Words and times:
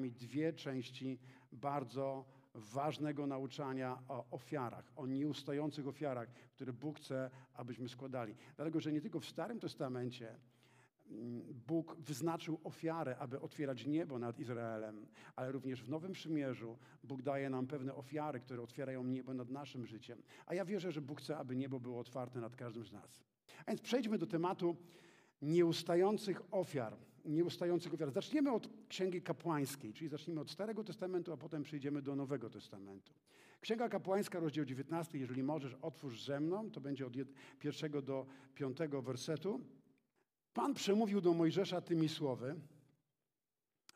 nami 0.00 0.12
dwie 0.12 0.52
części 0.52 1.18
bardzo 1.52 2.24
ważnego 2.54 3.26
nauczania 3.26 3.98
o 4.08 4.24
ofiarach, 4.30 4.92
o 4.96 5.06
nieustających 5.06 5.88
ofiarach, 5.88 6.28
które 6.54 6.72
Bóg 6.72 6.98
chce, 6.98 7.30
abyśmy 7.54 7.88
składali. 7.88 8.34
Dlatego, 8.56 8.80
że 8.80 8.92
nie 8.92 9.00
tylko 9.00 9.20
w 9.20 9.26
Starym 9.26 9.60
Testamencie 9.60 10.36
mm, 11.10 11.42
Bóg 11.66 11.96
wyznaczył 11.98 12.60
ofiarę, 12.64 13.18
aby 13.18 13.40
otwierać 13.40 13.86
niebo 13.86 14.18
nad 14.18 14.38
Izraelem, 14.38 15.06
ale 15.36 15.52
również 15.52 15.82
w 15.82 15.88
Nowym 15.88 16.12
Przymierzu 16.12 16.78
Bóg 17.04 17.22
daje 17.22 17.50
nam 17.50 17.66
pewne 17.66 17.94
ofiary, 17.94 18.40
które 18.40 18.62
otwierają 18.62 19.04
niebo 19.04 19.34
nad 19.34 19.50
naszym 19.50 19.86
życiem. 19.86 20.22
A 20.46 20.54
ja 20.54 20.64
wierzę, 20.64 20.92
że 20.92 21.00
Bóg 21.00 21.20
chce, 21.20 21.36
aby 21.36 21.56
niebo 21.56 21.80
było 21.80 22.00
otwarte 22.00 22.40
nad 22.40 22.56
każdym 22.56 22.84
z 22.84 22.92
nas. 22.92 23.20
A 23.66 23.70
więc 23.70 23.80
przejdźmy 23.80 24.18
do 24.18 24.26
tematu 24.26 24.76
nieustających 25.42 26.42
ofiar. 26.50 26.96
Nieustających 27.24 27.94
ofiar. 27.94 28.10
Zaczniemy 28.10 28.52
od 28.52 28.68
Księgi 28.88 29.22
Kapłańskiej, 29.22 29.92
czyli 29.92 30.10
zacznijmy 30.10 30.40
od 30.40 30.50
Starego 30.50 30.84
Testamentu, 30.84 31.32
a 31.32 31.36
potem 31.36 31.62
przejdziemy 31.62 32.02
do 32.02 32.16
Nowego 32.16 32.50
Testamentu. 32.50 33.12
Księga 33.60 33.88
Kapłańska, 33.88 34.40
rozdział 34.40 34.64
19, 34.64 35.18
jeżeli 35.18 35.42
możesz, 35.42 35.76
otwórz 35.82 36.24
ze 36.24 36.40
mną, 36.40 36.70
to 36.70 36.80
będzie 36.80 37.06
od 37.06 37.12
pierwszego 37.58 38.02
do 38.02 38.26
piątego 38.54 39.02
wersetu. 39.02 39.60
Pan 40.54 40.74
przemówił 40.74 41.20
do 41.20 41.34
Mojżesza 41.34 41.80
tymi 41.80 42.08
słowy. 42.08 42.60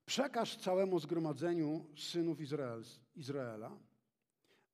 Przekaż 0.06 0.56
całemu 0.56 0.98
zgromadzeniu 0.98 1.86
synów 1.96 2.40
Izrael, 2.40 2.82
Izraela, 3.16 3.78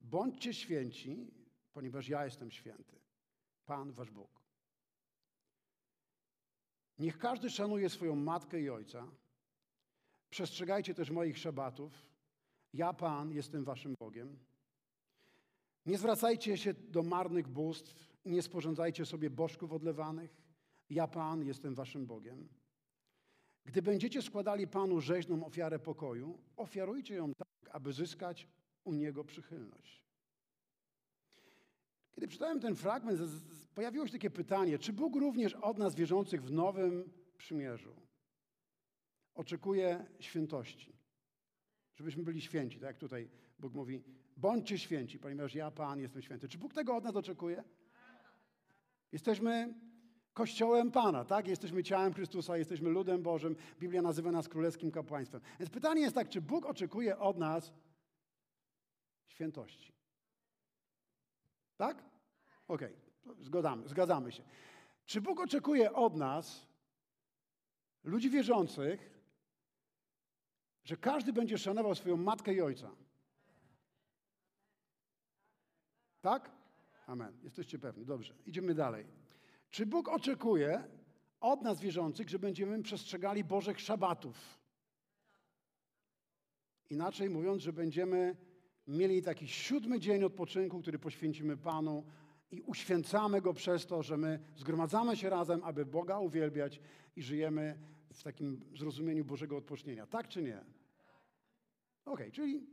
bądźcie 0.01 0.53
święci, 0.53 1.27
ponieważ 1.73 2.09
ja 2.09 2.25
jestem 2.25 2.51
święty, 2.51 2.99
Pan 3.65 3.91
wasz 3.91 4.11
Bóg. 4.11 4.40
Niech 7.01 7.17
każdy 7.17 7.49
szanuje 7.49 7.89
swoją 7.89 8.15
matkę 8.15 8.61
i 8.61 8.69
ojca. 8.69 9.07
Przestrzegajcie 10.29 10.93
też 10.93 11.09
moich 11.09 11.37
szabatów. 11.37 11.91
Ja, 12.73 12.93
Pan, 12.93 13.31
jestem 13.31 13.63
waszym 13.63 13.95
Bogiem. 13.99 14.39
Nie 15.85 15.97
zwracajcie 15.97 16.57
się 16.57 16.73
do 16.73 17.03
marnych 17.03 17.47
bóstw 17.47 18.11
nie 18.25 18.41
sporządzajcie 18.41 19.05
sobie 19.05 19.29
bożków 19.29 19.73
odlewanych. 19.73 20.37
Ja, 20.89 21.07
Pan, 21.07 21.45
jestem 21.45 21.75
waszym 21.75 22.05
Bogiem. 22.05 22.49
Gdy 23.65 23.81
będziecie 23.81 24.21
składali 24.21 24.67
Panu 24.67 25.01
rzeźną 25.01 25.45
ofiarę 25.45 25.79
pokoju, 25.79 26.39
ofiarujcie 26.57 27.15
ją 27.15 27.33
tak, 27.33 27.75
aby 27.75 27.93
zyskać 27.93 28.47
u 28.83 28.93
Niego 28.93 29.23
przychylność. 29.23 30.10
Kiedy 32.11 32.27
czytałem 32.27 32.59
ten 32.59 32.75
fragment, 32.75 33.19
pojawiło 33.75 34.07
się 34.07 34.13
takie 34.13 34.29
pytanie, 34.29 34.79
czy 34.79 34.93
Bóg 34.93 35.15
również 35.15 35.53
od 35.53 35.77
nas 35.77 35.95
wierzących 35.95 36.43
w 36.43 36.51
Nowym 36.51 37.13
Przymierzu 37.37 37.95
oczekuje 39.35 40.05
świętości? 40.19 40.93
Żebyśmy 41.95 42.23
byli 42.23 42.41
święci, 42.41 42.79
tak 42.79 42.87
jak 42.87 42.97
tutaj 42.97 43.29
Bóg 43.59 43.73
mówi, 43.73 44.03
bądźcie 44.37 44.77
święci, 44.77 45.19
ponieważ 45.19 45.55
ja, 45.55 45.71
Pan, 45.71 45.99
jestem 45.99 46.21
święty. 46.21 46.47
Czy 46.47 46.57
Bóg 46.57 46.73
tego 46.73 46.95
od 46.95 47.03
nas 47.03 47.15
oczekuje? 47.15 47.63
Jesteśmy 49.11 49.73
Kościołem 50.33 50.91
Pana, 50.91 51.25
tak? 51.25 51.47
Jesteśmy 51.47 51.83
ciałem 51.83 52.13
Chrystusa, 52.13 52.57
jesteśmy 52.57 52.89
ludem 52.89 53.23
Bożym. 53.23 53.55
Biblia 53.79 54.01
nazywa 54.01 54.31
nas 54.31 54.49
królewskim 54.49 54.91
kapłaństwem. 54.91 55.41
Więc 55.59 55.69
pytanie 55.69 56.01
jest 56.01 56.15
tak, 56.15 56.29
czy 56.29 56.41
Bóg 56.41 56.65
oczekuje 56.65 57.17
od 57.17 57.37
nas 57.37 57.73
świętości? 59.27 60.00
Tak? 61.81 62.03
Okej, 62.67 62.95
okay. 63.25 63.43
zgadzamy, 63.43 63.87
zgadzamy 63.87 64.31
się. 64.31 64.43
Czy 65.05 65.21
Bóg 65.21 65.39
oczekuje 65.39 65.93
od 65.93 66.15
nas, 66.15 66.67
ludzi 68.03 68.29
wierzących, 68.29 69.21
że 70.83 70.97
każdy 70.97 71.33
będzie 71.33 71.57
szanował 71.57 71.95
swoją 71.95 72.17
matkę 72.17 72.53
i 72.53 72.61
ojca? 72.61 72.91
Tak? 76.21 76.51
Amen. 77.07 77.37
Jesteście 77.43 77.79
pewni. 77.79 78.05
Dobrze. 78.05 78.33
Idziemy 78.45 78.73
dalej. 78.73 79.05
Czy 79.69 79.85
Bóg 79.85 80.09
oczekuje 80.09 80.83
od 81.39 81.61
nas 81.61 81.79
wierzących, 81.79 82.29
że 82.29 82.39
będziemy 82.39 82.83
przestrzegali 82.83 83.43
Bożych 83.43 83.79
szabatów? 83.79 84.59
Inaczej 86.89 87.29
mówiąc, 87.29 87.61
że 87.61 87.73
będziemy 87.73 88.35
mieli 88.91 89.21
taki 89.21 89.47
siódmy 89.47 89.99
dzień 89.99 90.23
odpoczynku, 90.23 90.81
który 90.81 90.99
poświęcimy 90.99 91.57
Panu 91.57 92.03
i 92.51 92.61
uświęcamy 92.61 93.41
Go 93.41 93.53
przez 93.53 93.85
to, 93.85 94.03
że 94.03 94.17
my 94.17 94.39
zgromadzamy 94.55 95.15
się 95.15 95.29
razem, 95.29 95.63
aby 95.63 95.85
Boga 95.85 96.19
uwielbiać 96.19 96.81
i 97.15 97.21
żyjemy 97.21 97.77
w 98.13 98.23
takim 98.23 98.61
zrozumieniu 98.75 99.25
Bożego 99.25 99.57
odpocznienia. 99.57 100.07
Tak 100.07 100.27
czy 100.27 100.43
nie? 100.43 100.57
Okej, 102.05 102.13
okay, 102.13 102.31
czyli 102.31 102.67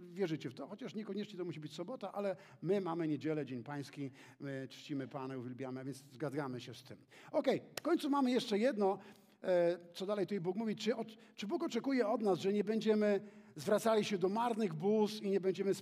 wierzycie 0.00 0.50
w 0.50 0.54
to, 0.54 0.66
chociaż 0.66 0.94
niekoniecznie 0.94 1.38
to 1.38 1.44
musi 1.44 1.60
być 1.60 1.74
sobota, 1.74 2.12
ale 2.12 2.36
my 2.62 2.80
mamy 2.80 3.08
niedzielę, 3.08 3.46
Dzień 3.46 3.64
Pański, 3.64 4.10
my 4.40 4.66
czcimy 4.70 5.08
Pana, 5.08 5.36
uwielbiamy, 5.36 5.84
więc 5.84 6.04
zgadzamy 6.12 6.60
się 6.60 6.74
z 6.74 6.82
tym. 6.82 6.98
Okej, 7.32 7.60
okay, 7.60 7.74
w 7.74 7.82
końcu 7.82 8.10
mamy 8.10 8.30
jeszcze 8.30 8.58
jedno, 8.58 8.98
e, 9.42 9.78
co 9.94 10.06
dalej 10.06 10.26
tutaj 10.26 10.40
Bóg 10.40 10.56
mówi. 10.56 10.76
Czy, 10.76 10.92
czy 11.34 11.46
Bóg 11.46 11.62
oczekuje 11.62 12.08
od 12.08 12.22
nas, 12.22 12.38
że 12.38 12.52
nie 12.52 12.64
będziemy 12.64 13.20
zwracali 13.56 14.04
się 14.04 14.18
do 14.18 14.28
marnych 14.28 14.74
bóz 14.74 15.22
i 15.22 15.30
nie 15.30 15.40
będziemy 15.40 15.72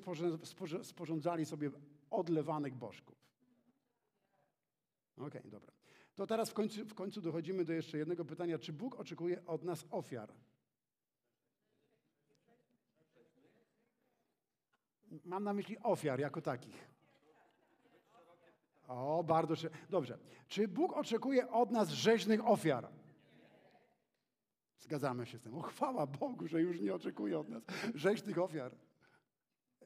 sporządzali 0.83 1.47
sobie 1.47 1.71
odlewanych 2.11 2.75
bożków. 2.75 3.19
Okej, 5.17 5.41
okay, 5.41 5.51
dobra. 5.51 5.73
To 6.15 6.27
teraz 6.27 6.51
w 6.51 6.55
końcu, 6.55 6.85
w 6.85 6.95
końcu 6.95 7.21
dochodzimy 7.21 7.65
do 7.65 7.73
jeszcze 7.73 7.99
jednego 7.99 8.25
pytania. 8.25 8.59
Czy 8.59 8.73
Bóg 8.73 9.01
oczekuje 9.01 9.47
od 9.47 9.63
nas 9.63 9.87
ofiar? 9.91 10.33
Mam 15.25 15.45
na 15.45 15.53
myśli 15.53 15.79
ofiar 15.83 16.21
jako 16.21 16.43
takich. 16.43 16.89
O, 18.89 19.25
bardzo 19.25 19.55
dobrze. 19.91 20.19
Czy 20.49 20.69
Bóg 20.69 20.93
oczekuje 20.93 21.51
od 21.51 21.71
nas 21.71 21.89
rzeźnych 21.89 22.47
ofiar? 22.47 22.89
Zgadzamy 24.81 25.27
się 25.27 25.39
z 25.39 25.41
tym. 25.41 25.55
O, 25.55 25.63
chwała 25.63 26.07
Bogu, 26.07 26.49
że 26.49 26.63
już 26.63 26.81
nie 26.81 26.95
oczekuje 26.95 27.39
od 27.39 27.49
nas 27.49 27.63
rzeźnych 27.95 28.39
ofiar. 28.39 28.73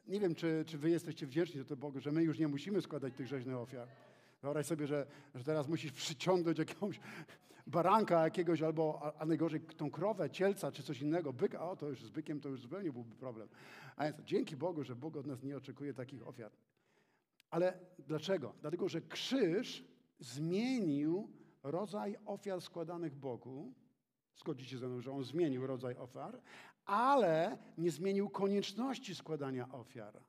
Nie 0.07 0.19
wiem, 0.19 0.35
czy, 0.35 0.63
czy 0.67 0.77
wy 0.77 0.89
jesteście 0.89 1.25
wdzięczni 1.27 1.59
za 1.59 1.65
to 1.65 1.77
Bogu, 1.77 1.99
że 1.99 2.11
my 2.11 2.23
już 2.23 2.39
nie 2.39 2.47
musimy 2.47 2.81
składać 2.81 3.13
tych 3.13 3.27
rzeźnych 3.27 3.55
ofiar. 3.55 3.87
Wyobraź 4.41 4.65
sobie, 4.65 4.87
że, 4.87 5.07
że 5.35 5.43
teraz 5.43 5.67
musisz 5.67 5.91
przyciągnąć 5.91 6.59
jakiegoś 6.59 6.99
baranka 7.67 8.23
jakiegoś, 8.23 8.61
albo, 8.61 9.13
a 9.19 9.25
najgorzej 9.25 9.61
tą 9.61 9.91
krowę, 9.91 10.29
cielca, 10.29 10.71
czy 10.71 10.83
coś 10.83 11.01
innego, 11.01 11.33
byka, 11.33 11.69
o 11.71 11.75
to 11.75 11.89
już 11.89 12.03
z 12.03 12.09
bykiem 12.09 12.39
to 12.41 12.49
już 12.49 12.61
zupełnie 12.61 12.91
byłby 12.91 13.15
problem. 13.15 13.47
A 13.95 14.03
więc 14.03 14.21
dzięki 14.21 14.55
Bogu, 14.55 14.83
że 14.83 14.95
Bóg 14.95 15.17
od 15.17 15.25
nas 15.25 15.43
nie 15.43 15.57
oczekuje 15.57 15.93
takich 15.93 16.27
ofiar. 16.27 16.51
Ale 17.49 17.79
dlaczego? 18.07 18.53
Dlatego, 18.61 18.89
że 18.89 19.01
krzyż 19.01 19.85
zmienił 20.19 21.29
rodzaj 21.63 22.17
ofiar 22.25 22.61
składanych 22.61 23.15
Bogu, 23.15 23.73
Zgodzicie 24.35 24.77
ze 24.77 24.87
mną, 24.87 25.01
że 25.01 25.11
on 25.11 25.23
zmienił 25.23 25.67
rodzaj 25.67 25.97
ofiar, 25.97 26.41
ale 26.85 27.57
nie 27.77 27.91
zmienił 27.91 28.29
konieczności 28.29 29.15
składania 29.15 29.71
ofiar. 29.71 30.23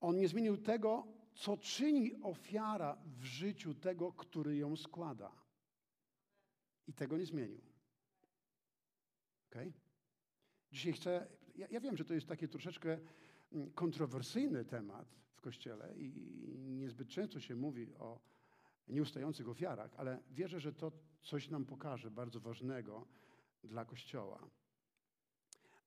On 0.00 0.18
nie 0.18 0.28
zmienił 0.28 0.56
tego, 0.56 1.06
co 1.34 1.56
czyni 1.56 2.22
ofiara 2.22 2.98
w 3.06 3.24
życiu 3.24 3.74
tego, 3.74 4.12
który 4.12 4.56
ją 4.56 4.76
składa. 4.76 5.32
I 6.86 6.92
tego 6.92 7.16
nie 7.16 7.26
zmienił. 7.26 7.60
Okay? 9.50 9.72
Dzisiaj 10.72 10.92
chcę, 10.92 11.26
ja, 11.56 11.66
ja 11.70 11.80
wiem, 11.80 11.96
że 11.96 12.04
to 12.04 12.14
jest 12.14 12.26
taki 12.26 12.48
troszeczkę 12.48 12.98
mm, 13.52 13.70
kontrowersyjny 13.70 14.64
temat 14.64 15.08
w 15.34 15.40
Kościele 15.40 15.94
i 15.96 16.12
niezbyt 16.58 17.08
często 17.08 17.40
się 17.40 17.54
mówi 17.54 17.94
o 17.94 18.20
nieustających 18.88 19.48
ofiarach, 19.48 19.90
ale 19.96 20.18
wierzę, 20.30 20.60
że 20.60 20.72
to 20.72 20.92
coś 21.22 21.48
nam 21.48 21.64
pokaże 21.64 22.10
bardzo 22.10 22.40
ważnego 22.40 23.06
dla 23.64 23.84
Kościoła. 23.84 24.38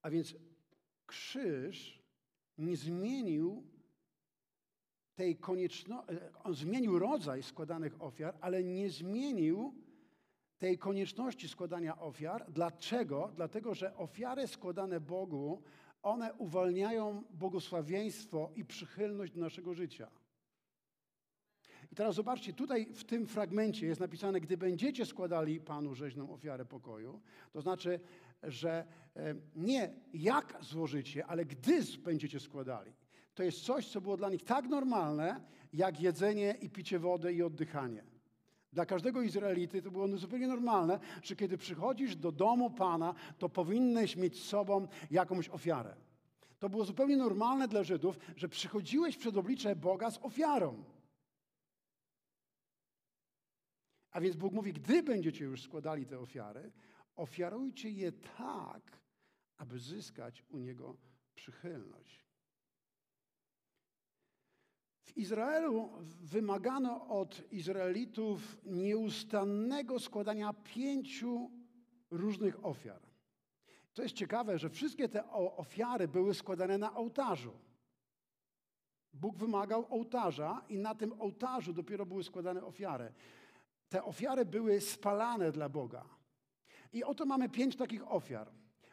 A 0.01 0.09
więc 0.09 0.35
krzyż 1.05 2.03
nie 2.57 2.77
zmienił 2.77 3.63
tej 5.15 5.37
konieczności, 5.37 6.13
on 6.43 6.53
zmienił 6.53 6.99
rodzaj 6.99 7.43
składanych 7.43 8.01
ofiar, 8.01 8.37
ale 8.41 8.63
nie 8.63 8.89
zmienił 8.89 9.73
tej 10.57 10.77
konieczności 10.77 11.49
składania 11.49 11.99
ofiar. 11.99 12.51
Dlaczego? 12.51 13.31
Dlatego, 13.35 13.75
że 13.75 13.95
ofiary 13.95 14.47
składane 14.47 14.99
Bogu, 14.99 15.63
one 16.01 16.33
uwalniają 16.33 17.23
błogosławieństwo 17.31 18.51
i 18.55 18.65
przychylność 18.65 19.33
do 19.33 19.39
naszego 19.39 19.73
życia. 19.73 20.11
Teraz 21.99 22.15
zobaczcie, 22.15 22.53
tutaj 22.53 22.85
w 22.85 23.03
tym 23.03 23.27
fragmencie 23.27 23.87
jest 23.87 24.01
napisane, 24.01 24.41
gdy 24.41 24.57
będziecie 24.57 25.05
składali 25.05 25.59
Panu 25.59 25.95
rzeźną 25.95 26.33
ofiarę 26.33 26.65
pokoju, 26.65 27.21
to 27.51 27.61
znaczy, 27.61 27.99
że 28.43 28.85
e, 29.15 29.35
nie 29.55 29.93
jak 30.13 30.57
złożycie, 30.61 31.25
ale 31.25 31.45
gdy 31.45 31.79
będziecie 32.03 32.39
składali. 32.39 32.93
To 33.33 33.43
jest 33.43 33.61
coś, 33.61 33.87
co 33.87 34.01
było 34.01 34.17
dla 34.17 34.29
nich 34.29 34.43
tak 34.43 34.67
normalne, 34.67 35.41
jak 35.73 36.01
jedzenie 36.01 36.55
i 36.61 36.69
picie 36.69 36.99
wody 36.99 37.33
i 37.33 37.43
oddychanie. 37.43 38.03
Dla 38.73 38.85
każdego 38.85 39.21
Izraelity 39.21 39.81
to 39.81 39.91
było 39.91 40.17
zupełnie 40.17 40.47
normalne, 40.47 40.99
że 41.23 41.35
kiedy 41.35 41.57
przychodzisz 41.57 42.15
do 42.15 42.31
domu 42.31 42.69
Pana, 42.69 43.13
to 43.37 43.49
powinieneś 43.49 44.15
mieć 44.15 44.43
z 44.43 44.47
sobą 44.47 44.87
jakąś 45.11 45.49
ofiarę. 45.49 45.95
To 46.59 46.69
było 46.69 46.85
zupełnie 46.85 47.17
normalne 47.17 47.67
dla 47.67 47.83
Żydów, 47.83 48.19
że 48.35 48.49
przychodziłeś 48.49 49.17
przed 49.17 49.37
oblicze 49.37 49.75
Boga 49.75 50.11
z 50.11 50.19
ofiarą. 50.21 50.83
A 54.11 54.21
więc 54.21 54.35
Bóg 54.35 54.53
mówi, 54.53 54.73
gdy 54.73 55.03
będziecie 55.03 55.45
już 55.45 55.61
składali 55.61 56.05
te 56.05 56.19
ofiary, 56.19 56.71
ofiarujcie 57.15 57.89
je 57.89 58.11
tak, 58.11 58.99
aby 59.57 59.79
zyskać 59.79 60.43
u 60.49 60.57
Niego 60.57 60.95
przychylność. 61.35 62.25
W 65.03 65.17
Izraelu 65.17 65.89
wymagano 66.21 67.07
od 67.07 67.51
Izraelitów 67.51 68.57
nieustannego 68.65 69.99
składania 69.99 70.53
pięciu 70.53 71.51
różnych 72.11 72.65
ofiar. 72.65 73.01
To 73.93 74.03
jest 74.03 74.15
ciekawe, 74.15 74.59
że 74.59 74.69
wszystkie 74.69 75.09
te 75.09 75.31
ofiary 75.31 76.07
były 76.07 76.33
składane 76.33 76.77
na 76.77 76.95
ołtarzu. 76.95 77.53
Bóg 79.13 79.37
wymagał 79.37 79.93
ołtarza 79.93 80.65
i 80.69 80.77
na 80.77 80.95
tym 80.95 81.21
ołtarzu 81.21 81.73
dopiero 81.73 82.05
były 82.05 82.23
składane 82.23 82.65
ofiary. 82.65 83.13
Te 83.89 84.03
ofiary 84.03 84.45
były 84.45 84.81
spalane 84.81 85.51
dla 85.51 85.69
Boga. 85.69 86.05
I 86.93 87.03
oto 87.03 87.25
mamy 87.25 87.49
pięć 87.49 87.75
takich 87.75 88.11
ofiar. 88.11 88.51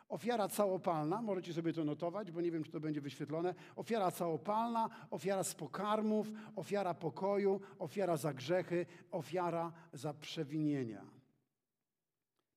Ofiara 0.08 0.48
całopalna, 0.48 1.22
możecie 1.22 1.52
sobie 1.52 1.72
to 1.72 1.84
notować, 1.84 2.32
bo 2.32 2.40
nie 2.40 2.50
wiem, 2.50 2.64
czy 2.64 2.72
to 2.72 2.80
będzie 2.80 3.00
wyświetlone. 3.00 3.54
Ofiara 3.76 4.10
całopalna, 4.10 4.88
ofiara 5.10 5.44
z 5.44 5.54
pokarmów, 5.54 6.30
ofiara 6.56 6.94
pokoju, 6.94 7.60
ofiara 7.78 8.16
za 8.16 8.34
grzechy, 8.34 8.86
ofiara 9.10 9.72
za 9.92 10.14
przewinienia. 10.14 11.04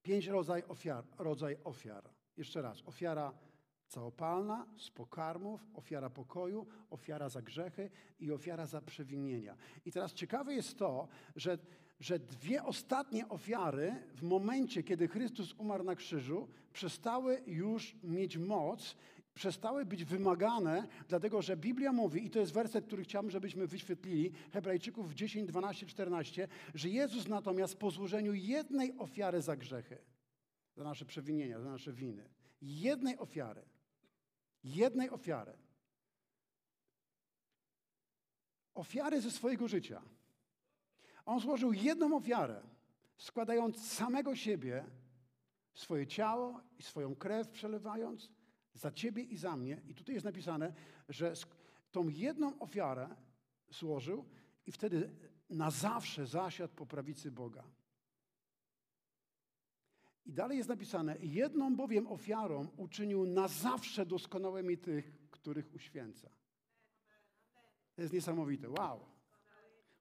Pięć 0.01 0.27
rodzaj 0.27 0.63
ofiar. 0.67 1.03
Rodzaj 1.17 1.57
ofiar. 1.63 2.09
Jeszcze 2.37 2.61
raz. 2.61 2.83
Ofiara 2.85 3.33
całopalna, 3.87 4.65
z 4.77 4.91
pokarmów, 4.91 5.67
ofiara 5.73 6.09
pokoju, 6.09 6.67
ofiara 6.89 7.29
za 7.29 7.41
grzechy 7.41 7.89
i 8.19 8.31
ofiara 8.31 8.65
za 8.65 8.81
przewinienia. 8.81 9.55
I 9.85 9.91
teraz 9.91 10.13
ciekawe 10.13 10.53
jest 10.53 10.77
to, 10.77 11.07
że 11.35 11.57
że 11.99 12.19
dwie 12.19 12.63
ostatnie 12.63 13.29
ofiary 13.29 13.95
w 14.15 14.21
momencie, 14.21 14.83
kiedy 14.83 15.07
Chrystus 15.07 15.53
umarł 15.57 15.83
na 15.83 15.95
krzyżu, 15.95 16.47
przestały 16.73 17.43
już 17.47 17.95
mieć 18.03 18.37
moc, 18.37 18.95
przestały 19.33 19.85
być 19.85 20.05
wymagane, 20.05 20.87
dlatego 21.07 21.41
że 21.41 21.57
Biblia 21.57 21.91
mówi, 21.91 22.25
i 22.25 22.29
to 22.29 22.39
jest 22.39 22.53
werset, 22.53 22.85
który 22.85 23.03
chciałbym, 23.03 23.31
żebyśmy 23.31 23.67
wyświetlili, 23.67 24.31
Hebrajczyków 24.53 25.13
10, 25.13 25.47
12, 25.47 25.85
14, 25.85 26.47
że 26.73 26.89
Jezus 26.89 27.27
natomiast 27.27 27.77
po 27.77 27.91
złożeniu 27.91 28.33
jednej 28.33 28.97
ofiary 28.97 29.41
za 29.41 29.55
grzechy, 29.55 29.97
za 30.75 30.83
nasze 30.83 31.05
przewinienia, 31.05 31.59
za 31.59 31.69
nasze 31.69 31.93
winy, 31.93 32.29
jednej 32.61 33.17
ofiary, 33.17 33.61
jednej 34.63 35.09
ofiary, 35.09 35.53
ofiary 38.73 39.21
ze 39.21 39.31
swojego 39.31 39.67
życia, 39.67 40.01
on 41.29 41.39
złożył 41.39 41.73
jedną 41.73 42.15
ofiarę, 42.15 42.61
składając 43.17 43.91
samego 43.91 44.35
siebie, 44.35 44.85
swoje 45.73 46.07
ciało 46.07 46.61
i 46.79 46.83
swoją 46.83 47.15
krew 47.15 47.49
przelewając 47.49 48.29
za 48.73 48.91
ciebie 48.91 49.23
i 49.23 49.37
za 49.37 49.55
mnie. 49.55 49.81
I 49.87 49.95
tutaj 49.95 50.15
jest 50.15 50.25
napisane, 50.25 50.73
że 51.09 51.33
tą 51.91 52.07
jedną 52.07 52.59
ofiarę 52.59 53.15
złożył 53.69 54.25
i 54.65 54.71
wtedy 54.71 55.15
na 55.49 55.71
zawsze 55.71 56.27
zasiadł 56.27 56.73
po 56.75 56.85
prawicy 56.85 57.31
Boga. 57.31 57.63
I 60.25 60.33
dalej 60.33 60.57
jest 60.57 60.69
napisane, 60.69 61.17
jedną 61.19 61.75
bowiem 61.75 62.07
ofiarą 62.07 62.67
uczynił 62.77 63.25
na 63.25 63.47
zawsze 63.47 64.05
doskonałymi 64.05 64.77
tych, 64.77 65.29
których 65.31 65.73
uświęca. 65.73 66.29
To 67.95 68.01
jest 68.01 68.13
niesamowite. 68.13 68.69
Wow. 68.69 69.18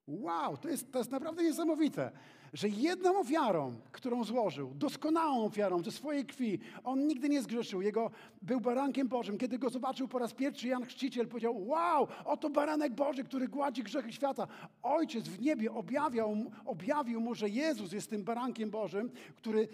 Wow, 0.08 0.56
to 0.56 0.68
jest, 0.68 0.92
to 0.92 0.98
jest 0.98 1.10
naprawdę 1.10 1.42
niesamowite, 1.42 2.10
że 2.52 2.68
jedną 2.68 3.18
ofiarą, 3.18 3.74
którą 3.92 4.24
złożył, 4.24 4.74
doskonałą 4.74 5.44
ofiarą 5.44 5.82
ze 5.82 5.90
swojej 5.90 6.26
krwi, 6.26 6.58
on 6.84 7.06
nigdy 7.06 7.28
nie 7.28 7.42
zgrzeszył. 7.42 7.82
Jego 7.82 8.10
był 8.42 8.60
barankiem 8.60 9.08
Bożym. 9.08 9.38
Kiedy 9.38 9.58
go 9.58 9.70
zobaczył 9.70 10.08
po 10.08 10.18
raz 10.18 10.34
pierwszy 10.34 10.68
Jan 10.68 10.84
Chrzciciel, 10.84 11.28
powiedział: 11.28 11.66
Wow, 11.66 12.08
oto 12.24 12.50
baranek 12.50 12.94
Boży, 12.94 13.24
który 13.24 13.48
gładzi 13.48 13.82
grzechy 13.82 14.12
świata. 14.12 14.48
Ojciec 14.82 15.28
w 15.28 15.40
niebie 15.40 15.72
objawiał, 15.72 16.36
objawił 16.64 17.20
mu, 17.20 17.34
że 17.34 17.48
Jezus 17.48 17.92
jest 17.92 18.10
tym 18.10 18.24
barankiem 18.24 18.70
Bożym, 18.70 19.10
który 19.36 19.68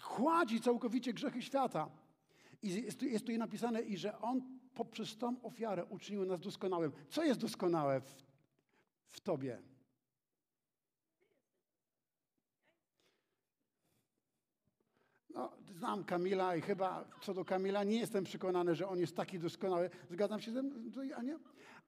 chładzi 0.00 0.60
całkowicie 0.60 1.12
grzechy 1.12 1.42
świata. 1.42 1.88
I 2.62 2.68
jest 2.68 2.98
tu, 2.98 3.06
jest 3.06 3.26
tu 3.26 3.32
napisane, 3.38 3.82
i 3.82 3.96
że 3.96 4.18
on 4.18 4.42
poprzez 4.74 5.16
tą 5.16 5.42
ofiarę 5.42 5.84
uczynił 5.84 6.24
nas 6.24 6.40
doskonałym. 6.40 6.92
Co 7.08 7.24
jest 7.24 7.40
doskonałe 7.40 8.00
w, 8.00 8.24
w 9.08 9.20
Tobie? 9.20 9.58
No, 15.34 15.52
znam 15.80 16.04
Kamila 16.04 16.56
i 16.56 16.60
chyba 16.60 17.04
co 17.20 17.34
do 17.34 17.44
Kamila 17.44 17.84
nie 17.84 17.98
jestem 17.98 18.24
przekonany, 18.24 18.74
że 18.74 18.88
on 18.88 18.98
jest 18.98 19.16
taki 19.16 19.38
doskonały. 19.38 19.90
Zgadzam 20.10 20.40
się 20.40 20.50
z 20.50 20.54
tym, 20.54 20.92
Ania? 21.16 21.38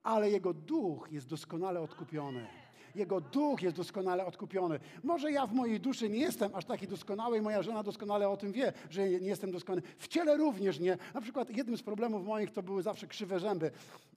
Ale 0.02 0.30
jego 0.30 0.54
duch 0.54 1.08
jest 1.12 1.28
doskonale 1.28 1.80
odkupiony. 1.80 2.46
Jego 2.94 3.20
duch 3.20 3.62
jest 3.62 3.76
doskonale 3.76 4.26
odkupiony. 4.26 4.80
Może 5.02 5.32
ja 5.32 5.46
w 5.46 5.52
mojej 5.54 5.80
duszy 5.80 6.08
nie 6.10 6.18
jestem 6.18 6.54
aż 6.54 6.64
taki 6.64 6.86
doskonały 6.86 7.38
i 7.38 7.40
moja 7.40 7.62
żona 7.62 7.82
doskonale 7.82 8.28
o 8.28 8.36
tym 8.36 8.52
wie, 8.52 8.72
że 8.90 9.08
nie 9.08 9.28
jestem 9.28 9.50
doskonały. 9.50 9.82
W 9.98 10.08
ciele 10.08 10.36
również 10.36 10.80
nie. 10.80 10.98
Na 11.14 11.20
przykład 11.20 11.56
jednym 11.56 11.76
z 11.76 11.82
problemów 11.82 12.26
moich 12.26 12.50
to 12.50 12.62
były 12.62 12.82
zawsze 12.82 13.06
krzywe 13.06 13.40
zęby. 13.40 13.70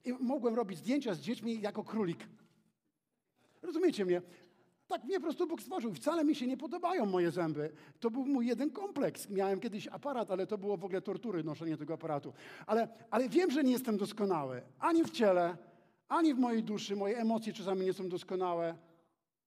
I 0.04 0.12
mogłem 0.12 0.54
robić 0.54 0.78
zdjęcia 0.78 1.14
z 1.14 1.20
dziećmi 1.20 1.60
jako 1.60 1.84
królik. 1.84 2.28
Rozumiecie 3.62 4.04
mnie? 4.04 4.22
Tak 4.88 5.04
mnie 5.04 5.16
po 5.16 5.22
prostu 5.22 5.46
Bóg 5.46 5.62
stworzył. 5.62 5.94
Wcale 5.94 6.24
mi 6.24 6.34
się 6.34 6.46
nie 6.46 6.56
podobają 6.56 7.06
moje 7.06 7.30
zęby. 7.30 7.72
To 8.00 8.10
był 8.10 8.26
mój 8.26 8.46
jeden 8.46 8.70
kompleks. 8.70 9.30
Miałem 9.30 9.60
kiedyś 9.60 9.88
aparat, 9.88 10.30
ale 10.30 10.46
to 10.46 10.58
było 10.58 10.76
w 10.76 10.84
ogóle 10.84 11.00
tortury 11.00 11.44
noszenie 11.44 11.76
tego 11.76 11.94
aparatu. 11.94 12.32
Ale, 12.66 12.88
ale 13.10 13.28
wiem, 13.28 13.50
że 13.50 13.64
nie 13.64 13.72
jestem 13.72 13.96
doskonały. 13.96 14.62
Ani 14.78 15.04
w 15.04 15.10
ciele, 15.10 15.56
ani 16.08 16.34
w 16.34 16.38
mojej 16.38 16.62
duszy. 16.62 16.96
Moje 16.96 17.18
emocje 17.18 17.52
czasami 17.52 17.86
nie 17.86 17.92
są 17.92 18.08
doskonałe. 18.08 18.74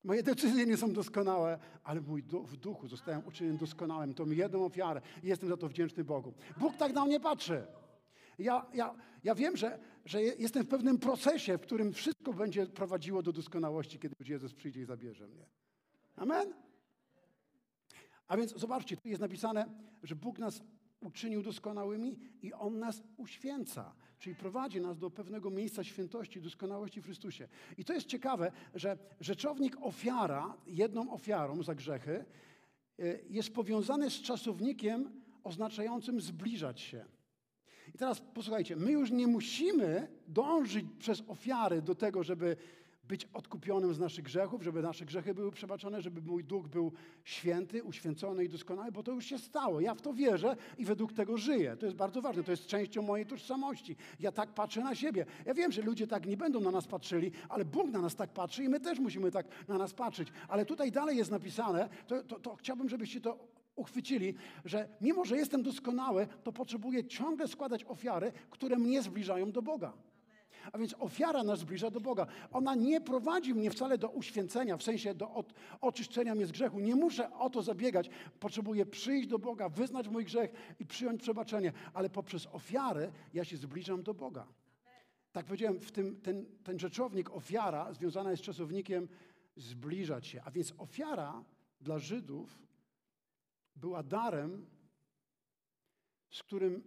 Moje 0.04 0.24
decyzje 0.24 0.66
nie 0.66 0.78
są 0.78 0.94
doskonałe, 0.94 1.60
ale 1.84 2.02
mój 2.02 2.24
du 2.24 2.44
w 2.44 2.58
duchu 2.58 2.88
zostałem 2.88 3.22
uczyniony 3.28 3.58
doskonałym. 3.58 4.14
Mi 4.26 4.38
jedną 4.38 4.66
ofiarę 4.66 5.02
jestem 5.24 5.50
za 5.50 5.58
to 5.58 5.68
wdzięczny 5.70 6.04
Bogu. 6.04 6.34
Bóg 6.58 6.78
tak 6.78 6.94
na 6.94 7.06
mnie 7.06 7.20
patrzy. 7.20 7.68
Ja, 8.40 8.66
ja, 8.74 8.96
ja 9.24 9.36
wiem, 9.36 9.58
że, 9.58 9.80
że 10.06 10.24
jestem 10.24 10.64
w 10.64 10.68
pewnym 10.68 10.98
procesie, 10.98 11.58
w 11.58 11.62
którym 11.62 11.94
wszystko 11.94 12.34
będzie 12.34 12.68
prowadziło 12.68 13.24
do 13.24 13.34
doskonałości, 13.34 14.00
kiedy 14.00 14.16
Jezus 14.26 14.54
przyjdzie 14.54 14.82
i 14.82 14.86
zabierze 14.86 15.28
mnie. 15.28 15.46
Amen? 16.16 16.54
A 18.28 18.38
więc 18.38 18.56
zobaczcie, 18.56 18.98
tu 18.98 19.10
jest 19.10 19.22
napisane, 19.22 19.66
że 20.04 20.16
Bóg 20.16 20.40
nas 20.40 20.62
uczynił 21.00 21.42
doskonałymi 21.42 22.20
i 22.42 22.54
On 22.54 22.80
nas 22.80 23.04
uświęca, 23.18 23.96
czyli 24.20 24.36
prowadzi 24.36 24.82
nas 24.82 24.98
do 24.98 25.10
pewnego 25.10 25.50
miejsca 25.50 25.84
świętości, 25.84 26.42
doskonałości 26.42 27.02
w 27.02 27.06
Chrystusie. 27.06 27.48
I 27.78 27.86
to 27.86 27.94
jest 27.94 28.08
ciekawe, 28.08 28.52
że 28.76 28.98
rzeczownik 29.20 29.78
ofiara, 29.82 30.58
jedną 30.68 31.12
ofiarą 31.12 31.64
za 31.64 31.76
grzechy, 31.76 32.26
y, 33.00 33.26
jest 33.30 33.54
powiązany 33.54 34.10
z 34.10 34.22
czasownikiem 34.22 35.22
oznaczającym 35.44 36.22
zbliżać 36.22 36.82
się. 36.82 37.06
I 37.96 37.98
teraz 37.98 38.22
posłuchajcie, 38.22 38.76
my 38.76 38.92
już 38.92 39.12
nie 39.12 39.28
musimy 39.28 40.08
dążyć 40.28 40.86
przez 41.00 41.24
ofiary 41.28 41.82
do 41.82 41.96
tego, 41.96 42.24
żeby 42.24 42.58
być 43.10 43.28
odkupionym 43.34 43.94
z 43.94 44.00
naszych 44.00 44.24
grzechów, 44.24 44.64
żeby 44.64 44.82
nasze 44.82 45.06
grzechy 45.06 45.34
były 45.34 45.52
przebaczone, 45.52 46.02
żeby 46.02 46.22
mój 46.22 46.44
duch 46.44 46.68
był 46.68 46.92
święty, 47.24 47.84
uświęcony 47.84 48.46
i 48.46 48.50
doskonały, 48.50 48.92
bo 48.92 49.04
to 49.04 49.12
już 49.12 49.26
się 49.26 49.38
stało. 49.38 49.80
Ja 49.80 49.96
w 49.96 50.02
to 50.02 50.14
wierzę 50.14 50.56
i 50.78 50.86
według 50.86 51.14
tego 51.14 51.38
żyję. 51.38 51.78
To 51.78 51.86
jest 51.86 51.98
bardzo 51.98 52.22
ważne, 52.22 52.44
to 52.44 52.52
jest 52.52 52.66
częścią 52.66 53.02
mojej 53.02 53.26
tożsamości. 53.26 53.96
Ja 54.20 54.32
tak 54.32 54.54
patrzę 54.54 54.82
na 54.82 54.96
siebie. 54.96 55.26
Ja 55.46 55.54
wiem, 55.54 55.72
że 55.72 55.82
ludzie 55.82 56.08
tak 56.08 56.26
nie 56.26 56.38
będą 56.38 56.60
na 56.60 56.72
nas 56.72 56.88
patrzyli, 56.88 57.32
ale 57.50 57.66
Bóg 57.66 57.92
na 57.92 58.02
nas 58.02 58.16
tak 58.16 58.30
patrzy 58.30 58.64
i 58.64 58.70
my 58.70 58.80
też 58.80 59.00
musimy 59.00 59.32
tak 59.32 59.48
na 59.68 59.78
nas 59.78 59.94
patrzeć. 59.94 60.28
Ale 60.48 60.66
tutaj 60.66 60.92
dalej 60.92 61.18
jest 61.18 61.32
napisane, 61.32 61.90
to, 62.08 62.24
to, 62.24 62.40
to 62.40 62.56
chciałbym, 62.56 62.90
żebyście 62.90 63.22
to 63.22 63.59
uchwycili, 63.80 64.34
że 64.66 64.90
mimo, 65.02 65.26
że 65.26 65.38
jestem 65.38 65.64
doskonały, 65.64 66.28
to 66.44 66.52
potrzebuję 66.52 67.06
ciągle 67.06 67.48
składać 67.48 67.86
ofiary, 67.86 68.32
które 68.50 68.78
mnie 68.78 69.02
zbliżają 69.02 69.52
do 69.52 69.62
Boga. 69.62 69.94
A 70.72 70.78
więc 70.78 70.96
ofiara 71.00 71.44
nas 71.44 71.60
zbliża 71.60 71.92
do 71.92 72.00
Boga. 72.00 72.28
Ona 72.52 72.76
nie 72.76 73.02
prowadzi 73.02 73.54
mnie 73.54 73.72
wcale 73.72 73.98
do 73.98 74.10
uświęcenia, 74.10 74.78
w 74.78 74.84
sensie 74.84 75.14
do 75.14 75.32
od, 75.32 75.54
oczyszczenia 75.82 76.36
mnie 76.36 76.46
z 76.46 76.52
grzechu. 76.52 76.80
Nie 76.80 76.96
muszę 76.96 77.34
o 77.34 77.50
to 77.50 77.62
zabiegać. 77.62 78.10
Potrzebuję 78.40 78.86
przyjść 78.86 79.28
do 79.28 79.40
Boga, 79.40 79.70
wyznać 79.70 80.08
mój 80.08 80.26
grzech 80.26 80.52
i 80.80 80.86
przyjąć 80.86 81.22
przebaczenie. 81.22 81.74
Ale 81.94 82.10
poprzez 82.10 82.48
ofiarę 82.52 83.12
ja 83.34 83.46
się 83.46 83.58
zbliżam 83.58 84.04
do 84.04 84.14
Boga. 84.14 84.48
Tak 85.32 85.46
powiedziałem, 85.46 85.80
w 85.80 85.92
tym, 85.92 86.22
ten, 86.22 86.46
ten 86.64 86.80
rzeczownik 86.80 87.30
ofiara 87.30 87.94
związana 87.94 88.32
jest 88.32 88.44
z 88.44 88.46
czasownikiem 88.46 89.08
zbliżać 89.56 90.28
się. 90.28 90.42
A 90.46 90.52
więc 90.52 90.74
ofiara 90.78 91.44
dla 91.82 92.00
Żydów 92.00 92.60
była 93.82 94.04
darem, 94.04 94.66
z 96.30 96.44
którym 96.44 96.84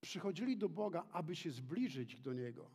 przychodzili 0.00 0.56
do 0.56 0.68
Boga, 0.68 1.06
aby 1.12 1.36
się 1.36 1.50
zbliżyć 1.50 2.20
do 2.20 2.32
Niego 2.32 2.70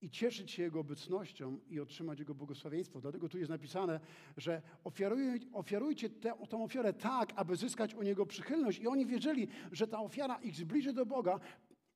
i 0.00 0.10
cieszyć 0.10 0.50
się 0.50 0.62
Jego 0.62 0.80
obecnością 0.80 1.58
i 1.68 1.80
otrzymać 1.80 2.18
Jego 2.18 2.34
błogosławieństwo. 2.34 3.00
Dlatego 3.00 3.28
tu 3.28 3.38
jest 3.38 3.50
napisane, 3.50 4.00
że 4.36 4.62
ofiaruj, 4.84 5.40
ofiarujcie 5.52 6.10
tę, 6.10 6.32
tę 6.50 6.62
ofiarę 6.62 6.92
tak, 6.92 7.32
aby 7.36 7.56
zyskać 7.56 7.94
u 7.94 8.02
Niego 8.02 8.26
przychylność. 8.26 8.78
I 8.78 8.88
oni 8.88 9.06
wiedzieli, 9.06 9.48
że 9.72 9.86
ta 9.86 10.00
ofiara 10.00 10.36
ich 10.36 10.56
zbliży 10.56 10.92
do 10.92 11.06
Boga 11.06 11.40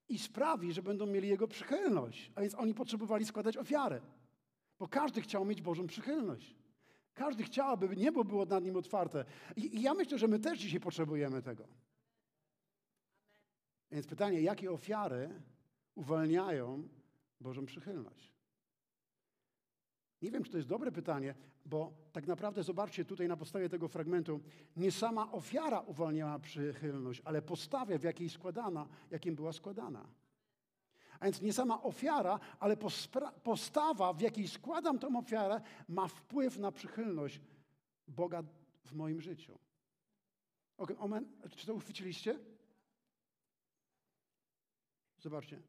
i 0.08 0.18
sprawi, 0.18 0.72
że 0.72 0.82
będą 0.82 1.06
mieli 1.06 1.28
Jego 1.28 1.48
przychylność. 1.48 2.32
A 2.34 2.40
więc 2.40 2.54
oni 2.54 2.74
potrzebowali 2.74 3.24
składać 3.24 3.56
ofiarę, 3.56 4.00
bo 4.78 4.88
każdy 4.88 5.20
chciał 5.20 5.44
mieć 5.44 5.62
Bożą 5.62 5.86
przychylność. 5.86 6.56
Każdy 7.14 7.42
chciał, 7.42 7.70
aby 7.70 7.96
niebo 7.96 8.24
było 8.24 8.44
nad 8.44 8.64
nim 8.64 8.76
otwarte. 8.76 9.24
I, 9.56 9.76
I, 9.76 9.82
ja 9.82 9.94
myślę, 9.94 10.18
że 10.18 10.28
my 10.28 10.38
też 10.38 10.58
dzisiaj 10.58 10.80
potrzebujemy 10.80 11.42
tego. 11.42 11.68
Więc 13.90 14.06
pytanie, 14.06 14.40
jakie 14.40 14.72
ofiary 14.72 15.40
uwalniają 15.94 16.88
Bożą 17.40 17.66
przychylność? 17.66 18.32
Nie 20.22 20.30
wiem, 20.30 20.44
czy 20.44 20.50
to 20.50 20.56
jest 20.56 20.68
dobre 20.68 20.92
pytanie, 20.92 21.34
bo 21.66 21.92
tak 22.12 22.26
naprawdę 22.26 22.62
zobaczcie 22.62 23.04
tutaj 23.04 23.28
na 23.28 23.36
podstawie 23.36 23.68
tego 23.68 23.88
fragmentu, 23.88 24.40
nie 24.76 24.90
sama 24.92 25.32
ofiara 25.32 25.80
uwalniała 25.80 26.38
przychylność, 26.38 27.22
ale 27.24 27.42
postawa, 27.42 27.98
w 27.98 28.02
jakiej 28.02 28.28
składana, 28.28 28.88
jakim 29.10 29.34
była 29.34 29.52
składana. 29.52 30.06
A 31.24 31.26
więc 31.26 31.42
nie 31.42 31.52
sama 31.52 31.82
ofiara, 31.82 32.40
ale 32.60 32.76
postawa, 33.42 34.12
w 34.12 34.20
jakiej 34.20 34.48
składam 34.48 34.98
tę 34.98 35.08
ofiarę, 35.18 35.60
ma 35.88 36.08
wpływ 36.08 36.58
na 36.58 36.72
przychylność 36.72 37.40
Boga 38.08 38.42
w 38.84 38.92
moim 38.92 39.20
życiu. 39.20 39.58
Okay, 40.76 40.98
omen. 40.98 41.26
Czy 41.56 41.66
to 41.66 41.74
uchwyciliście? 41.74 42.38
Zobaczcie. 45.18 45.62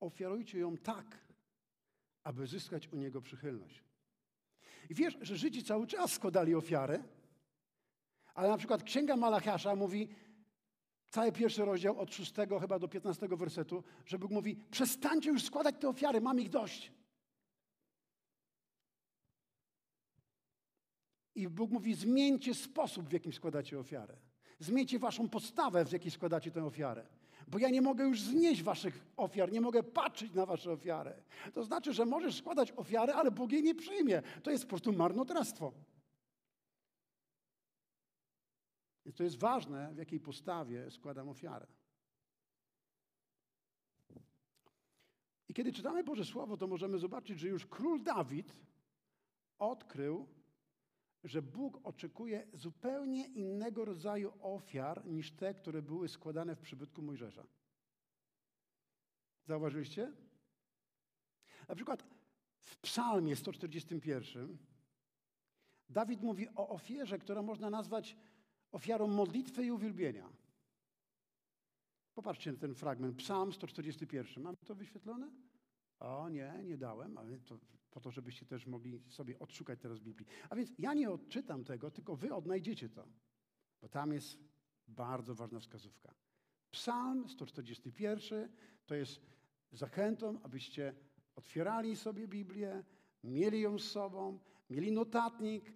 Ofiarujcie 0.00 0.58
ją 0.58 0.76
tak, 0.76 1.18
aby 2.24 2.46
zyskać 2.46 2.88
u 2.88 2.96
Niego 2.96 3.20
przychylność. 3.20 3.84
I 4.90 4.94
wiesz, 4.94 5.18
że 5.20 5.36
Żydzi 5.36 5.64
cały 5.64 5.86
czas 5.86 6.12
składali 6.12 6.54
ofiary, 6.54 7.02
ale 8.34 8.48
na 8.48 8.56
przykład 8.58 8.82
Księga 8.82 9.16
Malachiasza 9.16 9.76
mówi, 9.76 10.08
cały 11.12 11.32
pierwszy 11.32 11.64
rozdział 11.64 12.00
od 12.00 12.14
6 12.14 12.34
chyba 12.60 12.78
do 12.78 12.88
15 12.88 13.28
wersetu, 13.28 13.84
że 14.06 14.18
Bóg 14.18 14.30
mówi, 14.30 14.56
przestańcie 14.70 15.30
już 15.30 15.42
składać 15.44 15.74
te 15.80 15.88
ofiary, 15.88 16.20
mam 16.20 16.40
ich 16.40 16.48
dość. 16.48 16.92
I 21.34 21.48
Bóg 21.48 21.70
mówi, 21.70 21.94
zmieńcie 21.94 22.54
sposób, 22.54 23.08
w 23.08 23.12
jakim 23.12 23.32
składacie 23.32 23.78
ofiarę. 23.78 24.16
Zmieńcie 24.58 24.98
waszą 24.98 25.28
postawę, 25.28 25.84
w 25.84 25.92
jakiej 25.92 26.10
składacie 26.10 26.50
tę 26.50 26.64
ofiarę. 26.64 27.06
Bo 27.48 27.58
ja 27.58 27.70
nie 27.70 27.82
mogę 27.82 28.04
już 28.04 28.20
znieść 28.20 28.62
waszych 28.62 29.06
ofiar, 29.16 29.52
nie 29.52 29.60
mogę 29.60 29.82
patrzeć 29.82 30.34
na 30.34 30.46
wasze 30.46 30.72
ofiary. 30.72 31.14
To 31.54 31.64
znaczy, 31.64 31.92
że 31.92 32.04
możesz 32.04 32.38
składać 32.38 32.72
ofiary, 32.76 33.12
ale 33.12 33.30
Bóg 33.30 33.52
jej 33.52 33.62
nie 33.62 33.74
przyjmie. 33.74 34.22
To 34.42 34.50
jest 34.50 34.64
po 34.64 34.68
prostu 34.68 34.92
marnotrawstwo. 34.92 35.72
Więc 39.04 39.16
to 39.16 39.24
jest 39.24 39.38
ważne, 39.38 39.94
w 39.94 39.96
jakiej 39.96 40.20
postawie 40.20 40.90
składam 40.90 41.28
ofiarę. 41.28 41.66
I 45.48 45.54
kiedy 45.54 45.72
czytamy 45.72 46.04
Boże 46.04 46.24
Słowo, 46.24 46.56
to 46.56 46.66
możemy 46.66 46.98
zobaczyć, 46.98 47.38
że 47.38 47.48
już 47.48 47.66
król 47.66 48.02
Dawid 48.02 48.56
odkrył, 49.58 50.28
że 51.24 51.42
Bóg 51.42 51.80
oczekuje 51.84 52.46
zupełnie 52.52 53.26
innego 53.26 53.84
rodzaju 53.84 54.32
ofiar 54.40 55.06
niż 55.06 55.32
te, 55.32 55.54
które 55.54 55.82
były 55.82 56.08
składane 56.08 56.56
w 56.56 56.60
przybytku 56.60 57.02
Mojżesza. 57.02 57.46
Zauważyliście? 59.44 60.12
Na 61.68 61.74
przykład 61.74 62.04
w 62.58 62.76
Psalmie 62.76 63.36
141 63.36 64.58
Dawid 65.88 66.22
mówi 66.22 66.48
o 66.48 66.68
ofierze, 66.68 67.18
która 67.18 67.42
można 67.42 67.70
nazwać 67.70 68.16
ofiarą 68.72 69.06
modlitwy 69.06 69.64
i 69.64 69.70
uwielbienia. 69.70 70.28
Popatrzcie 72.14 72.52
na 72.52 72.58
ten 72.58 72.74
fragment, 72.74 73.16
Psalm 73.16 73.52
141. 73.52 74.42
Mamy 74.42 74.56
to 74.56 74.74
wyświetlone? 74.74 75.30
O 75.98 76.28
nie, 76.28 76.52
nie 76.64 76.78
dałem, 76.78 77.18
ale 77.18 77.38
to 77.38 77.58
po 77.90 78.00
to, 78.00 78.10
żebyście 78.10 78.46
też 78.46 78.66
mogli 78.66 79.00
sobie 79.08 79.38
odszukać 79.38 79.80
teraz 79.80 80.00
Biblii. 80.00 80.28
A 80.50 80.56
więc 80.56 80.72
ja 80.78 80.94
nie 80.94 81.10
odczytam 81.10 81.64
tego, 81.64 81.90
tylko 81.90 82.16
wy 82.16 82.34
odnajdziecie 82.34 82.88
to, 82.88 83.08
bo 83.80 83.88
tam 83.88 84.12
jest 84.12 84.38
bardzo 84.88 85.34
ważna 85.34 85.60
wskazówka. 85.60 86.14
Psalm 86.70 87.28
141 87.28 88.48
to 88.86 88.94
jest 88.94 89.20
zachętą, 89.72 90.42
abyście 90.42 90.94
otwierali 91.36 91.96
sobie 91.96 92.28
Biblię, 92.28 92.84
mieli 93.24 93.60
ją 93.60 93.78
z 93.78 93.90
sobą, 93.90 94.38
mieli 94.70 94.92
notatnik, 94.92 95.72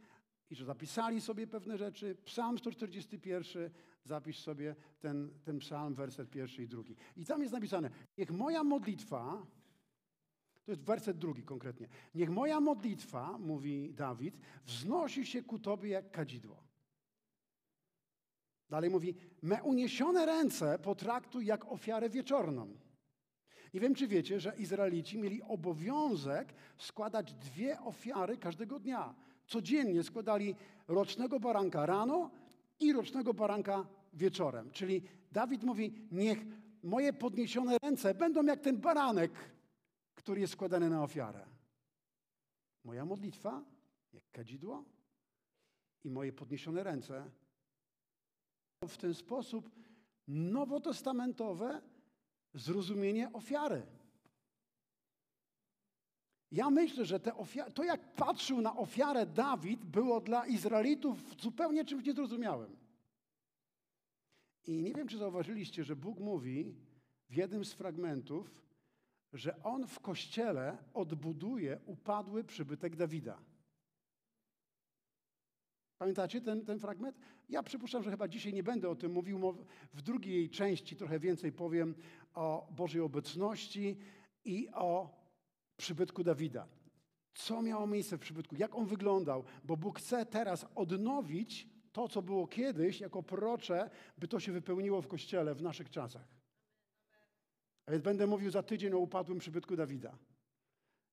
i 0.50 0.54
że 0.54 0.64
zapisali 0.64 1.20
sobie 1.20 1.46
pewne 1.46 1.78
rzeczy. 1.78 2.16
Psalm 2.24 2.58
141, 2.58 3.70
zapisz 4.04 4.38
sobie 4.38 4.76
ten, 5.00 5.30
ten 5.44 5.58
psalm, 5.58 5.94
werset 5.94 6.30
pierwszy 6.30 6.62
i 6.62 6.68
drugi. 6.68 6.96
I 7.16 7.24
tam 7.24 7.40
jest 7.40 7.52
napisane, 7.52 7.90
niech 8.18 8.30
moja 8.30 8.64
modlitwa, 8.64 9.46
to 10.64 10.72
jest 10.72 10.82
werset 10.82 11.18
drugi 11.18 11.42
konkretnie, 11.42 11.88
niech 12.14 12.30
moja 12.30 12.60
modlitwa, 12.60 13.38
mówi 13.38 13.94
Dawid, 13.94 14.38
wznosi 14.64 15.26
się 15.26 15.42
ku 15.42 15.58
Tobie 15.58 15.88
jak 15.88 16.10
kadzidło. 16.10 16.66
Dalej 18.68 18.90
mówi, 18.90 19.14
me 19.42 19.62
uniesione 19.62 20.26
ręce 20.26 20.78
potraktuj 20.78 21.46
jak 21.46 21.64
ofiarę 21.64 22.10
wieczorną. 22.10 22.76
Nie 23.74 23.80
wiem, 23.80 23.94
czy 23.94 24.08
wiecie, 24.08 24.40
że 24.40 24.56
Izraelici 24.56 25.18
mieli 25.18 25.42
obowiązek 25.42 26.54
składać 26.78 27.34
dwie 27.34 27.80
ofiary 27.80 28.36
każdego 28.36 28.78
dnia 28.78 29.14
codziennie 29.46 30.02
składali 30.02 30.54
rocznego 30.88 31.40
baranka 31.40 31.86
rano 31.86 32.30
i 32.80 32.92
rocznego 32.92 33.34
baranka 33.34 33.86
wieczorem. 34.12 34.70
Czyli 34.70 35.02
Dawid 35.32 35.62
mówi: 35.62 36.08
Niech 36.12 36.38
moje 36.82 37.12
podniesione 37.12 37.78
ręce 37.82 38.14
będą 38.14 38.44
jak 38.44 38.60
ten 38.60 38.80
baranek, 38.80 39.32
który 40.14 40.40
jest 40.40 40.52
składany 40.52 40.90
na 40.90 41.02
ofiarę. 41.02 41.46
Moja 42.84 43.04
modlitwa, 43.04 43.64
jak 44.12 44.30
kadzidło, 44.30 44.84
i 46.04 46.10
moje 46.10 46.32
podniesione 46.32 46.82
ręce. 46.82 47.30
W 48.88 48.96
ten 48.96 49.14
sposób 49.14 49.70
nowotestamentowe 50.28 51.82
zrozumienie 52.54 53.32
ofiary. 53.32 53.86
Ja 56.52 56.70
myślę, 56.70 57.04
że 57.04 57.20
to 57.74 57.84
jak 57.84 58.14
patrzył 58.14 58.60
na 58.60 58.76
ofiarę 58.76 59.26
Dawid, 59.26 59.84
było 59.84 60.20
dla 60.20 60.46
Izraelitów 60.46 61.34
zupełnie 61.40 61.84
czymś 61.84 62.04
niezrozumiałym. 62.04 62.76
I 64.66 64.82
nie 64.82 64.94
wiem, 64.94 65.08
czy 65.08 65.18
zauważyliście, 65.18 65.84
że 65.84 65.96
Bóg 65.96 66.18
mówi 66.18 66.74
w 67.28 67.34
jednym 67.34 67.64
z 67.64 67.72
fragmentów, 67.72 68.54
że 69.32 69.62
On 69.62 69.86
w 69.86 70.00
kościele 70.00 70.78
odbuduje 70.94 71.80
upadły 71.86 72.44
przybytek 72.44 72.96
Dawida. 72.96 73.42
Pamiętacie 75.98 76.40
ten, 76.40 76.64
ten 76.64 76.78
fragment? 76.78 77.18
Ja 77.48 77.62
przypuszczam, 77.62 78.02
że 78.02 78.10
chyba 78.10 78.28
dzisiaj 78.28 78.54
nie 78.54 78.62
będę 78.62 78.88
o 78.88 78.96
tym 78.96 79.12
mówił. 79.12 79.56
W 79.94 80.02
drugiej 80.02 80.50
części 80.50 80.96
trochę 80.96 81.18
więcej 81.18 81.52
powiem 81.52 81.94
o 82.34 82.68
Bożej 82.76 83.00
obecności 83.00 83.98
i 84.44 84.68
o 84.74 85.10
przybytku 85.76 86.24
Dawida. 86.24 86.68
Co 87.34 87.62
miało 87.62 87.86
miejsce 87.86 88.16
w 88.16 88.20
przybytku? 88.20 88.56
Jak 88.56 88.74
on 88.74 88.86
wyglądał? 88.86 89.44
Bo 89.64 89.76
Bóg 89.76 89.98
chce 89.98 90.26
teraz 90.26 90.66
odnowić 90.74 91.68
to, 91.92 92.08
co 92.08 92.22
było 92.22 92.46
kiedyś, 92.46 93.00
jako 93.00 93.22
prorocze, 93.22 93.90
by 94.18 94.28
to 94.28 94.40
się 94.40 94.52
wypełniło 94.52 95.02
w 95.02 95.08
Kościele 95.08 95.54
w 95.54 95.62
naszych 95.62 95.90
czasach. 95.90 96.28
A 97.86 97.90
więc 97.90 98.04
będę 98.04 98.26
mówił 98.26 98.50
za 98.50 98.62
tydzień 98.62 98.92
o 98.92 98.98
upadłym 98.98 99.38
przybytku 99.38 99.76
Dawida. 99.76 100.18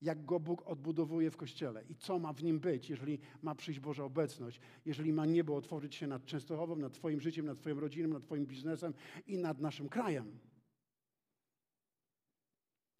Jak 0.01 0.25
go 0.25 0.39
Bóg 0.39 0.67
odbudowuje 0.67 1.31
w 1.31 1.37
Kościele 1.37 1.83
i 1.89 1.95
co 1.95 2.19
ma 2.19 2.33
w 2.33 2.43
nim 2.43 2.59
być, 2.59 2.89
jeżeli 2.89 3.19
ma 3.41 3.55
przyjść 3.55 3.79
Boża 3.79 4.03
obecność, 4.03 4.59
jeżeli 4.85 5.13
ma 5.13 5.25
niebo 5.25 5.55
otworzyć 5.55 5.95
się 5.95 6.07
nad 6.07 6.25
Częstochową, 6.25 6.75
nad 6.75 6.93
Twoim 6.93 7.21
życiem, 7.21 7.45
nad 7.45 7.57
Twoją 7.59 7.79
rodziną, 7.79 8.09
nad 8.09 8.23
Twoim 8.23 8.45
biznesem 8.45 8.93
i 9.27 9.37
nad 9.37 9.59
naszym 9.59 9.89
krajem. 9.89 10.39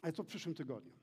Ale 0.01 0.13
to 0.13 0.23
w 0.23 0.27
przyszłym 0.27 0.55
tygodniu. 0.55 0.93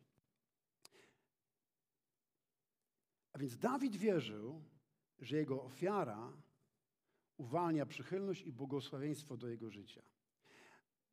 A 3.29 3.29
więc 3.40 3.58
Dawid 3.58 3.96
wierzył, 3.96 4.64
że 5.18 5.36
jego 5.36 5.62
ofiara 5.62 6.32
uwalnia 7.36 7.86
przychylność 7.86 8.42
i 8.42 8.52
błogosławieństwo 8.52 9.36
do 9.36 9.48
jego 9.48 9.70
życia. 9.70 10.02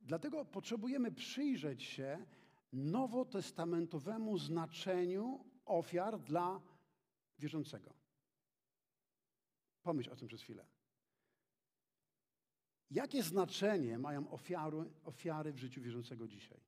Dlatego 0.02 0.46
potrzebujemy 0.46 1.12
przyjrzeć 1.12 1.84
się 1.84 2.26
nowotestamentowemu 2.74 4.38
znaczeniu 4.38 5.46
ofiar 5.66 6.20
dla 6.20 6.62
wierzącego. 7.40 7.94
Pomyśl 9.82 10.12
o 10.12 10.16
tym 10.16 10.28
przez 10.28 10.42
chwilę. 10.42 10.68
Jakie 12.90 13.24
znaczenie 13.24 14.00
mają 14.00 14.30
ofiary, 14.30 14.78
ofiary 15.04 15.54
w 15.54 15.58
życiu 15.58 15.82
wierzącego 15.82 16.28
dzisiaj? 16.28 16.60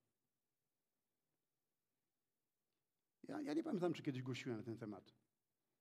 Ja, 3.23 3.41
ja 3.41 3.53
nie 3.53 3.63
pamiętam, 3.63 3.93
czy 3.93 4.03
kiedyś 4.03 4.21
głosiłem 4.21 4.57
na 4.57 4.63
ten 4.63 4.77
temat. 4.77 5.18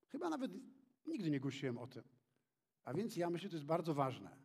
Chyba 0.08 0.30
nawet 0.30 0.52
nigdy 1.06 1.30
nie 1.30 1.40
głosiłem 1.40 1.78
o 1.78 1.86
tym. 1.86 2.02
A 2.84 2.94
więc 2.94 3.16
ja 3.16 3.30
myślę, 3.30 3.48
że 3.48 3.50
to 3.50 3.56
jest 3.56 3.66
bardzo 3.66 3.94
ważne. 3.94 4.36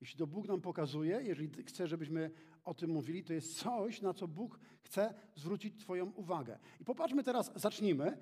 Jeśli 0.00 0.18
to 0.18 0.26
Bóg 0.26 0.48
nam 0.48 0.60
pokazuje, 0.60 1.20
jeżeli 1.22 1.64
chce, 1.64 1.88
żebyśmy 1.88 2.30
o 2.64 2.74
tym 2.74 2.90
mówili, 2.90 3.24
to 3.24 3.32
jest 3.32 3.58
coś, 3.58 4.02
na 4.02 4.14
co 4.14 4.28
Bóg 4.28 4.60
chce 4.82 5.14
zwrócić 5.34 5.80
Twoją 5.80 6.10
uwagę. 6.10 6.58
I 6.80 6.84
popatrzmy 6.84 7.24
teraz, 7.24 7.52
zacznijmy. 7.56 8.18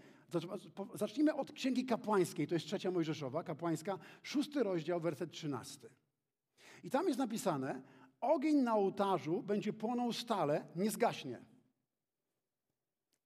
Zacznijmy 0.94 1.34
od 1.34 1.52
Księgi 1.52 1.84
Kapłańskiej, 1.84 2.46
to 2.46 2.54
jest 2.54 2.66
trzecia 2.66 2.90
Mojżeszowa, 2.90 3.42
kapłańska, 3.42 3.98
szósty 4.22 4.62
rozdział, 4.62 5.00
werset 5.00 5.30
trzynasty. 5.30 5.90
I 6.84 6.90
tam 6.90 7.06
jest 7.06 7.18
napisane, 7.18 7.82
ogień 8.20 8.56
na 8.56 8.74
ołtarzu 8.74 9.42
będzie 9.42 9.72
płonął 9.72 10.12
stale, 10.12 10.66
nie 10.76 10.90
zgaśnie. 10.90 11.44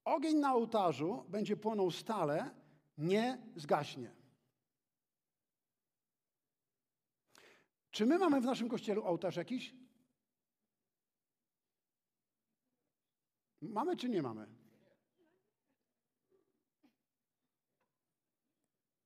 Ogień 0.04 0.36
na 0.36 0.54
ołtarzu 0.54 1.24
będzie 1.28 1.56
płonął 1.56 1.90
stale, 1.90 2.50
nie 3.00 3.38
zgaśnie. 3.56 4.14
Czy 7.90 8.06
my 8.06 8.18
mamy 8.18 8.40
w 8.40 8.44
naszym 8.44 8.68
kościele 8.68 9.02
ołtarz 9.02 9.36
jakiś? 9.36 9.74
Mamy 13.60 13.96
czy 13.96 14.08
nie 14.08 14.22
mamy? 14.22 14.46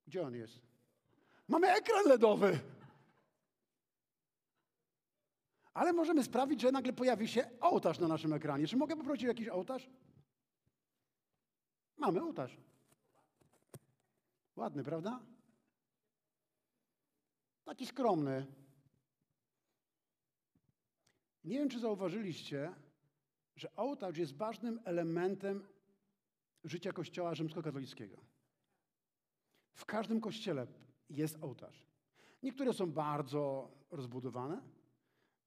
Gdzie 0.07 0.23
on 0.23 0.35
jest? 0.35 0.61
Mamy 1.49 1.69
ekran 1.73 2.07
LEDowy. 2.07 2.61
Ale 5.75 5.93
możemy 5.93 6.25
sprawić, 6.25 6.61
że 6.61 6.73
nagle 6.73 6.93
pojawi 6.93 7.29
się 7.29 7.51
ołtarz 7.61 7.99
na 7.99 8.09
naszym 8.09 8.33
ekranie. 8.33 8.67
Czy 8.67 8.77
mogę 8.77 8.97
poprosić 8.97 9.25
jakiś 9.25 9.49
ołtarz? 9.49 9.91
Mamy 11.97 12.23
ołtarz. 12.23 12.57
Ładny, 14.57 14.85
prawda? 14.85 15.21
Taki 17.65 17.87
skromny. 17.87 18.47
Nie 21.45 21.59
wiem, 21.59 21.69
czy 21.69 21.81
zauważyliście, 21.81 22.75
że 23.57 23.77
ołtarz 23.77 24.19
jest 24.19 24.37
ważnym 24.37 24.81
elementem 24.85 25.67
życia 26.65 26.93
Kościoła 26.93 27.35
rzymskokatolickiego. 27.35 28.17
W 29.75 29.85
każdym 29.85 30.21
kościele 30.21 30.67
jest 31.11 31.39
ołtarz. 31.43 31.87
Niektóre 32.43 32.73
są 32.73 32.93
bardzo 32.93 33.71
rozbudowane, 33.91 34.63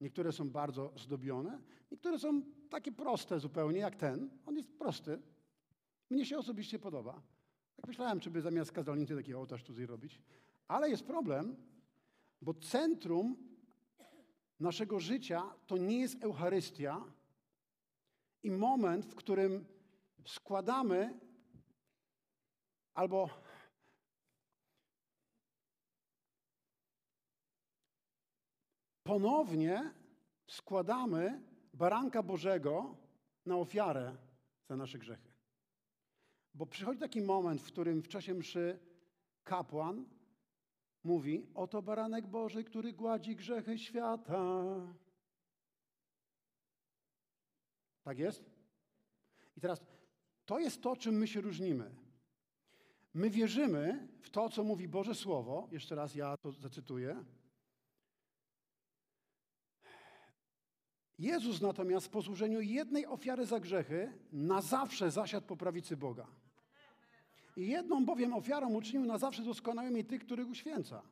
niektóre 0.00 0.32
są 0.32 0.50
bardzo 0.50 0.92
zdobione, 0.96 1.62
niektóre 1.90 2.18
są 2.18 2.42
takie 2.70 2.92
proste 2.92 3.40
zupełnie 3.40 3.78
jak 3.78 3.96
ten. 3.96 4.30
On 4.46 4.56
jest 4.56 4.78
prosty. 4.78 5.22
Mnie 6.10 6.26
się 6.26 6.38
osobiście 6.38 6.78
podoba. 6.78 7.22
Tak 7.78 7.88
myślałem, 7.88 8.20
czy 8.20 8.30
by 8.30 8.42
zamiast 8.42 8.72
kazalnicy 8.72 9.16
taki 9.16 9.34
ołtarz 9.34 9.64
tutaj 9.64 9.86
robić. 9.86 10.20
Ale 10.68 10.90
jest 10.90 11.06
problem, 11.06 11.56
bo 12.42 12.54
centrum 12.54 13.36
naszego 14.60 15.00
życia 15.00 15.42
to 15.66 15.76
nie 15.76 16.00
jest 16.00 16.24
Eucharystia 16.24 17.04
i 18.42 18.50
moment, 18.50 19.06
w 19.06 19.14
którym 19.14 19.64
składamy 20.26 21.20
albo 22.94 23.30
ponownie 29.02 29.94
składamy 30.46 31.42
baranka 31.74 32.22
Bożego 32.22 32.96
na 33.46 33.56
ofiarę 33.56 34.16
za 34.68 34.76
nasze 34.76 34.98
grzechy. 34.98 35.27
Bo 36.58 36.66
przychodzi 36.66 37.00
taki 37.00 37.22
moment, 37.22 37.62
w 37.62 37.66
którym 37.66 38.02
w 38.02 38.08
czasie 38.08 38.34
mszy 38.34 38.78
kapłan 39.44 40.04
mówi: 41.04 41.46
Oto 41.54 41.82
baranek 41.82 42.26
Boży, 42.26 42.64
który 42.64 42.92
gładzi 42.92 43.36
grzechy 43.36 43.78
świata. 43.78 44.64
Tak 48.02 48.18
jest? 48.18 48.50
I 49.56 49.60
teraz 49.60 49.80
to 50.46 50.58
jest 50.58 50.82
to, 50.82 50.96
czym 50.96 51.14
my 51.14 51.26
się 51.28 51.40
różnimy. 51.40 51.94
My 53.14 53.30
wierzymy 53.30 54.08
w 54.20 54.30
to, 54.30 54.48
co 54.48 54.64
mówi 54.64 54.88
Boże 54.88 55.14
Słowo. 55.14 55.68
Jeszcze 55.72 55.94
raz 55.94 56.14
ja 56.14 56.36
to 56.36 56.52
zacytuję. 56.52 57.24
Jezus 61.18 61.60
natomiast 61.60 62.08
po 62.08 62.22
złożeniu 62.22 62.60
jednej 62.60 63.06
ofiary 63.06 63.46
za 63.46 63.60
grzechy 63.60 64.12
na 64.32 64.60
zawsze 64.60 65.10
zasiadł 65.10 65.46
po 65.46 65.56
prawicy 65.56 65.96
Boga. 65.96 66.47
I 67.58 67.68
jedną 67.68 68.04
bowiem 68.04 68.34
ofiarą 68.34 68.74
uczynił 68.74 69.06
na 69.06 69.18
zawsze 69.18 69.42
doskonałymi 69.42 70.04
tych, 70.04 70.20
których 70.24 70.48
uświęca. 70.48 71.02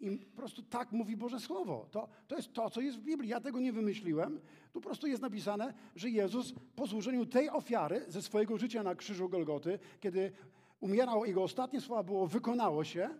I 0.00 0.10
po 0.10 0.36
prostu 0.36 0.62
tak 0.62 0.92
mówi 0.92 1.16
Boże 1.16 1.40
Słowo. 1.40 1.88
To, 1.90 2.08
to 2.28 2.36
jest 2.36 2.52
to, 2.52 2.70
co 2.70 2.80
jest 2.80 2.98
w 2.98 3.00
Biblii. 3.00 3.30
Ja 3.30 3.40
tego 3.40 3.60
nie 3.60 3.72
wymyśliłem. 3.72 4.40
Tu 4.72 4.80
po 4.80 4.88
prostu 4.88 5.06
jest 5.06 5.22
napisane, 5.22 5.74
że 5.96 6.10
Jezus 6.10 6.54
po 6.76 6.86
złożeniu 6.86 7.26
tej 7.26 7.50
ofiary 7.50 8.04
ze 8.08 8.22
swojego 8.22 8.58
życia 8.58 8.82
na 8.82 8.94
krzyżu 8.94 9.28
Golgoty, 9.28 9.78
kiedy 10.00 10.32
umierał, 10.80 11.24
jego 11.24 11.42
ostatnie 11.42 11.80
słowa 11.80 12.02
było 12.02 12.26
wykonało 12.26 12.84
się, 12.84 13.10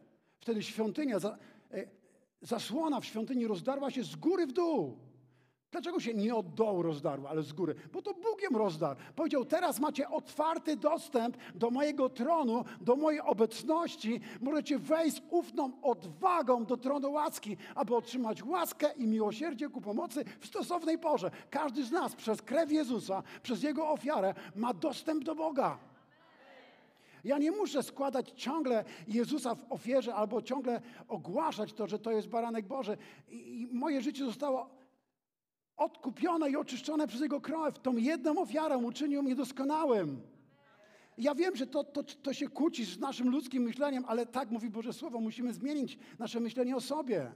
wtedy 0.40 0.62
świątynia, 0.62 1.16
e, 1.16 1.20
zasłona 2.40 3.00
w 3.00 3.04
świątyni 3.04 3.46
rozdarła 3.46 3.90
się 3.90 4.04
z 4.04 4.16
góry 4.16 4.46
w 4.46 4.52
dół. 4.52 4.98
Dlaczego 5.70 6.00
się 6.00 6.14
nie 6.14 6.34
od 6.34 6.54
dołu 6.54 6.82
rozdarła, 6.82 7.30
ale 7.30 7.42
z 7.42 7.52
góry? 7.52 7.74
Bo 7.92 8.02
to 8.02 8.14
Bóg 8.14 8.58
rozdarł. 8.58 9.00
Powiedział, 9.16 9.44
teraz 9.44 9.80
macie 9.80 10.08
otwarty 10.08 10.76
dostęp 10.76 11.36
do 11.54 11.70
mojego 11.70 12.08
tronu, 12.08 12.64
do 12.80 12.96
mojej 12.96 13.20
obecności. 13.20 14.20
Możecie 14.40 14.78
wejść 14.78 15.16
z 15.16 15.22
ufną 15.30 15.72
odwagą 15.82 16.64
do 16.64 16.76
tronu 16.76 17.12
łaski, 17.12 17.56
aby 17.74 17.96
otrzymać 17.96 18.44
łaskę 18.44 18.92
i 18.96 19.06
miłosierdzie 19.06 19.68
ku 19.68 19.80
pomocy 19.80 20.24
w 20.40 20.46
stosownej 20.46 20.98
porze. 20.98 21.30
Każdy 21.50 21.84
z 21.84 21.90
nas 21.90 22.14
przez 22.14 22.42
krew 22.42 22.72
Jezusa, 22.72 23.22
przez 23.42 23.62
Jego 23.62 23.88
ofiarę 23.88 24.34
ma 24.56 24.74
dostęp 24.74 25.24
do 25.24 25.34
Boga. 25.34 25.78
Ja 27.24 27.38
nie 27.38 27.50
muszę 27.50 27.82
składać 27.82 28.30
ciągle 28.36 28.84
Jezusa 29.08 29.54
w 29.54 29.72
ofierze 29.72 30.14
albo 30.14 30.42
ciągle 30.42 30.80
ogłaszać 31.08 31.72
to, 31.72 31.86
że 31.86 31.98
to 31.98 32.10
jest 32.10 32.28
baranek 32.28 32.66
Boży. 32.66 32.96
I 33.28 33.68
moje 33.72 34.02
życie 34.02 34.24
zostało 34.24 34.77
odkupione 35.78 36.50
i 36.50 36.56
oczyszczone 36.56 37.06
przez 37.06 37.20
Jego 37.20 37.40
krew. 37.40 37.78
Tą 37.78 37.96
jedną 37.96 38.38
ofiarą 38.38 38.84
uczynił 38.84 39.22
mnie 39.22 39.34
doskonałym. 39.34 40.20
Ja 41.18 41.34
wiem, 41.34 41.56
że 41.56 41.66
to, 41.66 41.84
to, 41.84 42.02
to 42.02 42.32
się 42.32 42.48
kłóci 42.48 42.84
z 42.84 42.98
naszym 42.98 43.30
ludzkim 43.30 43.62
myśleniem, 43.62 44.04
ale 44.06 44.26
tak 44.26 44.50
mówi 44.50 44.70
Boże 44.70 44.92
Słowo, 44.92 45.20
musimy 45.20 45.52
zmienić 45.52 45.98
nasze 46.18 46.40
myślenie 46.40 46.76
o 46.76 46.80
sobie. 46.80 47.32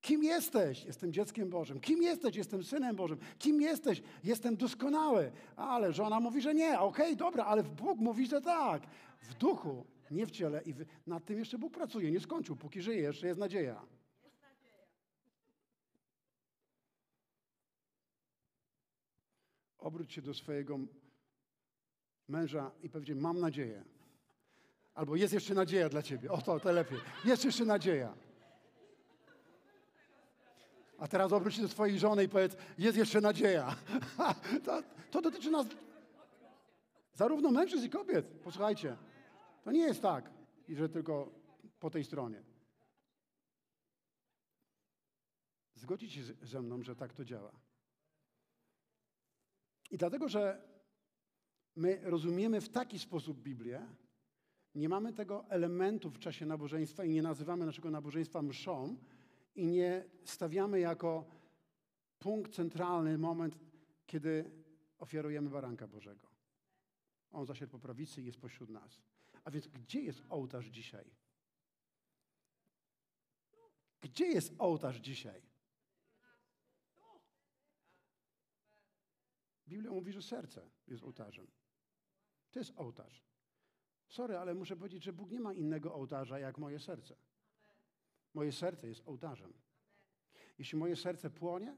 Kim 0.00 0.24
jesteś? 0.24 0.84
Jestem 0.84 1.12
dzieckiem 1.12 1.50
Bożym. 1.50 1.80
Kim 1.80 2.02
jesteś? 2.02 2.36
Jestem 2.36 2.64
synem 2.64 2.96
Bożym. 2.96 3.18
Kim 3.38 3.60
jesteś? 3.60 4.02
Jestem 4.24 4.56
doskonały. 4.56 5.32
Ale 5.56 5.92
żona 5.92 6.20
mówi, 6.20 6.40
że 6.40 6.54
nie. 6.54 6.80
Okej, 6.80 7.04
okay, 7.04 7.16
dobra, 7.16 7.44
ale 7.44 7.62
Bóg 7.62 7.98
mówi, 7.98 8.26
że 8.26 8.40
tak. 8.40 8.82
W 9.20 9.34
duchu, 9.34 9.84
nie 10.10 10.26
w 10.26 10.30
ciele. 10.30 10.62
I 10.62 10.74
nad 11.06 11.24
tym 11.24 11.38
jeszcze 11.38 11.58
Bóg 11.58 11.72
pracuje. 11.72 12.10
Nie 12.10 12.20
skończył. 12.20 12.56
Póki 12.56 12.82
żyje, 12.82 13.00
jeszcze 13.00 13.26
jest 13.26 13.40
nadzieja. 13.40 13.97
Obróć 19.78 20.12
się 20.12 20.22
do 20.22 20.34
swojego 20.34 20.78
męża 22.28 22.70
i 22.82 22.90
powiedz, 22.90 23.08
mam 23.16 23.40
nadzieję. 23.40 23.84
Albo 24.94 25.16
jest 25.16 25.32
jeszcze 25.32 25.54
nadzieja 25.54 25.88
dla 25.88 26.02
ciebie. 26.02 26.30
O 26.30 26.42
to, 26.42 26.60
to 26.60 26.72
lepiej. 26.72 26.98
Jest 27.24 27.44
jeszcze 27.44 27.64
nadzieja. 27.64 28.14
A 30.98 31.08
teraz 31.08 31.32
obróć 31.32 31.54
się 31.54 31.62
do 31.62 31.68
swojej 31.68 31.98
żony 31.98 32.24
i 32.24 32.28
powiedz, 32.28 32.56
jest 32.78 32.98
jeszcze 32.98 33.20
nadzieja. 33.20 33.76
to, 34.64 34.82
to 35.10 35.22
dotyczy 35.22 35.50
nas 35.50 35.66
zarówno 37.14 37.50
mężczyzn 37.50 37.86
i 37.86 37.90
kobiet. 37.90 38.26
Posłuchajcie, 38.26 38.96
to 39.64 39.72
nie 39.72 39.80
jest 39.80 40.02
tak, 40.02 40.30
że 40.68 40.88
tylko 40.88 41.32
po 41.80 41.90
tej 41.90 42.04
stronie. 42.04 42.42
Zgodzicie 45.74 46.22
się 46.22 46.34
ze 46.42 46.62
mną, 46.62 46.82
że 46.82 46.96
tak 46.96 47.12
to 47.12 47.24
działa. 47.24 47.67
I 49.90 49.98
dlatego, 49.98 50.28
że 50.28 50.62
my 51.76 52.00
rozumiemy 52.02 52.60
w 52.60 52.68
taki 52.68 52.98
sposób 52.98 53.42
Biblię, 53.42 53.86
nie 54.74 54.88
mamy 54.88 55.12
tego 55.12 55.44
elementu 55.48 56.10
w 56.10 56.18
czasie 56.18 56.46
nabożeństwa 56.46 57.04
i 57.04 57.10
nie 57.10 57.22
nazywamy 57.22 57.66
naszego 57.66 57.90
nabożeństwa 57.90 58.42
mszą 58.42 58.96
i 59.54 59.66
nie 59.66 60.04
stawiamy 60.24 60.80
jako 60.80 61.24
punkt 62.18 62.54
centralny 62.54 63.18
moment, 63.18 63.58
kiedy 64.06 64.50
ofiarujemy 64.98 65.50
baranka 65.50 65.88
Bożego. 65.88 66.28
On 67.30 67.46
zasiadł 67.46 67.72
po 67.72 67.78
prawicy 67.78 68.22
i 68.22 68.24
jest 68.24 68.40
pośród 68.40 68.70
nas. 68.70 69.00
A 69.44 69.50
więc 69.50 69.68
gdzie 69.68 70.00
jest 70.00 70.22
ołtarz 70.28 70.66
dzisiaj? 70.66 71.04
Gdzie 74.00 74.26
jest 74.26 74.54
ołtarz 74.58 74.96
dzisiaj? 74.96 75.42
Biblia 79.68 79.90
mówi, 79.90 80.12
że 80.12 80.22
serce 80.22 80.70
jest 80.86 81.04
ołtarzem. 81.04 81.46
To 82.50 82.58
jest 82.58 82.72
ołtarz. 82.76 83.24
Sorry, 84.08 84.38
ale 84.38 84.54
muszę 84.54 84.76
powiedzieć, 84.76 85.04
że 85.04 85.12
Bóg 85.12 85.30
nie 85.30 85.40
ma 85.40 85.52
innego 85.52 85.94
ołtarza 85.94 86.38
jak 86.38 86.58
moje 86.58 86.78
serce. 86.78 87.16
Moje 88.34 88.52
serce 88.52 88.88
jest 88.88 89.02
ołtarzem. 89.08 89.52
Jeśli 90.58 90.78
moje 90.78 90.96
serce 90.96 91.30
płonie, 91.30 91.76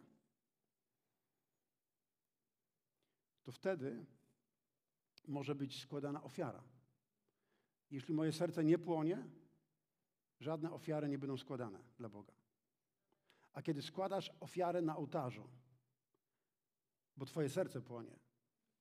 to 3.42 3.53
wtedy 3.53 4.07
może 5.29 5.55
być 5.55 5.83
składana 5.83 6.22
ofiara. 6.22 6.62
Jeśli 7.90 8.14
moje 8.14 8.33
serce 8.33 8.64
nie 8.64 8.79
płonie, 8.79 9.29
żadne 10.40 10.72
ofiary 10.72 11.09
nie 11.09 11.18
będą 11.18 11.37
składane 11.37 11.79
dla 11.98 12.09
Boga. 12.09 12.33
A 13.53 13.62
kiedy 13.62 13.83
składasz 13.83 14.31
ofiarę 14.40 14.83
na 14.83 14.96
ołtarzu, 14.96 15.48
bo 17.20 17.26
Twoje 17.26 17.48
serce 17.48 17.80
płonie, 17.80 18.16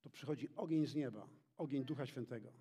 to 0.01 0.09
przychodzi 0.09 0.49
ogień 0.55 0.85
z 0.85 0.95
nieba, 0.95 1.27
ogień 1.57 1.85
Ducha 1.85 2.05
Świętego 2.05 2.53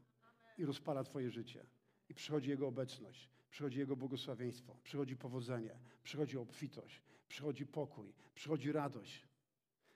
i 0.59 0.65
rozpala 0.65 1.05
Twoje 1.05 1.31
życie. 1.31 1.67
I 2.09 2.15
przychodzi 2.15 2.51
Jego 2.51 2.69
obecność, 2.69 3.31
przychodzi 3.51 3.79
Jego 3.79 3.97
błogosławieństwo, 3.97 4.77
przychodzi 4.83 5.17
powodzenie, 5.17 5.79
przychodzi 6.03 6.39
obfitość, 6.39 7.03
przychodzi 7.29 7.67
pokój, 7.67 8.15
przychodzi 8.35 8.73
radość. 8.73 9.29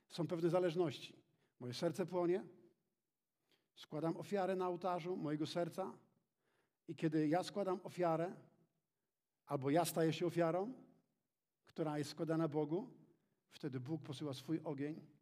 Są 0.09 0.27
pewne 0.27 0.51
zależności. 0.51 1.17
Moje 1.61 1.75
serce 1.75 2.07
płonie, 2.07 2.45
składam 3.75 4.17
ofiarę 4.17 4.57
na 4.57 4.69
ołtarzu 4.69 5.17
mojego 5.17 5.47
serca 5.47 5.99
i 6.89 6.95
kiedy 6.95 7.29
ja 7.29 7.43
składam 7.43 7.81
ofiarę, 7.85 8.37
albo 9.47 9.71
ja 9.71 9.85
staję 9.85 10.13
się 10.13 10.27
ofiarą, 10.27 10.73
która 11.67 11.99
jest 11.99 12.11
składana 12.11 12.49
Bogu, 12.49 12.91
wtedy 13.51 13.81
Bóg 13.81 14.03
posyła 14.03 14.35
swój 14.35 14.61
ogień 14.65 15.13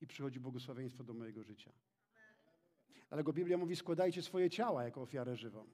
i 0.00 0.06
przychodzi 0.06 0.40
błogosławieństwo 0.40 1.04
do 1.04 1.14
mojego 1.14 1.42
życia. 1.42 1.72
Dlatego 3.08 3.32
Biblia 3.32 3.58
mówi, 3.58 3.76
składajcie 3.76 4.22
swoje 4.22 4.50
ciała 4.50 4.84
jako 4.84 5.02
ofiarę 5.02 5.36
żywą. 5.36 5.66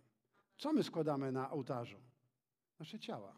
Co 0.57 0.73
my 0.73 0.83
składamy 0.83 1.33
na 1.33 1.51
ołtarzu? 1.51 1.99
Nasze 2.79 2.99
ciała. 2.99 3.37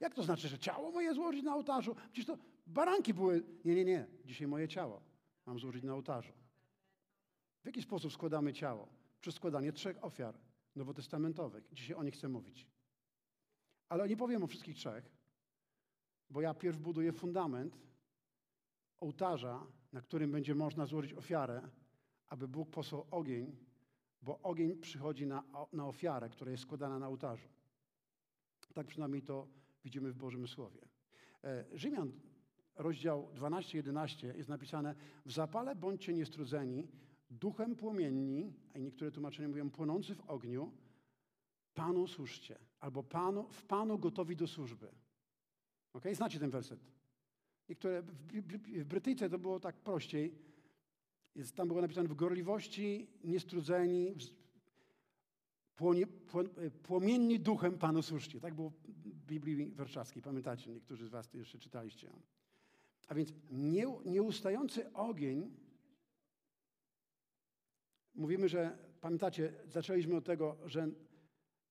Jak 0.00 0.14
to 0.14 0.22
znaczy, 0.22 0.48
że 0.48 0.58
ciało 0.58 0.90
moje 0.90 1.14
złożyć 1.14 1.42
na 1.42 1.54
ołtarzu? 1.54 1.94
Przecież 2.12 2.26
to 2.26 2.38
baranki 2.66 3.14
były. 3.14 3.42
Nie, 3.64 3.74
nie, 3.74 3.84
nie. 3.84 4.06
Dzisiaj 4.24 4.46
moje 4.46 4.68
ciało 4.68 5.02
mam 5.46 5.58
złożyć 5.58 5.84
na 5.84 5.94
ołtarzu. 5.94 6.32
W 7.62 7.66
jaki 7.66 7.82
sposób 7.82 8.12
składamy 8.12 8.52
ciało? 8.52 8.88
Przez 9.20 9.34
składanie 9.34 9.72
trzech 9.72 10.04
ofiar 10.04 10.38
nowotestamentowych. 10.76 11.68
Dzisiaj 11.72 11.96
o 11.96 12.02
nich 12.02 12.14
chcę 12.14 12.28
mówić. 12.28 12.66
Ale 13.88 14.08
nie 14.08 14.16
powiem 14.16 14.42
o 14.42 14.46
wszystkich 14.46 14.76
trzech, 14.76 15.10
bo 16.30 16.40
ja 16.40 16.54
pierw 16.54 16.78
buduję 16.78 17.12
fundament 17.12 17.78
ołtarza, 19.00 19.66
na 19.92 20.00
którym 20.00 20.32
będzie 20.32 20.54
można 20.54 20.86
złożyć 20.86 21.12
ofiarę, 21.12 21.62
aby 22.28 22.48
Bóg 22.48 22.70
posłał 22.70 23.06
ogień, 23.10 23.56
bo 24.22 24.40
ogień 24.42 24.76
przychodzi 24.76 25.26
na, 25.26 25.42
na 25.72 25.86
ofiarę, 25.86 26.28
która 26.28 26.50
jest 26.50 26.62
składana 26.62 26.98
na 26.98 27.08
ołtarzu. 27.08 27.48
Tak 28.74 28.86
przynajmniej 28.86 29.22
to 29.22 29.48
widzimy 29.84 30.12
w 30.12 30.16
Bożym 30.16 30.48
Słowie. 30.48 30.80
E, 31.44 31.64
Rzymian, 31.72 32.12
rozdział 32.74 33.28
12-11 33.34 34.36
jest 34.36 34.48
napisane 34.48 34.94
w 35.26 35.32
zapale 35.32 35.76
bądźcie 35.76 36.14
niestrudzeni, 36.14 36.88
duchem 37.30 37.76
płomienni, 37.76 38.52
a 38.74 38.78
niektóre 38.78 39.10
tłumaczenia 39.10 39.48
mówią 39.48 39.70
płonący 39.70 40.14
w 40.14 40.30
ogniu, 40.30 40.72
Panu 41.74 42.06
służcie, 42.06 42.58
albo 42.80 43.02
panu, 43.02 43.48
w 43.48 43.64
Panu 43.64 43.98
gotowi 43.98 44.36
do 44.36 44.46
służby. 44.46 44.88
Ok? 45.92 46.04
Znacie 46.12 46.38
ten 46.38 46.50
werset. 46.50 46.80
Niektóre, 47.68 48.02
w, 48.02 48.84
Brytyjce 48.84 49.30
to 49.30 49.38
było 49.38 49.60
tak 49.60 49.76
prościej. 49.76 50.34
Jest, 51.34 51.56
tam 51.56 51.68
było 51.68 51.80
napisane 51.80 52.08
w 52.08 52.14
gorliwości, 52.14 53.06
niestrudzeni, 53.24 54.14
płonie, 55.76 56.06
płomienni 56.82 57.40
duchem 57.40 57.78
Panu 57.78 58.02
służcie. 58.02 58.40
Tak 58.40 58.54
było 58.54 58.70
w 58.70 59.26
Biblii 59.26 59.72
Warszawskiej. 59.74 60.22
Pamiętacie, 60.22 60.70
niektórzy 60.70 61.06
z 61.06 61.10
was 61.10 61.28
to 61.28 61.38
jeszcze 61.38 61.58
czytaliście. 61.58 62.10
A 63.08 63.14
więc 63.14 63.32
nie, 63.50 63.86
nieustający 64.04 64.92
ogień, 64.92 65.50
mówimy, 68.14 68.48
że, 68.48 68.78
pamiętacie, 69.00 69.52
zaczęliśmy 69.68 70.16
od 70.16 70.24
tego, 70.24 70.56
że 70.64 70.88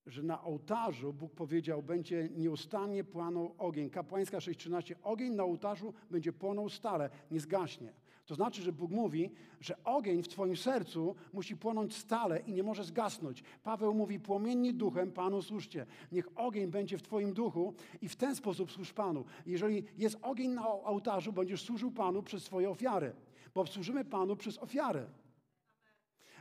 że 0.06 0.24
na 0.24 0.44
ołtarzu 0.44 1.14
Bóg 1.14 1.34
powiedział, 1.34 1.84
będzie 1.84 2.30
nieustannie 2.30 3.04
płonął 3.04 3.56
ogień. 3.58 3.90
Kapłańska 3.90 4.38
6.13. 4.38 4.96
Ogień 5.04 5.34
na 5.34 5.44
ołtarzu 5.44 5.94
będzie 6.12 6.34
płonął 6.34 6.70
stale, 6.70 7.10
nie 7.32 7.40
zgaśnie. 7.40 7.94
To 8.26 8.36
znaczy, 8.36 8.62
że 8.62 8.72
Bóg 8.72 8.92
mówi, 8.92 9.32
że 9.60 9.84
ogień 9.84 10.24
w 10.24 10.28
Twoim 10.28 10.58
sercu 10.58 11.16
musi 11.34 11.58
płonąć 11.58 11.96
stale 11.96 12.40
i 12.40 12.54
nie 12.54 12.64
może 12.64 12.84
zgasnąć. 12.84 13.44
Paweł 13.64 13.94
mówi, 13.94 14.20
płomienni 14.20 14.74
duchem 14.74 15.12
Panu 15.12 15.42
służcie. 15.42 15.86
Niech 16.12 16.28
ogień 16.36 16.68
będzie 16.68 16.98
w 16.98 17.02
Twoim 17.02 17.34
duchu 17.34 17.74
i 18.02 18.10
w 18.10 18.16
ten 18.16 18.36
sposób 18.36 18.72
służ 18.72 18.94
Panu. 18.94 19.26
Jeżeli 19.46 19.84
jest 19.98 20.18
ogień 20.22 20.52
na 20.52 20.68
ołtarzu, 20.68 21.34
będziesz 21.34 21.62
służył 21.62 21.92
Panu 21.92 22.24
przez 22.24 22.44
swoje 22.44 22.70
ofiary, 22.70 23.14
bo 23.56 23.66
służymy 23.68 24.06
Panu 24.06 24.36
przez 24.36 24.58
ofiary. 24.58 25.06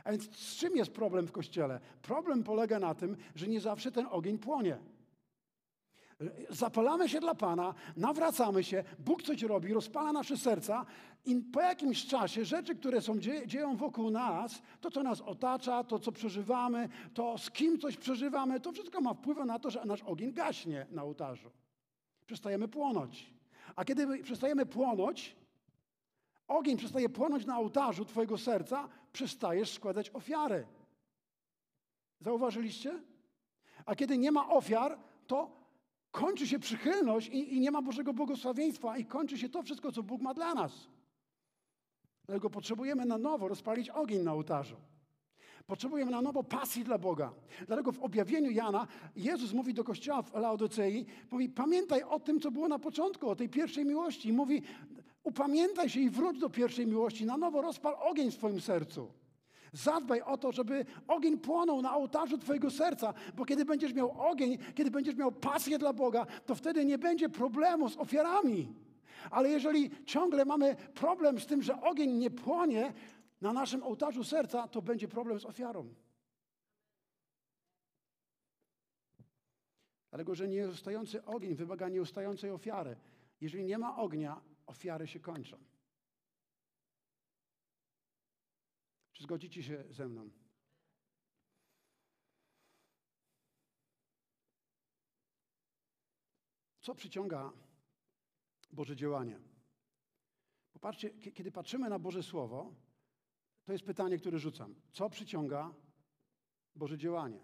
A 0.03 0.11
więc 0.11 0.35
z 0.37 0.55
czym 0.55 0.75
jest 0.75 0.91
problem 0.91 1.27
w 1.27 1.31
kościele? 1.31 1.79
Problem 2.01 2.43
polega 2.43 2.79
na 2.79 2.95
tym, 2.95 3.17
że 3.35 3.47
nie 3.47 3.61
zawsze 3.61 3.91
ten 3.91 4.07
ogień 4.11 4.37
płonie. 4.37 4.77
Zapalamy 6.49 7.09
się 7.09 7.19
dla 7.19 7.35
Pana, 7.35 7.73
nawracamy 7.97 8.63
się, 8.63 8.83
Bóg 8.99 9.23
coś 9.23 9.41
robi, 9.43 9.73
rozpala 9.73 10.13
nasze 10.13 10.37
serca 10.37 10.85
i 11.25 11.35
po 11.35 11.61
jakimś 11.61 12.05
czasie 12.05 12.45
rzeczy, 12.45 12.75
które 12.75 13.01
są 13.01 13.19
dzieją 13.45 13.75
wokół 13.75 14.11
nas, 14.11 14.61
to 14.81 14.91
co 14.91 15.03
nas 15.03 15.21
otacza, 15.21 15.83
to 15.83 15.99
co 15.99 16.11
przeżywamy, 16.11 16.89
to 17.13 17.37
z 17.37 17.51
kim 17.51 17.79
coś 17.79 17.97
przeżywamy, 17.97 18.59
to 18.59 18.71
wszystko 18.71 19.01
ma 19.01 19.13
wpływ 19.13 19.37
na 19.37 19.59
to, 19.59 19.69
że 19.69 19.85
nasz 19.85 20.01
ogień 20.01 20.33
gaśnie 20.33 20.87
na 20.91 21.03
ołtarzu. 21.03 21.51
Przestajemy 22.25 22.67
płonąć. 22.67 23.33
A 23.75 23.85
kiedy 23.85 24.23
przestajemy 24.23 24.65
płonąć, 24.65 25.35
ogień 26.47 26.77
przestaje 26.77 27.09
płonąć 27.09 27.45
na 27.45 27.59
ołtarzu 27.59 28.05
Twojego 28.05 28.37
serca, 28.37 28.89
przestajesz 29.11 29.71
składać 29.73 30.09
ofiary. 30.09 30.67
Zauważyliście? 32.19 32.99
A 33.85 33.95
kiedy 33.95 34.17
nie 34.17 34.31
ma 34.31 34.49
ofiar, 34.49 34.99
to 35.27 35.51
kończy 36.11 36.47
się 36.47 36.59
przychylność 36.59 37.27
i, 37.27 37.55
i, 37.55 37.59
nie 37.59 37.71
ma 37.71 37.81
Bożego 37.81 38.13
błogosławieństwa 38.13 38.97
i 38.97 39.05
kończy 39.05 39.37
się 39.37 39.49
to 39.49 39.63
wszystko, 39.63 39.91
co 39.91 40.03
Bóg 40.03 40.21
ma 40.21 40.33
dla 40.33 40.53
nas. 40.53 40.87
Dlatego 42.25 42.49
potrzebujemy 42.49 43.05
na 43.05 43.17
nowo 43.17 43.47
rozpalić 43.47 43.89
ogień 43.89 44.23
na 44.23 44.33
ołtarzu. 44.33 44.75
Potrzebujemy 45.67 46.11
na 46.11 46.21
nowo 46.21 46.43
pasji 46.43 46.83
dla 46.83 46.97
Boga. 46.97 47.33
Dlatego 47.67 47.91
w 47.91 47.99
objawieniu 47.99 48.51
Jana 48.51 48.87
Jezus 49.15 49.53
mówi 49.53 49.73
do 49.73 49.83
kościoła 49.83 50.21
w 50.21 50.33
Laodycei, 50.33 51.05
mówi, 51.31 51.49
pamiętaj 51.49 52.03
o 52.03 52.19
tym, 52.19 52.39
co 52.39 52.51
było 52.51 52.67
na 52.67 52.79
początku, 52.79 53.29
o 53.29 53.35
tej 53.35 53.49
pierwszej 53.49 53.85
miłości. 53.85 54.33
Mówi, 54.33 54.61
upamiętaj 55.23 55.89
się 55.89 55.99
i 55.99 56.09
wróć 56.09 56.39
do 56.39 56.49
pierwszej 56.49 56.87
miłości. 56.87 57.25
Na 57.25 57.37
nowo 57.37 57.61
rozpal 57.61 57.95
ogień 57.99 58.31
w 58.31 58.33
swoim 58.33 58.61
sercu. 58.61 59.11
Zadbaj 59.73 60.21
o 60.21 60.37
to, 60.37 60.51
żeby 60.51 60.85
ogień 61.07 61.37
płonął 61.37 61.81
na 61.81 61.95
ołtarzu 61.95 62.37
Twojego 62.37 62.71
serca, 62.71 63.13
bo 63.35 63.45
kiedy 63.45 63.65
będziesz 63.65 63.93
miał 63.93 64.21
ogień, 64.21 64.57
kiedy 64.75 64.91
będziesz 64.91 65.15
miał 65.15 65.31
pasję 65.31 65.77
dla 65.77 65.93
Boga, 65.93 66.25
to 66.45 66.55
wtedy 66.55 66.85
nie 66.85 66.97
będzie 66.97 67.29
problemu 67.29 67.89
z 67.89 67.97
ofiarami. 67.97 68.73
Ale 69.31 69.49
jeżeli 69.49 70.05
ciągle 70.05 70.45
mamy 70.45 70.75
problem 70.75 71.39
z 71.39 71.45
tym, 71.45 71.61
że 71.61 71.81
ogień 71.81 72.11
nie 72.11 72.31
płonie, 72.31 72.93
na 73.41 73.53
naszym 73.53 73.83
ołtarzu 73.83 74.23
serca, 74.23 74.67
to 74.67 74.81
będzie 74.81 75.07
problem 75.07 75.39
z 75.39 75.45
ofiarą. 75.45 75.93
Dlatego, 80.09 80.35
że 80.35 80.47
nieustający 80.47 81.25
ogień 81.25 81.55
wymaga 81.55 81.89
nieustającej 81.89 82.51
ofiary. 82.51 82.95
Jeżeli 83.41 83.65
nie 83.65 83.77
ma 83.77 83.97
ognia, 83.97 84.41
ofiary 84.71 85.07
się 85.07 85.19
kończą. 85.19 85.57
Czy 89.13 89.23
zgodzicie 89.23 89.63
się 89.63 89.83
ze 89.89 90.07
mną? 90.07 90.29
Co 96.81 96.95
przyciąga 96.95 97.53
Boże 98.71 98.95
działanie? 98.95 99.39
Popatrzcie, 100.73 101.09
kiedy 101.09 101.51
patrzymy 101.51 101.89
na 101.89 101.99
Boże 101.99 102.23
Słowo, 102.23 102.75
to 103.65 103.71
jest 103.71 103.85
pytanie, 103.85 104.17
które 104.17 104.39
rzucam. 104.39 104.75
Co 104.91 105.09
przyciąga 105.09 105.73
Boże 106.75 106.97
działanie? 106.97 107.39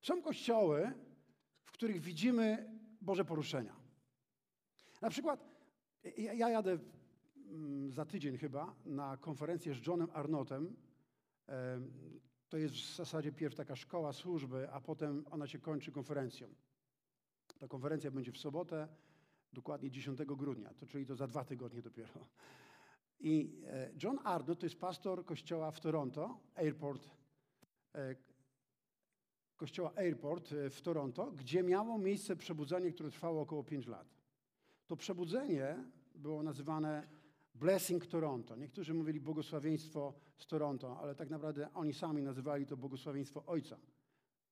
Są 0.00 0.22
kościoły, 0.22 0.92
w 1.64 1.72
których 1.72 2.00
widzimy 2.00 2.78
Boże 3.00 3.24
poruszenia. 3.24 3.76
Na 5.00 5.10
przykład 5.10 5.51
ja 6.16 6.50
jadę 6.50 6.78
mm, 7.50 7.92
za 7.92 8.04
tydzień 8.04 8.38
chyba 8.38 8.74
na 8.84 9.16
konferencję 9.16 9.74
z 9.74 9.86
Johnem 9.86 10.08
Arnotem. 10.12 10.76
To 12.48 12.58
jest 12.58 12.74
w 12.74 12.96
zasadzie 12.96 13.32
pierw 13.32 13.54
taka 13.54 13.76
szkoła 13.76 14.12
służby, 14.12 14.70
a 14.70 14.80
potem 14.80 15.24
ona 15.30 15.46
się 15.46 15.58
kończy 15.58 15.92
konferencją. 15.92 16.54
Ta 17.58 17.68
konferencja 17.68 18.10
będzie 18.10 18.32
w 18.32 18.38
sobotę, 18.38 18.88
dokładnie 19.52 19.90
10 19.90 20.18
grudnia, 20.24 20.74
to 20.74 20.86
czyli 20.86 21.06
to 21.06 21.16
za 21.16 21.26
dwa 21.26 21.44
tygodnie 21.44 21.82
dopiero. 21.82 22.28
I 23.20 23.62
e, 23.66 23.90
John 24.02 24.18
Arnold 24.24 24.60
to 24.60 24.66
jest 24.66 24.80
pastor 24.80 25.24
kościoła 25.24 25.70
w 25.70 25.80
Toronto, 25.80 26.40
Airport, 26.54 27.10
e, 27.94 28.16
kościoła 29.56 29.92
Airport 29.96 30.52
e, 30.52 30.70
w 30.70 30.82
Toronto, 30.82 31.32
gdzie 31.32 31.62
miało 31.62 31.98
miejsce 31.98 32.36
przebudzenie, 32.36 32.92
które 32.92 33.10
trwało 33.10 33.40
około 33.40 33.64
5 33.64 33.86
lat. 33.86 34.21
To 34.92 34.96
przebudzenie 34.96 35.76
było 36.14 36.42
nazywane 36.42 37.06
Blessing 37.54 38.06
Toronto. 38.06 38.56
Niektórzy 38.56 38.94
mówili 38.94 39.20
błogosławieństwo 39.20 40.14
z 40.36 40.46
Toronto, 40.46 40.98
ale 41.00 41.14
tak 41.14 41.30
naprawdę 41.30 41.68
oni 41.74 41.92
sami 41.92 42.22
nazywali 42.22 42.66
to 42.66 42.76
błogosławieństwo 42.76 43.44
Ojca. 43.46 43.76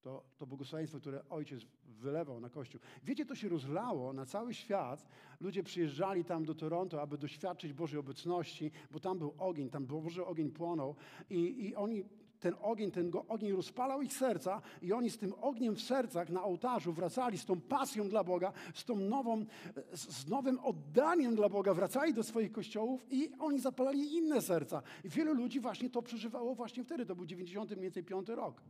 To, 0.03 0.25
to 0.39 0.47
błogosławieństwo, 0.47 1.01
które 1.01 1.29
Ojciec 1.29 1.67
wylewał 1.85 2.41
na 2.41 2.51
Kościół. 2.51 2.81
Wiecie, 3.03 3.27
to 3.27 3.35
się 3.35 3.49
rozlało 3.49 4.13
na 4.13 4.27
cały 4.27 4.55
świat. 4.55 5.07
Ludzie 5.41 5.63
przyjeżdżali 5.63 6.25
tam 6.25 6.45
do 6.45 6.55
Toronto, 6.55 7.03
aby 7.03 7.19
doświadczyć 7.19 7.73
Bożej 7.73 8.01
obecności, 8.01 8.71
bo 8.91 9.01
tam 9.01 9.19
był 9.19 9.35
ogień, 9.39 9.71
tam 9.71 9.87
Boży 9.87 10.27
ogień 10.27 10.51
płonął 10.51 10.97
i, 11.31 11.67
i 11.69 11.77
oni 11.77 12.05
ten 12.41 12.55
ogień, 12.61 12.91
ten 12.91 13.13
ogień 13.29 13.53
rozpalał 13.53 14.03
ich 14.03 14.13
serca 14.13 14.63
i 14.83 14.93
oni 14.93 15.11
z 15.11 15.19
tym 15.19 15.35
ogniem 15.41 15.77
w 15.77 15.83
sercach 15.83 16.29
na 16.29 16.45
ołtarzu 16.45 16.93
wracali 16.93 17.39
z 17.39 17.45
tą 17.45 17.61
pasją 17.61 18.09
dla 18.09 18.25
Boga, 18.25 18.53
z 18.75 18.85
tą 18.85 18.97
nową, 18.97 19.45
z 19.93 20.29
nowym 20.29 20.59
oddaniem 20.59 21.35
dla 21.37 21.49
Boga, 21.49 21.75
wracali 21.75 22.15
do 22.15 22.23
swoich 22.23 22.53
kościołów 22.53 23.07
i 23.11 23.31
oni 23.39 23.61
zapalali 23.61 24.15
inne 24.15 24.43
serca. 24.43 24.83
I 25.05 25.09
wielu 25.09 25.35
ludzi 25.35 25.61
właśnie 25.61 25.91
to 25.91 26.03
przeżywało 26.03 26.55
właśnie 26.55 26.85
wtedy, 26.85 27.07
to 27.07 27.17
był 27.17 27.27
90 27.27 27.71
mniej 27.71 27.83
więcej 27.83 28.05
piąty 28.05 28.35
rok. 28.35 28.63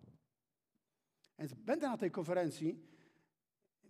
Więc 1.39 1.55
będę 1.55 1.89
na 1.89 1.99
tej 1.99 2.11
konferencji, 2.11 2.79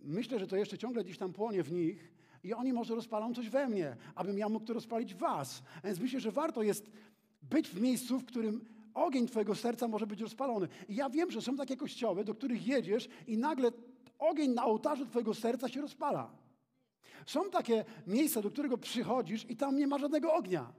myślę, 0.01 0.39
że 0.39 0.47
to 0.47 0.55
jeszcze 0.55 0.77
ciągle 0.77 1.03
gdzieś 1.03 1.17
tam 1.17 1.33
płonie 1.33 1.63
w 1.63 1.71
nich 1.71 2.13
i 2.43 2.53
oni 2.53 2.73
może 2.73 2.95
rozpalą 2.95 3.33
coś 3.33 3.49
we 3.49 3.69
mnie, 3.69 3.97
abym 4.15 4.37
ja 4.37 4.49
mógł 4.49 4.65
to 4.65 4.73
rozpalić 4.73 5.13
w 5.13 5.17
was. 5.17 5.63
Więc 5.83 5.99
myślę, 5.99 6.19
że 6.19 6.31
warto 6.31 6.63
jest 6.63 6.91
być 7.41 7.69
w 7.69 7.81
miejscu, 7.81 8.19
w 8.19 8.25
którym 8.25 8.65
ogień 8.93 9.27
Twojego 9.27 9.55
serca 9.55 9.87
może 9.87 10.07
być 10.07 10.21
rozpalony. 10.21 10.67
I 10.89 10.95
ja 10.95 11.09
wiem, 11.09 11.31
że 11.31 11.41
są 11.41 11.55
takie 11.55 11.77
kościoły, 11.77 12.23
do 12.23 12.35
których 12.35 12.67
jedziesz 12.67 13.09
i 13.27 13.37
nagle 13.37 13.71
ogień 14.19 14.51
na 14.51 14.65
ołtarzu 14.65 15.05
Twojego 15.05 15.33
serca 15.33 15.69
się 15.69 15.81
rozpala. 15.81 16.31
Są 17.25 17.49
takie 17.49 17.85
miejsca, 18.07 18.41
do 18.41 18.49
którego 18.49 18.77
przychodzisz 18.77 19.45
i 19.49 19.57
tam 19.57 19.77
nie 19.77 19.87
ma 19.87 19.97
żadnego 19.97 20.33
ognia. 20.33 20.73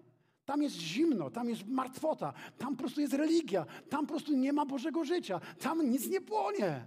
Tam 0.44 0.62
jest 0.62 0.77
zimno, 0.77 1.31
tam 1.31 1.48
jest 1.48 1.66
martwota, 1.66 2.33
tam 2.59 2.77
po 2.77 2.79
prostu 2.79 3.01
jest 3.01 3.14
religia, 3.14 3.66
tam 3.88 4.07
po 4.07 4.12
prostu 4.12 4.33
nie 4.33 4.53
ma 4.53 4.66
Bożego 4.66 5.05
życia, 5.05 5.40
tam 5.59 5.90
nic 5.90 6.09
nie 6.09 6.20
płonie. 6.20 6.87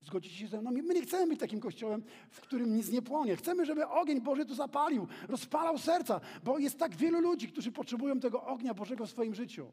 Zgodzicie 0.00 0.36
się 0.36 0.48
ze 0.48 0.60
mną? 0.60 0.70
My 0.70 0.94
nie 0.94 1.02
chcemy 1.02 1.26
być 1.26 1.40
takim 1.40 1.60
kościołem, 1.60 2.02
w 2.30 2.40
którym 2.40 2.76
nic 2.76 2.88
nie 2.90 3.02
płonie. 3.02 3.36
Chcemy, 3.36 3.66
żeby 3.66 3.88
ogień 3.88 4.20
Boży 4.20 4.46
tu 4.46 4.54
zapalił, 4.54 5.06
rozpalał 5.28 5.78
serca, 5.78 6.20
bo 6.44 6.58
jest 6.58 6.78
tak 6.78 6.96
wielu 6.96 7.20
ludzi, 7.20 7.48
którzy 7.48 7.72
potrzebują 7.72 8.20
tego 8.20 8.44
ognia 8.44 8.74
Bożego 8.74 9.06
w 9.06 9.10
swoim 9.10 9.34
życiu. 9.34 9.72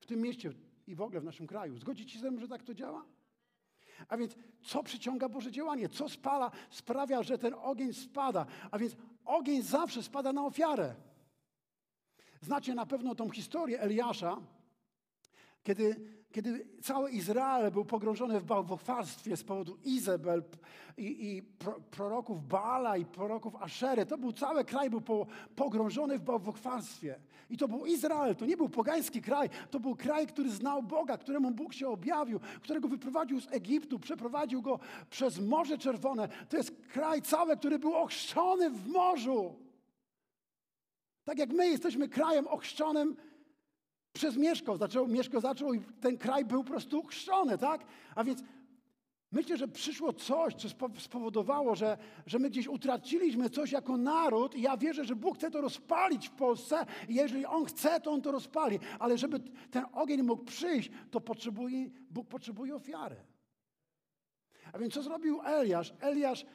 W 0.00 0.06
tym 0.06 0.20
mieście 0.20 0.52
i 0.86 0.94
w 0.94 1.00
ogóle 1.00 1.20
w 1.20 1.24
naszym 1.24 1.46
kraju. 1.46 1.78
Zgodzicie 1.78 2.14
się 2.14 2.18
ze 2.20 2.30
mną, 2.30 2.40
że 2.40 2.48
tak 2.48 2.62
to 2.62 2.74
działa? 2.74 3.04
A 4.08 4.16
więc 4.16 4.36
co 4.62 4.82
przyciąga 4.82 5.28
Boże 5.28 5.50
działanie? 5.50 5.88
Co 5.88 6.08
spala, 6.08 6.50
sprawia, 6.70 7.22
że 7.22 7.38
ten 7.38 7.54
ogień 7.54 7.92
spada? 7.92 8.46
A 8.70 8.78
więc 8.78 8.96
ogień 9.24 9.62
zawsze 9.62 10.02
spada 10.02 10.32
na 10.32 10.46
ofiarę. 10.46 10.94
Znacie 12.40 12.74
na 12.74 12.86
pewno 12.86 13.14
tą 13.14 13.30
historię 13.30 13.80
Eliasza, 13.80 14.36
kiedy, 15.62 15.96
kiedy 16.32 16.66
cały 16.82 17.10
Izrael 17.10 17.70
był 17.70 17.84
pogrążony 17.84 18.40
w 18.40 18.44
bałwochwalstwie 18.44 19.36
z 19.36 19.44
powodu 19.44 19.78
Izabel 19.84 20.42
i, 20.96 21.26
i 21.28 21.42
proroków 21.90 22.48
Baala 22.48 22.96
i 22.96 23.04
proroków 23.04 23.56
Aszery, 23.56 24.06
to 24.06 24.18
był 24.18 24.32
cały 24.32 24.64
kraj 24.64 24.90
był 24.90 25.00
po, 25.00 25.26
pogrążony 25.56 26.18
w 26.18 26.22
bałwochwalstwie. 26.22 27.20
I 27.50 27.56
to 27.56 27.68
był 27.68 27.86
Izrael, 27.86 28.36
to 28.36 28.46
nie 28.46 28.56
był 28.56 28.68
pogański 28.68 29.22
kraj, 29.22 29.48
to 29.70 29.80
był 29.80 29.96
kraj, 29.96 30.26
który 30.26 30.50
znał 30.50 30.82
Boga, 30.82 31.18
któremu 31.18 31.50
Bóg 31.50 31.74
się 31.74 31.88
objawił, 31.88 32.40
którego 32.62 32.88
wyprowadził 32.88 33.40
z 33.40 33.52
Egiptu, 33.52 33.98
przeprowadził 33.98 34.62
go 34.62 34.78
przez 35.10 35.40
Morze 35.40 35.78
Czerwone. 35.78 36.28
To 36.48 36.56
jest 36.56 36.72
kraj 36.92 37.22
cały, 37.22 37.56
który 37.56 37.78
był 37.78 37.94
ochrzczony 37.94 38.70
w 38.70 38.88
morzu. 38.88 39.54
Tak 41.24 41.38
jak 41.38 41.50
my 41.50 41.68
jesteśmy 41.68 42.08
krajem 42.08 42.48
ochrzczonym 42.48 43.16
przez 44.12 44.36
Mieszko. 44.36 44.76
Zaczął, 44.76 45.08
Mieszko 45.08 45.40
zaczął 45.40 45.74
i 45.74 45.80
ten 45.80 46.18
kraj 46.18 46.44
był 46.44 46.64
po 46.64 46.70
prostu 46.70 47.02
chrzczony, 47.02 47.58
tak? 47.58 47.84
A 48.14 48.24
więc 48.24 48.42
myślę, 49.32 49.56
że 49.56 49.68
przyszło 49.68 50.12
coś, 50.12 50.54
co 50.54 50.68
spowodowało, 50.98 51.76
że, 51.76 51.98
że 52.26 52.38
my 52.38 52.50
gdzieś 52.50 52.68
utraciliśmy 52.68 53.50
coś 53.50 53.72
jako 53.72 53.96
naród 53.96 54.54
i 54.54 54.62
ja 54.62 54.76
wierzę, 54.76 55.04
że 55.04 55.16
Bóg 55.16 55.36
chce 55.36 55.50
to 55.50 55.60
rozpalić 55.60 56.28
w 56.28 56.32
Polsce 56.32 56.86
i 57.08 57.14
jeżeli 57.14 57.46
On 57.46 57.64
chce, 57.64 58.00
to 58.00 58.10
On 58.10 58.22
to 58.22 58.32
rozpali. 58.32 58.78
Ale 58.98 59.18
żeby 59.18 59.40
ten 59.70 59.84
ogień 59.92 60.22
mógł 60.22 60.44
przyjść, 60.44 60.90
to 61.10 61.20
potrzebuje, 61.20 61.90
Bóg 62.10 62.28
potrzebuje 62.28 62.74
ofiary. 62.74 63.16
A 64.72 64.78
więc 64.78 64.94
co 64.94 65.02
zrobił 65.02 65.40
Eliasz? 65.44 65.94
Eliasz 66.00 66.46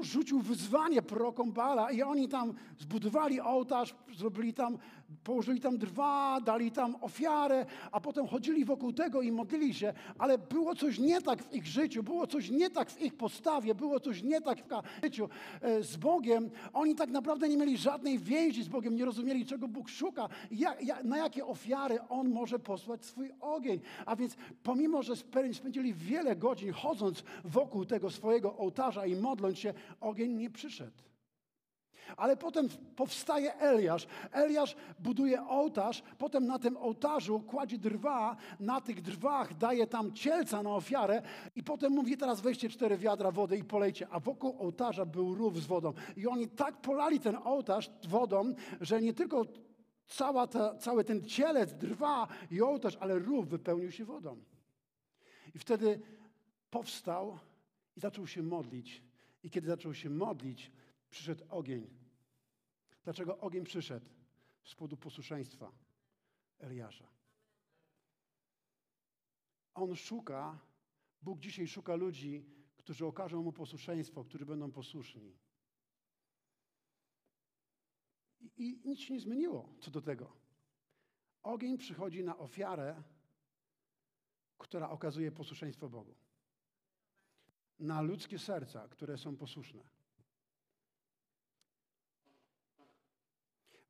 rzucił 0.00 0.40
wyzwanie 0.40 1.02
prorokom 1.02 1.52
Bala 1.52 1.90
i 1.90 2.02
oni 2.02 2.28
tam 2.28 2.54
zbudowali 2.78 3.40
ołtarz, 3.40 3.94
zrobili 4.16 4.54
tam, 4.54 4.78
położyli 5.24 5.60
tam 5.60 5.78
drwa, 5.78 6.40
dali 6.40 6.70
tam 6.70 6.96
ofiarę, 7.00 7.66
a 7.92 8.00
potem 8.00 8.26
chodzili 8.26 8.64
wokół 8.64 8.92
tego 8.92 9.22
i 9.22 9.32
modlili 9.32 9.74
się, 9.74 9.92
ale 10.18 10.38
było 10.38 10.74
coś 10.74 10.98
nie 10.98 11.22
tak 11.22 11.42
w 11.42 11.54
ich 11.54 11.66
życiu, 11.66 12.02
było 12.02 12.26
coś 12.26 12.50
nie 12.50 12.70
tak 12.70 12.90
w 12.90 13.02
ich 13.02 13.14
postawie, 13.14 13.74
było 13.74 14.00
coś 14.00 14.22
nie 14.22 14.40
tak 14.40 14.58
w 15.00 15.04
życiu 15.04 15.28
e, 15.60 15.82
z 15.82 15.96
Bogiem. 15.96 16.50
Oni 16.72 16.94
tak 16.94 17.10
naprawdę 17.10 17.48
nie 17.48 17.56
mieli 17.56 17.76
żadnej 17.76 18.18
więzi 18.18 18.62
z 18.62 18.68
Bogiem, 18.68 18.96
nie 18.96 19.04
rozumieli, 19.04 19.46
czego 19.46 19.68
Bóg 19.68 19.88
szuka, 19.88 20.28
jak, 20.50 21.04
na 21.04 21.16
jakie 21.16 21.46
ofiary 21.46 21.98
On 22.08 22.28
może 22.28 22.58
posłać 22.58 23.04
swój 23.04 23.30
ogień. 23.40 23.80
A 24.06 24.16
więc 24.16 24.36
pomimo, 24.62 25.02
że 25.02 25.16
spędzili 25.52 25.94
wiele 25.94 26.36
godzin 26.36 26.72
chodząc 26.72 27.22
wokół 27.44 27.84
tego 27.84 28.10
swojego 28.10 28.56
ołtarza 28.56 29.06
i 29.06 29.16
modląc 29.16 29.58
się, 29.58 29.74
ogień 30.00 30.32
nie 30.32 30.50
przyszedł. 30.50 31.11
Ale 32.16 32.36
potem 32.36 32.68
powstaje 32.96 33.54
Eliasz. 33.54 34.06
Eliasz 34.32 34.76
buduje 34.98 35.46
ołtarz, 35.46 36.02
potem 36.18 36.46
na 36.46 36.58
tym 36.58 36.76
ołtarzu 36.76 37.40
kładzie 37.40 37.78
drwa, 37.78 38.36
na 38.60 38.80
tych 38.80 39.02
drwach 39.02 39.54
daje 39.54 39.86
tam 39.86 40.12
cielca 40.12 40.62
na 40.62 40.70
ofiarę 40.70 41.22
i 41.56 41.62
potem 41.62 41.92
mówi, 41.92 42.16
teraz 42.16 42.40
weźcie 42.40 42.68
cztery 42.68 42.98
wiadra 42.98 43.30
wody 43.30 43.56
i 43.56 43.64
polejcie. 43.64 44.08
A 44.10 44.20
wokół 44.20 44.56
ołtarza 44.58 45.06
był 45.06 45.34
rów 45.34 45.62
z 45.62 45.66
wodą. 45.66 45.92
I 46.16 46.26
oni 46.26 46.48
tak 46.48 46.80
polali 46.80 47.20
ten 47.20 47.38
ołtarz 47.44 47.90
wodą, 48.08 48.54
że 48.80 49.02
nie 49.02 49.14
tylko 49.14 49.46
cała 50.06 50.46
ta, 50.46 50.74
cały 50.74 51.04
ten 51.04 51.24
cielec, 51.24 51.74
drwa 51.74 52.28
i 52.50 52.62
ołtarz, 52.62 52.96
ale 53.00 53.18
rów 53.18 53.48
wypełnił 53.48 53.90
się 53.90 54.04
wodą. 54.04 54.36
I 55.54 55.58
wtedy 55.58 56.00
powstał 56.70 57.38
i 57.96 58.00
zaczął 58.00 58.26
się 58.26 58.42
modlić 58.42 59.02
i 59.42 59.50
kiedy 59.50 59.66
zaczął 59.66 59.94
się 59.94 60.10
modlić, 60.10 60.72
przyszedł 61.10 61.44
ogień. 61.50 62.01
Dlaczego 63.04 63.38
ogień 63.38 63.64
przyszedł? 63.64 64.06
Z 64.64 64.74
powodu 64.74 64.96
posłuszeństwa 64.96 65.72
Eliasza. 66.58 67.08
On 69.74 69.96
szuka, 69.96 70.58
Bóg 71.22 71.40
dzisiaj 71.40 71.68
szuka 71.68 71.94
ludzi, 71.94 72.46
którzy 72.76 73.06
okażą 73.06 73.42
mu 73.42 73.52
posłuszeństwo, 73.52 74.24
którzy 74.24 74.46
będą 74.46 74.72
posłuszni. 74.72 75.38
I, 78.40 78.50
I, 78.56 78.88
nic 78.88 79.00
się 79.00 79.14
nie 79.14 79.20
zmieniło 79.20 79.74
co 79.80 79.90
do 79.90 80.00
tego. 80.00 80.36
Ogień 81.42 81.78
przychodzi 81.78 82.24
na 82.24 82.38
ofiarę, 82.38 83.02
która 84.58 84.90
okazuje 84.90 85.32
posłuszeństwo 85.32 85.88
Bogu 85.88 86.14
na 87.78 88.00
ludzkie 88.00 88.38
serca, 88.38 88.88
które 88.88 89.18
są 89.18 89.36
posłuszne. 89.36 89.82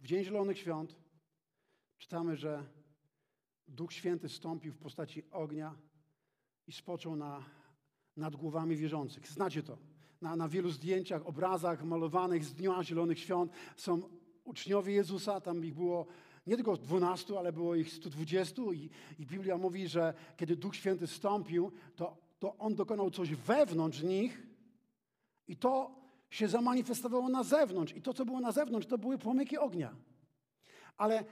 W 0.02 0.06
Dzień 0.06 0.24
Zielonych 0.24 0.58
Świąt 0.58 0.96
czytamy, 1.98 2.36
że 2.36 2.64
Duch 3.68 3.92
Święty 3.92 4.28
stąpił 4.28 4.72
w 4.72 4.78
postaci 4.78 5.22
ognia 5.30 5.74
i 6.66 6.72
spoczął 6.72 7.16
na, 7.16 7.44
nad 8.16 8.36
głowami 8.36 8.76
wierzących. 8.76 9.28
Znacie 9.28 9.62
to. 9.62 9.78
Na, 10.20 10.36
na 10.36 10.48
wielu 10.48 10.70
zdjęciach, 10.70 11.26
obrazach 11.26 11.84
malowanych 11.84 12.44
z 12.44 12.54
Dnia 12.54 12.84
Zielonych 12.84 13.18
Świąt 13.18 13.52
są 13.76 14.02
uczniowie 14.44 14.94
Jezusa, 14.94 15.40
tam 15.40 15.64
ich 15.64 15.74
było 15.74 16.06
nie 16.46 16.56
tylko 16.56 16.76
12, 16.76 17.38
ale 17.38 17.52
było 17.52 17.74
ich 17.74 17.92
120 17.92 18.62
i, 18.74 18.90
i 19.18 19.26
Biblia 19.26 19.58
mówi, 19.58 19.88
że 19.88 20.14
kiedy 20.36 20.56
Duch 20.56 20.76
Święty 20.76 21.06
stąpił, 21.06 21.72
to 21.96 22.16
to 22.42 22.58
On 22.58 22.74
dokonał 22.74 23.10
coś 23.10 23.34
wewnątrz 23.34 24.02
nich 24.02 24.46
i 25.48 25.56
to 25.56 26.01
się 26.32 26.48
zamanifestowało 26.48 27.28
na 27.28 27.42
zewnątrz. 27.42 27.96
I 27.96 28.02
to, 28.02 28.14
co 28.14 28.24
było 28.24 28.40
na 28.40 28.52
zewnątrz, 28.52 28.86
to 28.86 28.98
były 28.98 29.18
płomyki 29.18 29.58
ognia. 29.58 29.94
Ale 30.96 31.24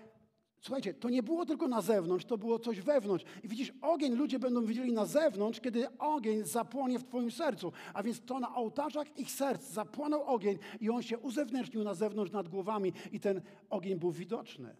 Słuchajcie, 0.62 0.94
to 0.94 1.08
nie 1.08 1.22
było 1.22 1.46
tylko 1.46 1.68
na 1.68 1.80
zewnątrz, 1.80 2.24
to 2.24 2.38
było 2.38 2.58
coś 2.58 2.80
wewnątrz. 2.80 3.24
I 3.42 3.48
widzisz, 3.48 3.72
ogień 3.82 4.14
ludzie 4.14 4.38
będą 4.38 4.64
widzieli 4.64 4.92
na 4.92 5.06
zewnątrz, 5.06 5.60
kiedy 5.60 5.98
ogień 5.98 6.44
zapłonie 6.44 6.98
w 6.98 7.04
Twoim 7.04 7.30
sercu. 7.30 7.72
A 7.94 8.02
więc 8.02 8.20
to 8.20 8.40
na 8.40 8.54
ołtarzach 8.54 9.18
ich 9.18 9.30
serc 9.30 9.62
zapłonął 9.62 10.22
ogień 10.22 10.58
i 10.80 10.90
on 10.90 11.02
się 11.02 11.18
uzewnętrznił 11.18 11.84
na 11.84 11.94
zewnątrz 11.94 12.32
nad 12.32 12.48
głowami 12.48 12.92
i 13.12 13.20
ten 13.20 13.40
ogień 13.70 13.98
był 13.98 14.12
widoczny. 14.12 14.76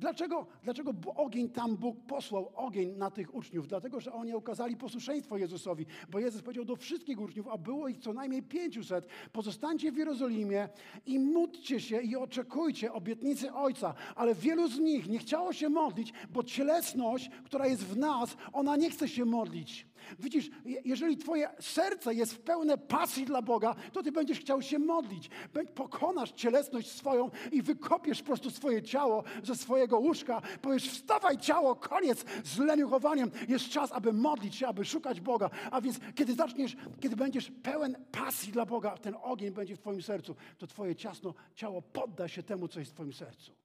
Dlaczego, 0.00 0.46
dlaczego 0.62 0.94
ogień 1.16 1.48
tam 1.48 1.76
Bóg 1.76 1.96
posłał 2.06 2.52
ogień 2.54 2.96
na 2.96 3.10
tych 3.10 3.34
uczniów? 3.34 3.68
Dlatego, 3.68 4.00
że 4.00 4.12
oni 4.12 4.32
okazali 4.32 4.76
posłuszeństwo 4.76 5.36
Jezusowi, 5.36 5.86
bo 6.10 6.18
Jezus 6.18 6.42
powiedział 6.42 6.64
do 6.64 6.76
wszystkich 6.76 7.20
uczniów, 7.20 7.48
a 7.48 7.58
było 7.58 7.88
ich 7.88 7.98
co 7.98 8.12
najmniej 8.12 8.42
pięciuset, 8.42 9.06
pozostańcie 9.32 9.92
w 9.92 9.96
Jerozolimie 9.96 10.68
i 11.06 11.18
módlcie 11.18 11.80
się 11.80 12.00
i 12.00 12.16
oczekujcie 12.16 12.92
obietnicy 12.92 13.52
Ojca. 13.52 13.94
Ale 14.16 14.34
wielu 14.34 14.68
z 14.68 14.78
nich 14.78 15.08
nie 15.08 15.18
chciało 15.18 15.52
się 15.52 15.68
modlić, 15.68 16.12
bo 16.30 16.42
cielesność, 16.42 17.30
która 17.44 17.66
jest 17.66 17.84
w 17.84 17.96
nas, 17.96 18.36
ona 18.52 18.76
nie 18.76 18.90
chce 18.90 19.08
się 19.08 19.24
modlić. 19.24 19.89
Widzisz, 20.18 20.50
jeżeli 20.84 21.16
twoje 21.16 21.50
serce 21.60 22.14
jest 22.14 22.42
pełne 22.42 22.78
pasji 22.78 23.24
dla 23.24 23.42
Boga, 23.42 23.74
to 23.92 24.02
ty 24.02 24.12
będziesz 24.12 24.40
chciał 24.40 24.62
się 24.62 24.78
modlić. 24.78 25.30
Pokonasz 25.74 26.32
cielesność 26.32 26.90
swoją 26.90 27.30
i 27.52 27.62
wykopiesz 27.62 28.20
po 28.20 28.26
prostu 28.26 28.50
swoje 28.50 28.82
ciało 28.82 29.24
ze 29.42 29.56
swojego 29.56 29.98
łóżka. 29.98 30.42
Powiesz, 30.62 30.88
wstawaj 30.88 31.38
ciało, 31.38 31.76
koniec 31.76 32.24
z 32.44 32.58
leniuchowaniem. 32.58 33.30
Jest 33.48 33.68
czas, 33.68 33.92
aby 33.92 34.12
modlić 34.12 34.56
się, 34.56 34.68
aby 34.68 34.84
szukać 34.84 35.20
Boga. 35.20 35.50
A 35.70 35.80
więc 35.80 35.98
kiedy 36.14 36.34
zaczniesz, 36.34 36.76
kiedy 37.00 37.16
będziesz 37.16 37.52
pełen 37.62 38.04
pasji 38.12 38.52
dla 38.52 38.66
Boga, 38.66 38.98
ten 38.98 39.14
ogień 39.22 39.50
będzie 39.50 39.76
w 39.76 39.78
twoim 39.78 40.02
sercu, 40.02 40.36
to 40.58 40.66
twoje 40.66 40.96
ciasno 40.96 41.34
ciało 41.54 41.82
podda 41.82 42.28
się 42.28 42.42
temu, 42.42 42.68
co 42.68 42.78
jest 42.78 42.92
w 42.92 42.94
twoim 42.94 43.12
sercu. 43.12 43.59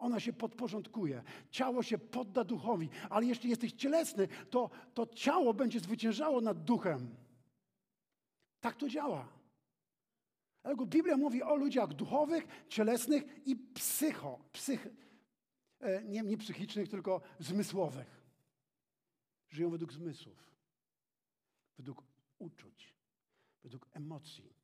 Ona 0.00 0.20
się 0.20 0.32
podporządkuje. 0.32 1.22
Ciało 1.50 1.82
się 1.82 1.98
podda 1.98 2.44
duchowi, 2.44 2.88
ale 3.10 3.26
jeśli 3.26 3.50
jesteś 3.50 3.72
cielesny, 3.72 4.28
to, 4.50 4.70
to 4.94 5.06
ciało 5.06 5.54
będzie 5.54 5.80
zwyciężało 5.80 6.40
nad 6.40 6.64
duchem. 6.64 7.16
Tak 8.60 8.76
to 8.76 8.88
działa. 8.88 9.28
Dlatego 10.62 10.86
Biblia 10.86 11.16
mówi 11.16 11.42
o 11.42 11.56
ludziach 11.56 11.94
duchowych, 11.94 12.46
cielesnych 12.68 13.46
i 13.46 13.56
psycho, 13.56 14.38
psych, 14.52 14.88
e, 15.80 16.04
nie, 16.04 16.22
nie 16.22 16.36
psychicznych, 16.36 16.88
tylko 16.88 17.20
zmysłowych. 17.38 18.20
Żyją 19.48 19.70
według 19.70 19.92
zmysłów, 19.92 20.54
według 21.76 22.02
uczuć, 22.38 22.94
według 23.62 23.86
emocji, 23.92 24.54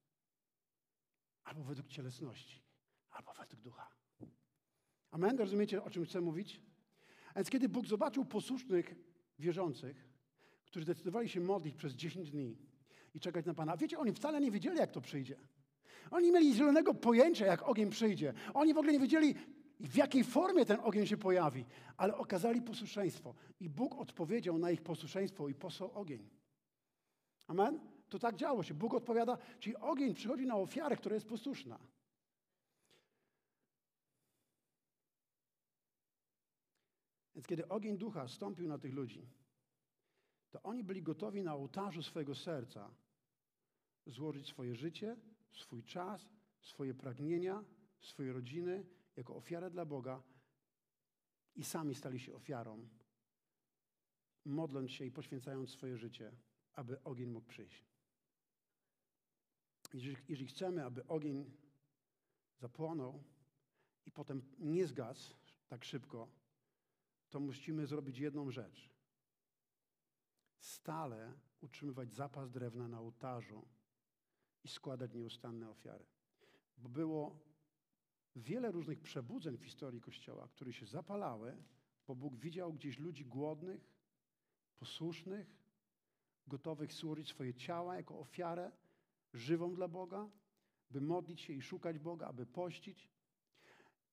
albo 1.44 1.64
według 1.64 1.88
cielesności, 1.88 2.62
albo 3.10 3.32
według 3.32 3.60
ducha. 3.60 4.05
Amen? 5.10 5.38
Rozumiecie, 5.38 5.82
o 5.82 5.90
czym 5.90 6.04
chcę 6.04 6.20
mówić? 6.20 6.60
A 7.34 7.34
więc 7.34 7.50
kiedy 7.50 7.68
Bóg 7.68 7.86
zobaczył 7.86 8.24
posłusznych 8.24 8.94
wierzących, 9.38 10.08
którzy 10.64 10.84
zdecydowali 10.84 11.28
się 11.28 11.40
modlić 11.40 11.74
przez 11.74 11.92
10 11.92 12.30
dni 12.30 12.56
i 13.14 13.20
czekać 13.20 13.46
na 13.46 13.54
Pana, 13.54 13.76
wiecie, 13.76 13.98
oni 13.98 14.12
wcale 14.12 14.40
nie 14.40 14.50
wiedzieli, 14.50 14.78
jak 14.78 14.90
to 14.90 15.00
przyjdzie. 15.00 15.36
Oni 16.10 16.32
mieli 16.32 16.54
zielonego 16.54 16.94
pojęcia, 16.94 17.46
jak 17.46 17.62
ogień 17.62 17.90
przyjdzie. 17.90 18.34
Oni 18.54 18.74
w 18.74 18.78
ogóle 18.78 18.92
nie 18.92 18.98
wiedzieli, 18.98 19.34
w 19.80 19.96
jakiej 19.96 20.24
formie 20.24 20.64
ten 20.64 20.78
ogień 20.82 21.06
się 21.06 21.16
pojawi, 21.16 21.64
ale 21.96 22.16
okazali 22.16 22.62
posłuszeństwo. 22.62 23.34
I 23.60 23.68
Bóg 23.68 23.98
odpowiedział 23.98 24.58
na 24.58 24.70
ich 24.70 24.82
posłuszeństwo 24.82 25.48
i 25.48 25.54
posłał 25.54 25.92
ogień. 25.92 26.28
Amen? 27.46 27.80
To 28.08 28.18
tak 28.18 28.36
działo 28.36 28.62
się. 28.62 28.74
Bóg 28.74 28.94
odpowiada, 28.94 29.38
czyli 29.58 29.76
ogień 29.76 30.14
przychodzi 30.14 30.46
na 30.46 30.56
ofiarę, 30.56 30.96
która 30.96 31.14
jest 31.14 31.26
posłuszna. 31.26 31.78
Więc 37.36 37.46
kiedy 37.46 37.68
ogień 37.68 37.98
ducha 37.98 38.28
stąpił 38.28 38.68
na 38.68 38.78
tych 38.78 38.94
ludzi, 38.94 39.28
to 40.50 40.62
oni 40.62 40.84
byli 40.84 41.02
gotowi 41.02 41.42
na 41.42 41.54
ołtarzu 41.54 42.02
swojego 42.02 42.34
serca 42.34 42.90
złożyć 44.06 44.48
swoje 44.48 44.74
życie, 44.74 45.16
swój 45.52 45.84
czas, 45.84 46.28
swoje 46.60 46.94
pragnienia, 46.94 47.64
swoje 48.00 48.32
rodziny 48.32 48.86
jako 49.16 49.36
ofiarę 49.36 49.70
dla 49.70 49.86
Boga 49.86 50.22
i 51.54 51.64
sami 51.64 51.94
stali 51.94 52.20
się 52.20 52.34
ofiarą, 52.34 52.88
modląc 54.44 54.90
się 54.90 55.04
i 55.04 55.10
poświęcając 55.10 55.70
swoje 55.70 55.96
życie, 55.96 56.32
aby 56.72 57.02
ogień 57.02 57.30
mógł 57.30 57.46
przyjść. 57.46 57.84
Jeżeli, 59.94 60.16
jeżeli 60.28 60.48
chcemy, 60.48 60.84
aby 60.84 61.06
ogień 61.06 61.50
zapłonął 62.58 63.24
i 64.06 64.10
potem 64.10 64.42
nie 64.58 64.86
zgasł 64.86 65.34
tak 65.68 65.84
szybko, 65.84 66.45
to 67.36 67.40
musimy 67.40 67.86
zrobić 67.86 68.18
jedną 68.18 68.50
rzecz. 68.50 68.90
Stale 70.58 71.32
utrzymywać 71.60 72.12
zapas 72.12 72.50
drewna 72.50 72.88
na 72.88 73.00
ołtarzu 73.00 73.68
i 74.64 74.68
składać 74.68 75.14
nieustanne 75.14 75.70
ofiary. 75.70 76.06
Bo 76.78 76.88
było 76.88 77.38
wiele 78.36 78.72
różnych 78.72 79.00
przebudzeń 79.00 79.56
w 79.56 79.64
historii 79.64 80.00
Kościoła, 80.00 80.48
które 80.48 80.72
się 80.72 80.86
zapalały, 80.86 81.56
bo 82.06 82.14
Bóg 82.14 82.36
widział 82.36 82.72
gdzieś 82.72 82.98
ludzi 82.98 83.24
głodnych, 83.24 83.90
posłusznych, 84.78 85.56
gotowych 86.46 86.92
służyć 86.92 87.28
swoje 87.28 87.54
ciała 87.54 87.96
jako 87.96 88.18
ofiarę 88.18 88.72
żywą 89.32 89.74
dla 89.74 89.88
Boga, 89.88 90.30
by 90.90 91.00
modlić 91.00 91.40
się 91.40 91.52
i 91.52 91.62
szukać 91.62 91.98
Boga, 91.98 92.26
aby 92.26 92.46
pościć. 92.46 93.10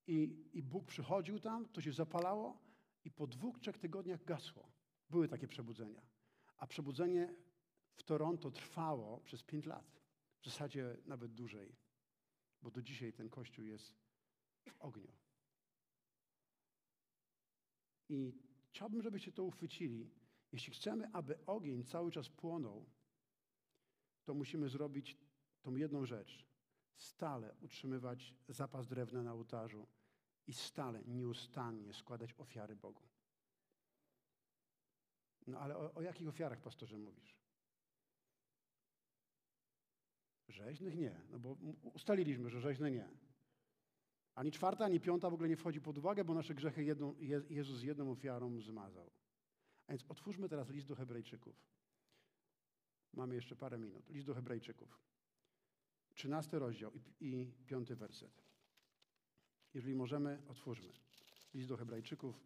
I, 0.06 0.48
I 0.52 0.62
Bóg 0.62 0.84
przychodził 0.84 1.40
tam, 1.40 1.68
to 1.68 1.80
się 1.80 1.92
zapalało, 1.92 2.64
i 3.04 3.10
po 3.10 3.26
dwóch, 3.26 3.58
trzech 3.58 3.78
tygodniach 3.78 4.24
gasło. 4.24 4.72
Były 5.10 5.28
takie 5.28 5.48
przebudzenia. 5.48 6.02
A 6.56 6.66
przebudzenie 6.66 7.34
w 7.94 8.02
Toronto 8.02 8.50
trwało 8.50 9.20
przez 9.20 9.42
pięć 9.42 9.66
lat. 9.66 10.00
W 10.40 10.44
zasadzie 10.44 10.96
nawet 11.06 11.34
dłużej. 11.34 11.76
Bo 12.62 12.70
do 12.70 12.82
dzisiaj 12.82 13.12
ten 13.12 13.30
kościół 13.30 13.64
jest 13.64 13.94
w 14.68 14.80
ogniu. 14.80 15.12
I 18.08 18.32
chciałbym, 18.68 19.02
żebyście 19.02 19.32
to 19.32 19.44
uchwycili. 19.44 20.10
Jeśli 20.52 20.72
chcemy, 20.72 21.10
aby 21.12 21.46
ogień 21.46 21.84
cały 21.84 22.10
czas 22.10 22.28
płonął, 22.28 22.86
to 24.24 24.34
musimy 24.34 24.68
zrobić 24.68 25.18
tą 25.62 25.76
jedną 25.76 26.06
rzecz. 26.06 26.46
Stale 26.96 27.54
utrzymywać 27.60 28.34
zapas 28.48 28.88
drewna 28.88 29.22
na 29.22 29.32
ołtarzu 29.32 29.86
i 30.46 30.52
stale, 30.52 31.02
nieustannie 31.04 31.94
składać 31.94 32.34
ofiary 32.38 32.76
Bogu. 32.76 33.02
No 35.46 35.58
ale 35.58 35.76
o, 35.76 35.94
o 35.94 36.02
jakich 36.02 36.28
ofiarach, 36.28 36.60
pastorze, 36.60 36.98
mówisz? 36.98 37.36
Rzeźnych 40.48 40.96
nie, 40.96 41.20
no 41.30 41.38
bo 41.38 41.56
ustaliliśmy, 41.94 42.50
że 42.50 42.60
rzeźne 42.60 42.90
nie. 42.90 43.08
Ani 44.34 44.50
czwarta, 44.50 44.84
ani 44.84 45.00
piąta 45.00 45.30
w 45.30 45.34
ogóle 45.34 45.48
nie 45.48 45.56
wchodzi 45.56 45.80
pod 45.80 45.98
uwagę, 45.98 46.24
bo 46.24 46.34
nasze 46.34 46.54
grzechy 46.54 46.84
jedną, 46.84 47.14
Jezus 47.50 47.82
jedną 47.82 48.10
ofiarą 48.10 48.60
zmazał. 48.60 49.10
A 49.86 49.92
więc 49.92 50.04
otwórzmy 50.08 50.48
teraz 50.48 50.70
list 50.70 50.86
do 50.88 50.94
Hebrajczyków. 50.94 51.66
Mamy 53.12 53.34
jeszcze 53.34 53.56
parę 53.56 53.78
minut. 53.78 54.08
List 54.08 54.26
do 54.26 54.34
Hebrajczyków. 54.34 55.00
Trzynasty 56.14 56.58
rozdział 56.58 56.92
i, 56.94 57.02
i 57.20 57.52
piąty 57.66 57.96
werset. 57.96 58.43
Jeżeli 59.74 59.94
możemy, 59.94 60.42
otwórzmy. 60.48 60.92
List 61.54 61.68
do 61.68 61.76
Hebrajczyków. 61.76 62.40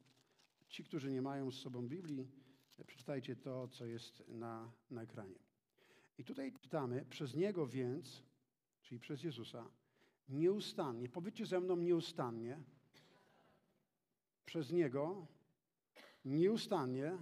Ci, 0.69 0.85
którzy 0.85 1.13
nie 1.13 1.23
mają 1.23 1.51
z 1.51 1.61
sobą 1.61 1.89
Biblii, 1.89 2.31
przeczytajcie 2.87 3.37
to, 3.37 3.69
co 3.69 3.87
jest 3.87 4.29
na, 4.29 4.73
na 4.91 5.03
ekranie. 5.03 5.39
I 6.19 6.25
tutaj 6.25 6.53
czytamy, 6.53 7.05
przez 7.11 7.35
Niego 7.35 7.67
więc, 7.67 8.23
czyli 8.83 9.01
przez 9.01 9.23
Jezusa, 9.23 9.71
nieustannie, 10.29 11.09
powiedzcie 11.09 11.47
ze 11.47 11.61
mną 11.61 11.77
nieustannie, 11.77 12.59
przez 14.45 14.73
Niego 14.73 15.27
nieustannie 16.25 17.19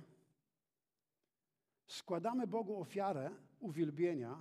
składamy 1.87 2.47
Bogu 2.47 2.81
ofiarę 2.81 3.31
uwielbienia. 3.61 4.41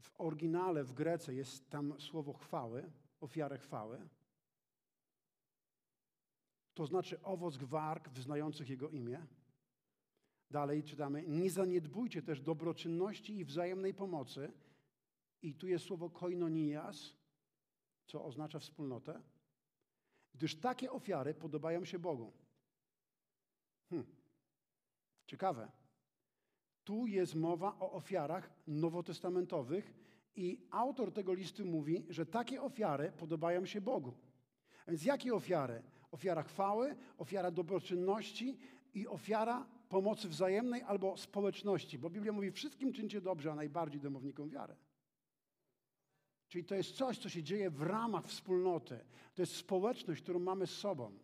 W 0.00 0.20
oryginale, 0.20 0.84
w 0.84 0.92
Grece 0.92 1.34
jest 1.34 1.70
tam 1.70 2.00
słowo 2.00 2.32
chwały, 2.32 2.92
ofiarę 3.20 3.58
chwały 3.58 4.08
to 6.74 6.86
znaczy 6.86 7.22
owoc 7.22 7.56
gwark 7.56 8.08
wyznających 8.08 8.68
Jego 8.68 8.88
imię. 8.88 9.26
Dalej 10.50 10.82
czytamy, 10.82 11.24
nie 11.26 11.50
zaniedbujcie 11.50 12.22
też 12.22 12.40
dobroczynności 12.40 13.38
i 13.38 13.44
wzajemnej 13.44 13.94
pomocy. 13.94 14.52
I 15.42 15.54
tu 15.54 15.66
jest 15.66 15.84
słowo 15.84 16.10
koinonias, 16.10 17.16
co 18.06 18.24
oznacza 18.24 18.58
wspólnotę, 18.58 19.22
gdyż 20.34 20.56
takie 20.56 20.92
ofiary 20.92 21.34
podobają 21.34 21.84
się 21.84 21.98
Bogu. 21.98 22.32
Hm. 23.90 24.04
Ciekawe. 25.26 25.72
Tu 26.84 27.06
jest 27.06 27.34
mowa 27.34 27.78
o 27.78 27.92
ofiarach 27.92 28.50
nowotestamentowych 28.66 29.94
i 30.36 30.66
autor 30.70 31.12
tego 31.12 31.34
listu 31.34 31.66
mówi, 31.66 32.06
że 32.08 32.26
takie 32.26 32.62
ofiary 32.62 33.12
podobają 33.12 33.66
się 33.66 33.80
Bogu. 33.80 34.14
A 34.86 34.90
więc 34.90 35.04
jakie 35.04 35.34
ofiary? 35.34 35.82
Ofiara 36.10 36.42
chwały, 36.42 36.96
ofiara 37.18 37.50
dobroczynności 37.50 38.58
i 38.94 39.06
ofiara 39.06 39.66
pomocy 39.88 40.28
wzajemnej 40.28 40.82
albo 40.82 41.16
społeczności. 41.16 41.98
Bo 41.98 42.10
Biblia 42.10 42.32
mówi, 42.32 42.50
wszystkim 42.50 42.92
czyńcie 42.92 43.20
dobrze, 43.20 43.52
a 43.52 43.54
najbardziej 43.54 44.00
domownikom 44.00 44.48
wiarę. 44.48 44.76
Czyli 46.48 46.64
to 46.64 46.74
jest 46.74 46.92
coś, 46.92 47.18
co 47.18 47.28
się 47.28 47.42
dzieje 47.42 47.70
w 47.70 47.82
ramach 47.82 48.26
wspólnoty. 48.26 49.04
To 49.34 49.42
jest 49.42 49.56
społeczność, 49.56 50.22
którą 50.22 50.38
mamy 50.38 50.66
z 50.66 50.78
sobą. 50.78 51.18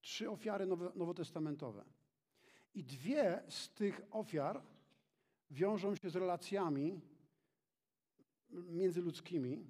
Trzy 0.00 0.30
ofiary 0.30 0.66
nowotestamentowe. 0.94 1.84
I 2.74 2.84
dwie 2.84 3.42
z 3.48 3.70
tych 3.70 4.00
ofiar 4.10 4.62
wiążą 5.50 5.96
się 5.96 6.10
z 6.10 6.16
relacjami 6.16 7.00
międzyludzkimi, 8.50 9.66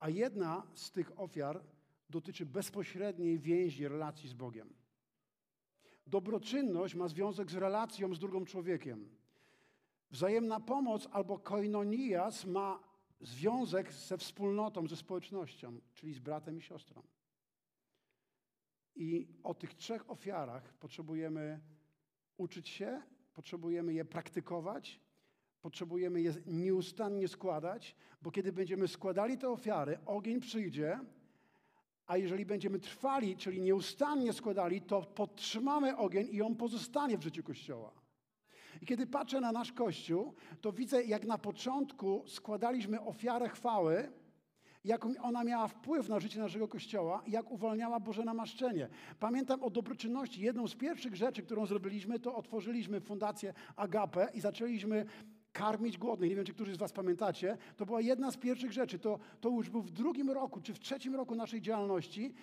a 0.00 0.08
jedna 0.08 0.66
z 0.74 0.90
tych 0.90 1.20
ofiar 1.20 1.64
dotyczy 2.10 2.46
bezpośredniej 2.46 3.38
więzi 3.38 3.88
relacji 3.88 4.28
z 4.28 4.34
Bogiem. 4.34 4.74
Dobroczynność 6.06 6.94
ma 6.94 7.08
związek 7.08 7.50
z 7.50 7.54
relacją 7.54 8.14
z 8.14 8.18
drugim 8.18 8.46
człowiekiem. 8.46 9.08
Wzajemna 10.10 10.60
pomoc 10.60 11.08
albo 11.12 11.38
koinonias 11.38 12.44
ma 12.44 12.82
związek 13.20 13.92
ze 13.92 14.18
wspólnotą, 14.18 14.86
ze 14.86 14.96
społecznością, 14.96 15.80
czyli 15.94 16.14
z 16.14 16.18
bratem 16.18 16.58
i 16.58 16.62
siostrą. 16.62 17.02
I 18.96 19.28
o 19.42 19.54
tych 19.54 19.74
trzech 19.74 20.10
ofiarach 20.10 20.74
potrzebujemy 20.74 21.60
uczyć 22.36 22.68
się, 22.68 23.02
potrzebujemy 23.34 23.94
je 23.94 24.04
praktykować, 24.04 25.00
potrzebujemy 25.62 26.20
je 26.22 26.34
nieustannie 26.46 27.28
składać, 27.28 27.96
bo 28.22 28.30
kiedy 28.30 28.52
będziemy 28.52 28.88
składali 28.88 29.38
te 29.38 29.48
ofiary, 29.48 29.98
ogień 30.06 30.40
przyjdzie, 30.40 31.00
a 32.06 32.16
jeżeli 32.16 32.46
będziemy 32.46 32.78
trwali, 32.78 33.36
czyli 33.36 33.60
nieustannie 33.60 34.32
składali, 34.32 34.80
to 34.80 35.02
podtrzymamy 35.02 35.96
ogień 35.96 36.28
i 36.30 36.42
on 36.42 36.56
pozostanie 36.56 37.18
w 37.18 37.22
życiu 37.22 37.42
Kościoła. 37.42 37.92
I 38.82 38.86
kiedy 38.86 39.06
patrzę 39.06 39.40
na 39.40 39.52
nasz 39.52 39.72
Kościół, 39.72 40.34
to 40.60 40.72
widzę, 40.72 41.04
jak 41.04 41.24
na 41.24 41.38
początku 41.38 42.24
składaliśmy 42.26 43.00
ofiarę 43.00 43.48
chwały, 43.48 44.12
jak 44.84 45.06
ona 45.22 45.44
miała 45.44 45.68
wpływ 45.68 46.08
na 46.08 46.20
życie 46.20 46.38
naszego 46.38 46.68
Kościoła 46.68 47.22
jak 47.26 47.50
uwalniała 47.50 48.00
Boże 48.00 48.24
namaszczenie. 48.24 48.88
Pamiętam 49.20 49.62
o 49.62 49.70
dobroczynności. 49.70 50.42
Jedną 50.42 50.68
z 50.68 50.74
pierwszych 50.74 51.16
rzeczy, 51.16 51.42
którą 51.42 51.66
zrobiliśmy, 51.66 52.18
to 52.18 52.34
otworzyliśmy 52.34 53.00
Fundację 53.00 53.54
Agape 53.76 54.28
i 54.34 54.40
zaczęliśmy 54.40 55.06
karmić 55.52 55.98
głodnych. 55.98 56.30
Nie 56.30 56.36
wiem, 56.36 56.44
czy 56.44 56.54
którzy 56.54 56.74
z 56.74 56.78
Was 56.78 56.92
pamiętacie. 56.92 57.56
To 57.76 57.86
była 57.86 58.00
jedna 58.00 58.30
z 58.30 58.36
pierwszych 58.36 58.72
rzeczy. 58.72 58.98
To, 58.98 59.18
to 59.40 59.48
już 59.48 59.70
był 59.70 59.82
w 59.82 59.90
drugim 59.90 60.30
roku, 60.30 60.60
czy 60.60 60.74
w 60.74 60.78
trzecim 60.78 61.14
roku 61.14 61.34
naszej 61.34 61.60
działalności. 61.60 62.34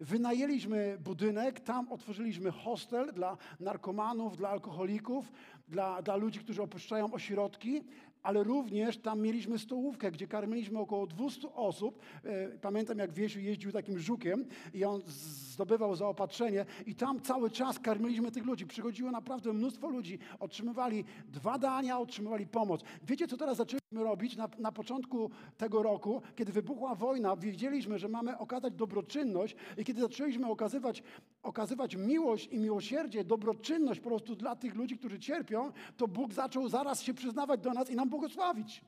Wynajęliśmy 0.00 0.98
budynek, 1.04 1.60
tam 1.60 1.92
otworzyliśmy 1.92 2.50
hostel 2.50 3.12
dla 3.12 3.36
narkomanów, 3.60 4.36
dla 4.36 4.48
alkoholików, 4.48 5.32
dla, 5.68 6.02
dla 6.02 6.16
ludzi, 6.16 6.40
którzy 6.40 6.62
opuszczają 6.62 7.12
ośrodki, 7.12 7.84
ale 8.24 8.44
również 8.44 8.98
tam 8.98 9.20
mieliśmy 9.20 9.58
stołówkę, 9.58 10.10
gdzie 10.10 10.26
karmiliśmy 10.26 10.78
około 10.78 11.06
200 11.06 11.54
osób. 11.54 11.98
E, 12.24 12.48
pamiętam, 12.58 12.98
jak 12.98 13.12
Wiesiu 13.12 13.40
jeździł 13.40 13.72
takim 13.72 13.98
żukiem 13.98 14.44
i 14.74 14.84
on 14.84 15.02
zdobywał 15.06 15.94
zaopatrzenie 15.94 16.66
i 16.86 16.94
tam 16.94 17.20
cały 17.20 17.50
czas 17.50 17.78
karmiliśmy 17.78 18.30
tych 18.30 18.46
ludzi. 18.46 18.66
Przychodziło 18.66 19.10
naprawdę 19.10 19.52
mnóstwo 19.52 19.88
ludzi, 19.88 20.18
otrzymywali 20.40 21.04
dwa 21.28 21.58
dania, 21.58 21.98
otrzymywali 21.98 22.46
pomoc. 22.46 22.80
Wiecie, 23.02 23.28
co 23.28 23.36
teraz 23.36 23.56
zaczęliśmy 23.56 24.04
robić 24.04 24.36
na, 24.36 24.48
na 24.58 24.72
początku 24.72 25.30
tego 25.56 25.82
roku, 25.82 26.22
kiedy 26.36 26.52
wybuchła 26.52 26.94
wojna, 26.94 27.36
wiedzieliśmy, 27.36 27.98
że 27.98 28.08
mamy 28.08 28.38
okazać 28.38 28.74
dobroczynność 28.74 29.56
i 29.78 29.84
kiedy 29.84 30.00
zaczęliśmy 30.00 30.50
okazywać, 30.50 31.02
okazywać 31.44 31.96
miłość 31.96 32.48
i 32.52 32.58
miłosierdzie, 32.58 33.24
dobroczynność 33.24 34.00
po 34.00 34.08
prostu 34.08 34.36
dla 34.36 34.56
tych 34.56 34.74
ludzi, 34.74 34.98
którzy 34.98 35.18
cierpią, 35.18 35.72
to 35.96 36.08
Bóg 36.08 36.32
zaczął 36.32 36.68
zaraz 36.68 37.02
się 37.02 37.14
przyznawać 37.14 37.60
do 37.60 37.72
nas 37.72 37.90
i 37.90 37.96
nam 37.96 38.08
błogosławić. 38.08 38.84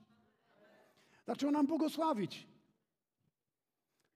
Zaczął 1.27 1.51
nam 1.51 1.67
błogosławić. 1.67 2.47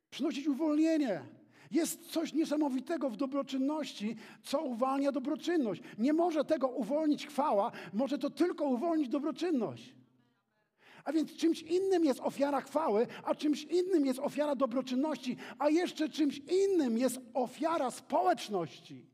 Przynosić 0.09 0.47
uwolnienie. 0.47 1.23
Jest 1.71 2.11
coś 2.11 2.33
niesamowitego 2.33 3.09
w 3.09 3.17
dobroczynności, 3.17 4.15
co 4.43 4.61
uwalnia 4.61 5.11
dobroczynność. 5.11 5.81
Nie 5.97 6.13
może 6.13 6.45
tego 6.45 6.67
uwolnić 6.67 7.27
chwała, 7.27 7.71
może 7.93 8.17
to 8.17 8.29
tylko 8.29 8.65
uwolnić 8.65 9.09
dobroczynność. 9.09 9.95
A 11.03 11.11
więc 11.11 11.35
czymś 11.35 11.61
innym 11.61 12.05
jest 12.05 12.19
ofiara 12.19 12.61
chwały, 12.61 13.07
a 13.23 13.35
czymś 13.35 13.63
innym 13.63 14.05
jest 14.05 14.19
ofiara 14.19 14.55
dobroczynności, 14.55 15.37
a 15.59 15.69
jeszcze 15.69 16.09
czymś 16.09 16.37
innym 16.37 16.97
jest 16.97 17.19
ofiara 17.33 17.91
społeczności. 17.91 19.11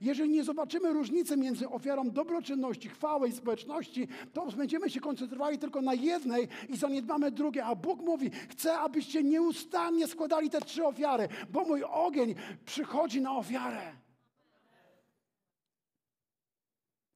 Jeżeli 0.00 0.30
nie 0.30 0.44
zobaczymy 0.44 0.92
różnicy 0.92 1.36
między 1.36 1.68
ofiarą 1.68 2.10
dobroczynności, 2.10 2.88
chwały 2.88 3.28
i 3.28 3.32
społeczności, 3.32 4.08
to 4.32 4.46
będziemy 4.46 4.90
się 4.90 5.00
koncentrowali 5.00 5.58
tylko 5.58 5.82
na 5.82 5.94
jednej 5.94 6.48
i 6.68 6.76
zaniedbamy 6.76 7.30
drugie. 7.30 7.64
A 7.64 7.74
Bóg 7.74 8.00
mówi, 8.00 8.30
chcę, 8.48 8.78
abyście 8.78 9.22
nieustannie 9.22 10.08
składali 10.08 10.50
te 10.50 10.60
trzy 10.60 10.84
ofiary, 10.84 11.28
bo 11.50 11.64
mój 11.64 11.84
ogień 11.84 12.34
przychodzi 12.64 13.20
na 13.20 13.36
ofiarę. 13.36 13.92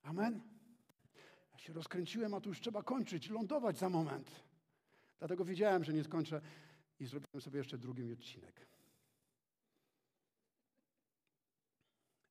Amen. 0.03 0.52
Ja 1.63 1.67
się 1.67 1.73
rozkręciłem, 1.73 2.35
a 2.35 2.41
tu 2.41 2.49
już 2.49 2.61
trzeba 2.61 2.83
kończyć, 2.83 3.31
lądować 3.31 3.79
za 3.79 3.89
moment. 3.89 4.31
Dlatego 5.19 5.45
wiedziałem, 5.45 5.85
że 5.85 5.93
nie 5.93 6.05
skończę 6.05 6.41
i 7.01 7.07
zrobiłem 7.07 7.41
sobie 7.41 7.59
jeszcze 7.59 7.79
drugi 7.79 8.13
odcinek. 8.13 8.67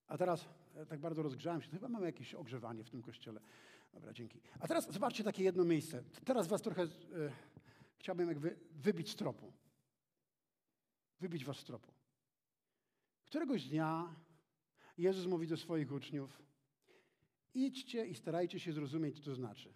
A 0.07 0.17
teraz 0.17 0.45
e, 0.75 0.85
tak 0.85 0.99
bardzo 0.99 1.23
rozgrzałem 1.23 1.61
się, 1.61 1.69
chyba 1.69 1.87
mamy 1.87 2.05
jakieś 2.05 2.35
ogrzewanie 2.35 2.83
w 2.83 2.89
tym 2.89 3.01
kościele. 3.01 3.41
Dobra, 3.93 4.13
dzięki. 4.13 4.41
A 4.59 4.67
teraz 4.67 4.91
zobaczcie 4.93 5.23
takie 5.23 5.43
jedno 5.43 5.63
miejsce. 5.63 6.03
Teraz 6.25 6.47
was 6.47 6.61
trochę 6.61 6.83
e, 6.83 6.87
chciałbym 7.97 8.27
jakby 8.27 8.59
wybić 8.71 9.09
z 9.09 9.15
tropu. 9.15 9.53
Wybić 11.19 11.45
was 11.45 11.57
z 11.57 11.63
tropu. 11.63 11.91
Któregoś 13.25 13.63
dnia 13.67 14.15
Jezus 14.97 15.25
mówi 15.25 15.47
do 15.47 15.57
swoich 15.57 15.91
uczniów: 15.91 16.41
idźcie 17.53 18.05
i 18.05 18.15
starajcie 18.15 18.59
się 18.59 18.73
zrozumieć, 18.73 19.19
co 19.19 19.25
to 19.25 19.35
znaczy. 19.35 19.73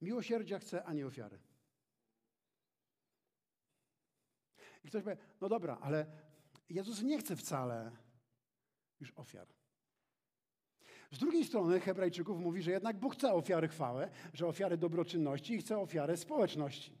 Miłosierdzia 0.00 0.58
chce, 0.58 0.84
a 0.84 0.92
nie 0.92 1.06
ofiary. 1.06 1.38
I 4.84 4.88
ktoś 4.88 5.02
powie, 5.02 5.16
no 5.40 5.48
dobra, 5.48 5.78
ale 5.80 6.06
Jezus 6.68 7.02
nie 7.02 7.18
chce 7.18 7.36
wcale 7.36 7.90
już 9.00 9.12
ofiar. 9.16 9.48
Z 11.10 11.18
drugiej 11.18 11.44
strony 11.44 11.80
Hebrajczyków 11.80 12.40
mówi, 12.40 12.62
że 12.62 12.70
jednak 12.70 12.96
Bóg 12.96 13.14
chce 13.14 13.32
ofiary 13.32 13.68
chwały, 13.68 14.08
że 14.34 14.46
ofiary 14.46 14.76
dobroczynności 14.76 15.54
i 15.54 15.58
chce 15.58 15.78
ofiary 15.78 16.16
społeczności. 16.16 16.98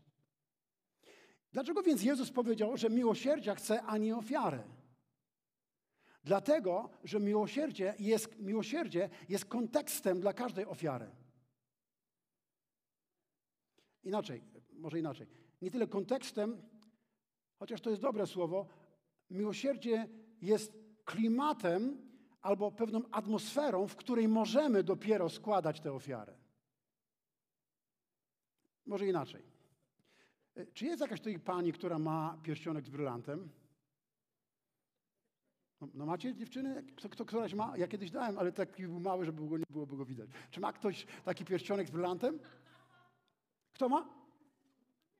Dlaczego 1.52 1.82
więc 1.82 2.02
Jezus 2.02 2.30
powiedział, 2.30 2.76
że 2.76 2.90
miłosierdzia 2.90 3.54
chce, 3.54 3.82
a 3.82 3.98
nie 3.98 4.16
ofiary? 4.16 4.62
Dlatego, 6.24 6.90
że 7.04 7.20
miłosierdzie 7.20 7.94
jest, 7.98 8.38
miłosierdzie 8.38 9.10
jest 9.28 9.44
kontekstem 9.44 10.20
dla 10.20 10.32
każdej 10.32 10.66
ofiary. 10.66 11.10
Inaczej, 14.04 14.42
może 14.72 14.98
inaczej. 14.98 15.26
Nie 15.62 15.70
tyle 15.70 15.86
kontekstem, 15.86 16.62
chociaż 17.58 17.80
to 17.80 17.90
jest 17.90 18.02
dobre 18.02 18.26
słowo, 18.26 18.68
miłosierdzie 19.30 20.08
jest 20.42 20.78
klimatem 21.04 22.08
albo 22.40 22.72
pewną 22.72 23.02
atmosferą, 23.10 23.86
w 23.86 23.96
której 23.96 24.28
możemy 24.28 24.82
dopiero 24.82 25.28
składać 25.28 25.80
tę 25.80 25.92
ofiarę. 25.92 26.34
Może 28.86 29.06
inaczej. 29.06 29.42
E, 30.54 30.66
czy 30.66 30.84
jest 30.86 31.00
jakaś 31.00 31.20
tutaj 31.20 31.38
pani, 31.38 31.72
która 31.72 31.98
ma 31.98 32.38
pierścionek 32.42 32.86
z 32.86 32.90
brylantem? 32.90 33.48
No, 35.80 35.88
no 35.94 36.06
macie 36.06 36.34
dziewczyny? 36.34 36.84
Kto, 36.96 37.08
kto, 37.08 37.24
któraś 37.24 37.54
ma? 37.54 37.76
Ja 37.76 37.88
kiedyś 37.88 38.10
dałem, 38.10 38.38
ale 38.38 38.52
taki 38.52 38.82
był 38.82 39.00
mały, 39.00 39.24
żeby 39.24 39.48
go 39.48 39.58
nie 39.58 39.64
byłoby 39.70 39.96
go 39.96 40.04
widać. 40.04 40.30
Czy 40.50 40.60
ma 40.60 40.72
ktoś 40.72 41.06
taki 41.24 41.44
pierścionek 41.44 41.88
z 41.88 41.90
brylantem? 41.90 42.38
Kto 43.74 43.88
ma? 43.88 44.08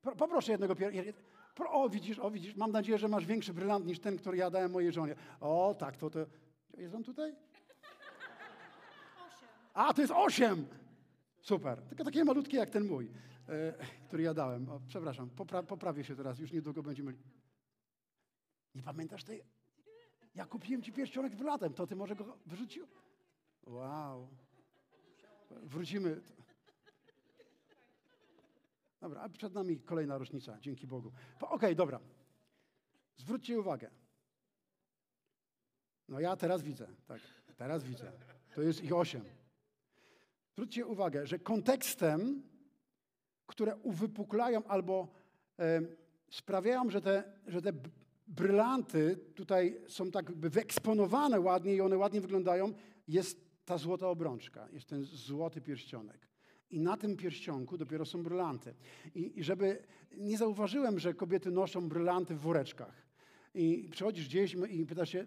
Poproszę 0.02 0.52
jednego 0.52 0.76
pierścionka. 0.76 1.28
O, 1.70 1.88
widzisz, 1.88 2.18
o, 2.18 2.30
widzisz, 2.30 2.56
mam 2.56 2.72
nadzieję, 2.72 2.98
że 2.98 3.08
masz 3.08 3.26
większy 3.26 3.54
brylant 3.54 3.86
niż 3.86 4.00
ten, 4.00 4.16
który 4.16 4.36
ja 4.36 4.50
dałem 4.50 4.70
mojej 4.70 4.92
żonie. 4.92 5.14
O, 5.40 5.74
tak, 5.78 5.96
to, 5.96 6.10
to... 6.10 6.18
Jest 6.76 6.94
on 6.94 7.04
tutaj? 7.04 7.30
Osiem. 7.30 7.76
A, 9.74 9.94
to 9.94 10.00
jest 10.00 10.12
osiem! 10.16 10.66
Super. 11.40 11.82
Tylko 11.82 12.04
takie 12.04 12.24
malutkie 12.24 12.56
jak 12.56 12.70
ten 12.70 12.84
mój, 12.84 13.10
e, 13.48 13.72
który 14.06 14.22
ja 14.22 14.34
dałem. 14.34 14.68
O, 14.68 14.80
przepraszam, 14.88 15.30
popra 15.30 15.62
poprawię 15.62 16.04
się 16.04 16.16
teraz, 16.16 16.38
już 16.38 16.52
niedługo 16.52 16.82
będziemy... 16.82 17.14
Nie 18.74 18.82
pamiętasz 18.82 19.24
tej? 19.24 19.57
Ja 20.34 20.46
kupiłem 20.46 20.82
ci 20.82 20.92
pierścionek 20.92 21.32
z 21.32 21.36
brylantem, 21.36 21.74
to 21.74 21.86
ty 21.86 21.96
może 21.96 22.16
go 22.16 22.38
wyrzucił? 22.46 22.86
Wow. 23.66 24.28
Wrócimy. 25.50 26.20
Dobra, 29.00 29.20
a 29.20 29.28
przed 29.28 29.54
nami 29.54 29.80
kolejna 29.80 30.18
rocznica, 30.18 30.58
dzięki 30.60 30.86
Bogu. 30.86 31.08
Okej, 31.36 31.48
okay, 31.48 31.74
dobra. 31.74 32.00
Zwróćcie 33.16 33.60
uwagę. 33.60 33.90
No 36.08 36.20
ja 36.20 36.36
teraz 36.36 36.62
widzę, 36.62 36.86
tak, 37.06 37.20
teraz 37.56 37.84
widzę. 37.84 38.12
To 38.54 38.62
jest 38.62 38.84
ich 38.84 38.92
osiem. 38.92 39.24
Zwróćcie 40.52 40.86
uwagę, 40.86 41.26
że 41.26 41.38
kontekstem, 41.38 42.42
które 43.46 43.76
uwypuklają 43.76 44.64
albo 44.64 45.08
e, 45.58 45.80
sprawiają, 46.30 46.90
że 46.90 47.00
te, 47.00 47.32
że 47.46 47.62
te 47.62 47.72
brylanty 48.28 49.16
tutaj 49.34 49.80
są 49.88 50.10
tak 50.10 50.32
wyeksponowane 50.32 51.40
ładnie 51.40 51.74
i 51.74 51.80
one 51.80 51.96
ładnie 51.96 52.20
wyglądają, 52.20 52.72
jest 53.08 53.48
ta 53.64 53.78
złota 53.78 54.08
obrączka, 54.08 54.68
jest 54.72 54.88
ten 54.88 55.04
złoty 55.04 55.60
pierścionek. 55.60 56.28
I 56.70 56.80
na 56.80 56.96
tym 56.96 57.16
pierścionku 57.16 57.78
dopiero 57.78 58.06
są 58.06 58.22
brylanty. 58.22 58.74
I, 59.14 59.38
I 59.38 59.44
żeby 59.44 59.82
nie 60.16 60.38
zauważyłem, 60.38 60.98
że 60.98 61.14
kobiety 61.14 61.50
noszą 61.50 61.88
brylanty 61.88 62.34
w 62.34 62.40
woreczkach. 62.40 63.07
I 63.54 63.88
przychodzisz 63.90 64.28
gdzieś 64.28 64.56
i 64.70 64.86
pytasz 64.86 65.10
się, 65.10 65.26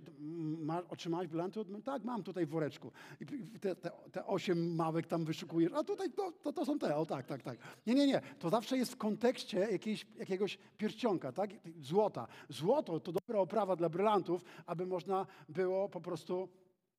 ma, 0.59 0.81
otrzymałeś 0.89 1.27
brylanty? 1.27 1.59
Tak, 1.85 2.03
mam 2.03 2.23
tutaj 2.23 2.45
w 2.45 2.49
woreczku. 2.49 2.91
I 3.21 3.25
te, 3.59 3.75
te, 3.75 3.91
te 4.11 4.25
osiem 4.25 4.75
małek 4.75 5.07
tam 5.07 5.25
wyszukujesz. 5.25 5.71
A 5.73 5.83
tutaj 5.83 6.11
to, 6.11 6.31
to, 6.31 6.53
to, 6.53 6.65
są 6.65 6.79
te, 6.79 6.95
o 6.95 7.05
tak, 7.05 7.25
tak, 7.25 7.43
tak. 7.43 7.57
Nie, 7.87 7.95
nie, 7.95 8.07
nie. 8.07 8.21
To 8.39 8.49
zawsze 8.49 8.77
jest 8.77 8.91
w 8.91 8.97
kontekście 8.97 9.59
jakiejś, 9.59 10.07
jakiegoś 10.15 10.57
pierścionka, 10.77 11.31
tak? 11.31 11.49
Złota. 11.81 12.27
Złoto 12.49 12.99
to 12.99 13.11
dobra 13.11 13.39
oprawa 13.39 13.75
dla 13.75 13.89
brylantów, 13.89 14.43
aby 14.65 14.85
można 14.85 15.27
było 15.49 15.89
po 15.89 16.01
prostu 16.01 16.49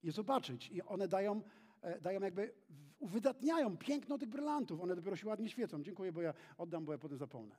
je 0.03 0.13
zobaczyć. 0.13 0.71
I 0.71 0.83
one 0.83 1.09
dają, 1.09 1.43
e, 1.83 2.01
dają 2.01 2.21
jakby, 2.21 2.53
uwydatniają 2.99 3.77
piękno 3.77 4.19
tych 4.19 4.29
brylantów. 4.29 4.81
One 4.81 4.97
dopiero 4.97 5.17
się 5.17 5.29
ładnie 5.29 5.49
świecą. 5.49 5.83
Dziękuję, 5.83 6.13
bo 6.13 6.23
ja 6.23 6.35
oddam, 6.59 6.85
bo 6.85 6.93
ja 6.93 6.99
potem 6.99 7.19
zapomnę. 7.19 7.57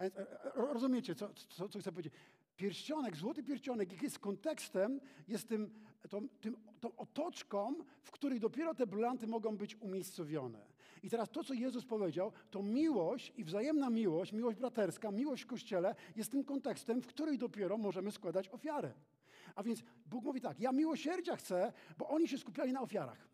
E, 0.00 0.04
e, 0.04 0.26
rozumiecie, 0.54 1.14
co, 1.14 1.30
co, 1.48 1.68
co 1.68 1.78
chcę 1.78 1.92
powiedzieć? 1.92 2.12
Pierścionek, 2.60 3.16
złoty 3.16 3.42
pierścionek, 3.42 4.02
jest 4.02 4.18
kontekstem, 4.18 5.00
jest 5.28 5.48
tym, 5.48 5.70
tą, 6.08 6.28
tym, 6.28 6.56
tą 6.80 6.96
otoczką, 6.96 7.74
w 8.02 8.10
której 8.10 8.40
dopiero 8.40 8.74
te 8.74 8.86
brylanty 8.86 9.26
mogą 9.26 9.56
być 9.56 9.76
umiejscowione. 9.80 10.66
I 11.02 11.10
teraz 11.10 11.30
to, 11.30 11.44
co 11.44 11.54
Jezus 11.54 11.84
powiedział, 11.84 12.32
to 12.50 12.62
miłość 12.62 13.32
i 13.36 13.44
wzajemna 13.44 13.90
miłość, 13.90 14.32
miłość 14.32 14.58
braterska, 14.58 15.10
miłość 15.10 15.42
w 15.42 15.46
Kościele 15.46 15.94
jest 16.16 16.32
tym 16.32 16.44
kontekstem, 16.44 17.02
w 17.02 17.06
której 17.06 17.38
dopiero 17.38 17.78
możemy 17.78 18.10
składać 18.10 18.48
ofiarę. 18.48 18.92
A 19.54 19.62
więc 19.62 19.82
Bóg 20.06 20.24
mówi 20.24 20.40
tak, 20.40 20.60
ja 20.60 20.72
miłosierdzia 20.72 21.36
chcę, 21.36 21.72
bo 21.98 22.08
oni 22.08 22.28
się 22.28 22.38
skupiali 22.38 22.72
na 22.72 22.80
ofiarach 22.80 23.28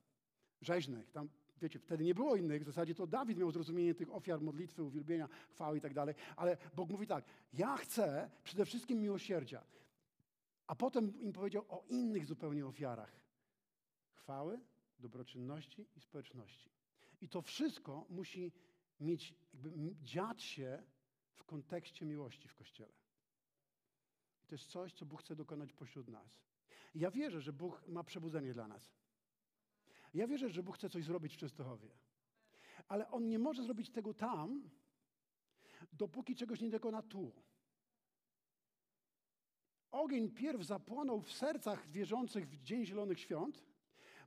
rzeźnych. 0.60 1.10
Tam 1.10 1.28
wiecie, 1.62 1.78
wtedy 1.78 2.04
nie 2.04 2.14
było 2.14 2.36
innych, 2.36 2.62
w 2.62 2.66
zasadzie 2.66 2.94
to 2.94 3.06
Dawid 3.06 3.38
miał 3.38 3.50
zrozumienie 3.50 3.94
tych 3.94 4.14
ofiar, 4.14 4.40
modlitwy, 4.40 4.82
uwielbienia, 4.82 5.28
chwały 5.50 5.78
i 5.78 5.80
tak 5.80 5.94
dalej, 5.94 6.14
ale 6.36 6.56
Bóg 6.76 6.90
mówi 6.90 7.06
tak, 7.06 7.24
ja 7.52 7.76
chcę 7.76 8.30
przede 8.44 8.64
wszystkim 8.64 9.00
miłosierdzia, 9.00 9.64
a 10.66 10.74
potem 10.74 11.20
im 11.20 11.32
powiedział 11.32 11.64
o 11.68 11.84
innych 11.88 12.26
zupełnie 12.26 12.66
ofiarach. 12.66 13.20
Chwały, 14.14 14.60
dobroczynności 14.98 15.86
i 15.96 16.00
społeczności. 16.00 16.70
I 17.20 17.28
to 17.28 17.42
wszystko 17.42 18.06
musi 18.10 18.52
mieć, 19.00 19.34
jakby 19.54 19.94
dziać 20.02 20.42
się 20.42 20.82
w 21.34 21.44
kontekście 21.44 22.06
miłości 22.06 22.48
w 22.48 22.54
Kościele. 22.54 22.92
I 24.44 24.46
to 24.46 24.54
jest 24.54 24.66
coś, 24.66 24.92
co 24.92 25.06
Bóg 25.06 25.20
chce 25.20 25.36
dokonać 25.36 25.72
pośród 25.72 26.08
nas. 26.08 26.40
I 26.94 27.00
ja 27.00 27.10
wierzę, 27.10 27.40
że 27.40 27.52
Bóg 27.52 27.88
ma 27.88 28.04
przebudzenie 28.04 28.52
dla 28.52 28.68
nas. 28.68 28.92
Ja 30.16 30.26
wierzę, 30.26 30.48
że 30.48 30.62
Bóg 30.62 30.76
chce 30.76 30.90
coś 30.90 31.04
zrobić 31.04 31.34
w 31.34 31.36
Częstochowie. 31.36 31.88
Ale 32.88 33.10
On 33.10 33.28
nie 33.28 33.38
może 33.38 33.62
zrobić 33.62 33.90
tego 33.90 34.14
tam, 34.14 34.70
dopóki 35.92 36.34
czegoś 36.34 36.60
nie 36.60 36.70
dokona 36.70 37.02
tu. 37.02 37.32
Ogień 39.90 40.30
pierw 40.30 40.62
zapłonął 40.62 41.20
w 41.20 41.32
sercach 41.32 41.90
wierzących 41.90 42.48
w 42.48 42.62
Dzień 42.62 42.86
Zielonych 42.86 43.20
Świąt, 43.20 43.64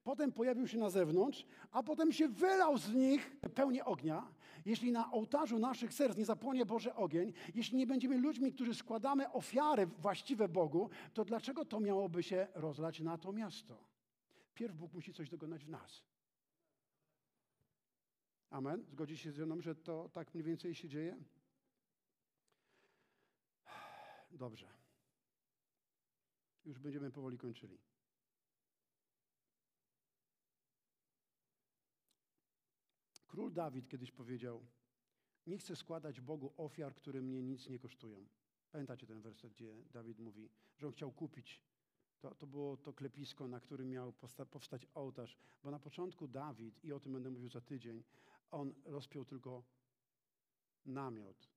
potem 0.04 0.32
pojawił 0.32 0.68
się 0.68 0.78
na 0.78 0.90
zewnątrz, 0.90 1.46
a 1.72 1.84
potem 1.84 2.12
się 2.12 2.28
wylał 2.28 2.78
z 2.78 2.94
nich 2.94 3.40
pełnię 3.56 3.86
ognia. 3.86 4.32
Jeśli 4.66 4.92
na 4.92 5.12
ołtarzu 5.12 5.60
naszych 5.60 5.94
serc 5.94 6.18
nie 6.18 6.26
zapłonie 6.26 6.66
Boże 6.66 6.96
ogień, 6.96 7.34
jeśli 7.56 7.78
nie 7.78 7.88
będziemy 7.88 8.18
ludźmi, 8.18 8.54
którzy 8.54 8.74
składamy 8.74 9.32
ofiary 9.32 9.86
właściwe 9.86 10.50
Bogu, 10.50 10.90
to 11.14 11.26
dlaczego 11.26 11.66
to 11.66 11.80
miałoby 11.80 12.24
się 12.24 12.48
rozlać 12.56 13.00
na 13.00 13.18
to 13.18 13.34
miasto? 13.34 13.89
Pierw 14.60 14.76
Bóg 14.76 14.94
musi 14.94 15.14
coś 15.14 15.30
dokonać 15.30 15.66
w 15.66 15.70
nas. 15.70 16.04
Amen? 18.50 18.86
Zgodzi 18.86 19.18
się 19.18 19.32
ze 19.32 19.46
mną, 19.46 19.62
że 19.62 19.76
to 19.76 20.10
tak 20.10 20.34
mniej 20.34 20.44
więcej 20.44 20.76
się 20.76 20.90
dzieje? 20.90 21.24
Dobrze. 24.32 24.74
Już 26.66 26.80
będziemy 26.80 27.12
powoli 27.12 27.38
kończyli. 27.38 27.80
Król 33.28 33.54
Dawid 33.54 33.88
kiedyś 33.88 34.12
powiedział: 34.12 34.66
Nie 35.48 35.58
chcę 35.58 35.76
składać 35.76 36.22
Bogu 36.22 36.54
ofiar, 36.58 36.96
które 36.96 37.22
mnie 37.22 37.44
nic 37.44 37.70
nie 37.70 37.80
kosztują. 37.80 38.28
Pamiętacie 38.72 39.08
ten 39.08 39.22
werset, 39.22 39.54
gdzie 39.54 39.84
Dawid 39.92 40.20
mówi, 40.20 40.50
że 40.78 40.88
on 40.88 40.94
chciał 40.94 41.12
kupić 41.12 41.69
to, 42.20 42.36
to 42.36 42.48
było 42.48 42.78
to 42.78 42.94
klepisko, 42.94 43.48
na 43.48 43.60
którym 43.60 43.90
miał 43.90 44.14
powstać 44.52 44.88
ołtarz. 44.94 45.38
Bo 45.64 45.72
na 45.72 45.80
początku 45.80 46.28
Dawid, 46.28 46.84
i 46.84 46.94
o 46.94 47.00
tym 47.00 47.14
będę 47.14 47.30
mówił 47.30 47.50
za 47.50 47.62
tydzień, 47.62 48.04
on 48.52 48.74
rozpiął 48.86 49.26
tylko 49.26 49.64
namiot 50.86 51.50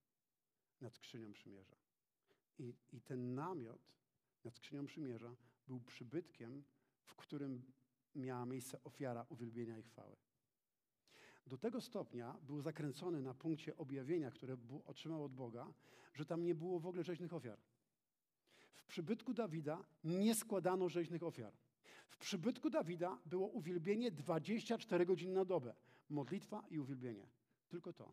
nad 0.81 0.95
skrzynią 0.95 1.33
przymierza. 1.33 1.77
I, 2.59 2.75
I 2.93 3.01
ten 3.01 3.35
namiot 3.35 3.93
nad 4.45 4.55
skrzynią 4.55 4.87
przymierza 4.87 5.37
był 5.69 5.81
przybytkiem, 5.81 6.65
w 7.05 7.15
którym 7.17 7.73
miała 8.15 8.47
miejsce 8.47 8.85
ofiara 8.85 9.27
uwielbienia 9.29 9.79
i 9.79 9.83
chwały. 9.83 10.17
Do 11.47 11.59
tego 11.59 11.81
stopnia 11.81 12.37
był 12.43 12.61
zakręcony 12.61 13.23
na 13.23 13.35
punkcie 13.35 13.77
objawienia, 13.77 14.31
które 14.31 14.57
otrzymał 14.85 15.25
od 15.25 15.35
Boga, 15.35 15.73
że 16.15 16.25
tam 16.25 16.45
nie 16.45 16.55
było 16.55 16.81
w 16.81 16.87
ogóle 16.87 17.05
rzeźnych 17.05 17.35
ofiar. 17.35 17.59
W 18.83 18.87
przybytku 18.87 19.35
Dawida 19.35 19.85
nie 20.05 20.35
składano 20.35 20.89
rzeźnych 20.89 21.23
ofiar. 21.23 21.53
W 22.09 22.17
przybytku 22.17 22.71
Dawida 22.71 23.19
było 23.27 23.49
uwielbienie 23.49 24.11
24 24.11 25.07
godziny 25.07 25.35
na 25.35 25.45
dobę. 25.45 25.75
Modlitwa 26.11 26.65
i 26.71 26.79
uwielbienie. 26.79 27.29
Tylko 27.69 27.93
to. 27.93 28.13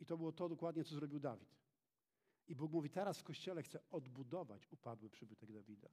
I 0.00 0.06
to 0.06 0.16
było 0.16 0.32
to 0.32 0.48
dokładnie, 0.48 0.84
co 0.84 0.94
zrobił 0.94 1.20
Dawid. 1.20 1.54
I 2.48 2.54
Bóg 2.54 2.72
mówi, 2.72 2.90
teraz 2.90 3.18
w 3.18 3.24
Kościele 3.24 3.62
chcę 3.62 3.80
odbudować 3.90 4.68
upadły 4.72 5.10
przybytek 5.10 5.52
Dawida. 5.52 5.88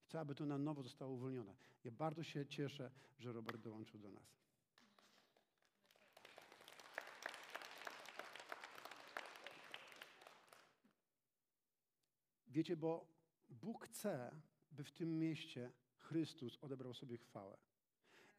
Chcę, 0.00 0.20
aby 0.20 0.34
to 0.34 0.46
na 0.46 0.58
nowo 0.58 0.82
zostało 0.82 1.12
uwolnione. 1.12 1.56
Ja 1.84 1.90
bardzo 1.90 2.22
się 2.22 2.46
cieszę, 2.46 2.90
że 3.18 3.32
Robert 3.32 3.60
dołączył 3.60 4.00
do 4.00 4.10
nas. 4.10 4.45
Wiecie, 12.56 12.76
bo 12.76 13.06
Bóg 13.50 13.84
chce, 13.84 14.30
by 14.72 14.84
w 14.84 14.92
tym 14.92 15.18
mieście 15.18 15.72
Chrystus 15.98 16.58
odebrał 16.60 16.94
sobie 16.94 17.16
chwałę. 17.16 17.56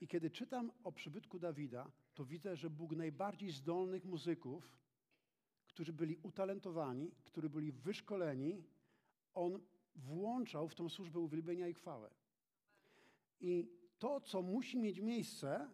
I 0.02 0.08
kiedy 0.08 0.30
czytam 0.30 0.72
o 0.84 0.92
przybytku 0.92 1.40
Dawida, 1.40 1.92
to 2.14 2.26
widzę, 2.26 2.56
że 2.56 2.70
Bóg 2.70 2.96
najbardziej 2.96 3.52
zdolnych 3.52 4.06
muzyków, 4.06 4.78
którzy 5.68 5.94
byli 5.94 6.18
utalentowani, 6.24 7.12
którzy 7.26 7.50
byli 7.50 7.72
wyszkoleni, 7.72 8.64
On 9.34 9.60
włączał 9.96 10.70
w 10.70 10.76
tą 10.76 10.90
służbę 10.90 11.20
uwielbienia 11.20 11.68
i 11.68 11.74
chwałę. 11.74 12.10
I 13.40 13.68
to, 14.00 14.22
co 14.22 14.42
musi 14.42 14.78
mieć 14.78 15.00
miejsce, 15.00 15.70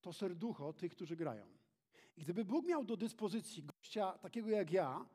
to 0.00 0.12
serducho 0.12 0.72
tych, 0.72 0.92
którzy 0.92 1.16
grają. 1.16 1.46
I 2.16 2.20
gdyby 2.20 2.44
Bóg 2.44 2.66
miał 2.66 2.84
do 2.84 2.96
dyspozycji 2.96 3.62
gościa 3.62 4.18
takiego 4.18 4.50
jak 4.50 4.72
ja, 4.72 5.06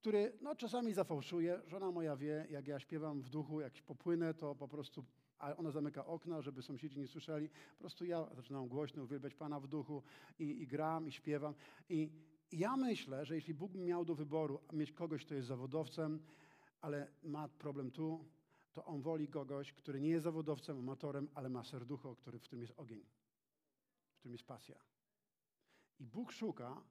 który 0.00 0.32
no, 0.40 0.54
czasami 0.54 0.92
zafałszuje. 0.94 1.60
Żona 1.66 1.90
moja 1.90 2.16
wie, 2.16 2.46
jak 2.50 2.68
ja 2.68 2.80
śpiewam 2.80 3.22
w 3.22 3.28
duchu, 3.28 3.60
jak 3.60 3.72
popłynę, 3.82 4.34
to 4.34 4.54
po 4.54 4.68
prostu 4.68 5.04
a 5.38 5.56
ona 5.56 5.70
zamyka 5.70 6.06
okna, 6.06 6.42
żeby 6.42 6.62
sąsiedzi 6.62 6.98
nie 6.98 7.08
słyszeli. 7.08 7.48
Po 7.48 7.78
prostu 7.78 8.04
ja 8.04 8.28
zaczynam 8.34 8.68
głośno 8.68 9.02
uwielbiać 9.02 9.34
Pana 9.34 9.60
w 9.60 9.66
duchu 9.66 10.02
i, 10.38 10.44
i 10.62 10.66
gram, 10.66 11.08
i 11.08 11.12
śpiewam. 11.12 11.54
I, 11.88 12.10
ja 12.52 12.76
myślę, 12.76 13.26
że 13.26 13.34
jeśli 13.34 13.54
Bóg 13.54 13.74
miał 13.74 14.04
do 14.04 14.14
wyboru 14.14 14.60
mieć 14.72 14.92
kogoś, 14.92 15.24
kto 15.24 15.34
jest 15.34 15.48
zawodowcem, 15.48 16.22
ale 16.80 17.08
ma 17.22 17.48
problem 17.48 17.90
tu, 17.90 18.24
to 18.72 18.84
on 18.84 19.02
woli 19.02 19.28
kogoś, 19.28 19.72
który 19.72 20.00
nie 20.00 20.08
jest 20.08 20.24
zawodowcem, 20.24 20.78
amatorem, 20.78 21.28
ale 21.34 21.48
ma 21.48 21.64
serducho, 21.64 22.16
który, 22.16 22.38
w 22.38 22.42
którym 22.42 22.62
jest 22.62 22.74
ogień, 22.76 23.04
w 24.12 24.18
którym 24.18 24.32
jest 24.32 24.44
pasja. 24.44 24.76
I 25.98 26.06
Bóg 26.06 26.32
szuka, 26.32 26.82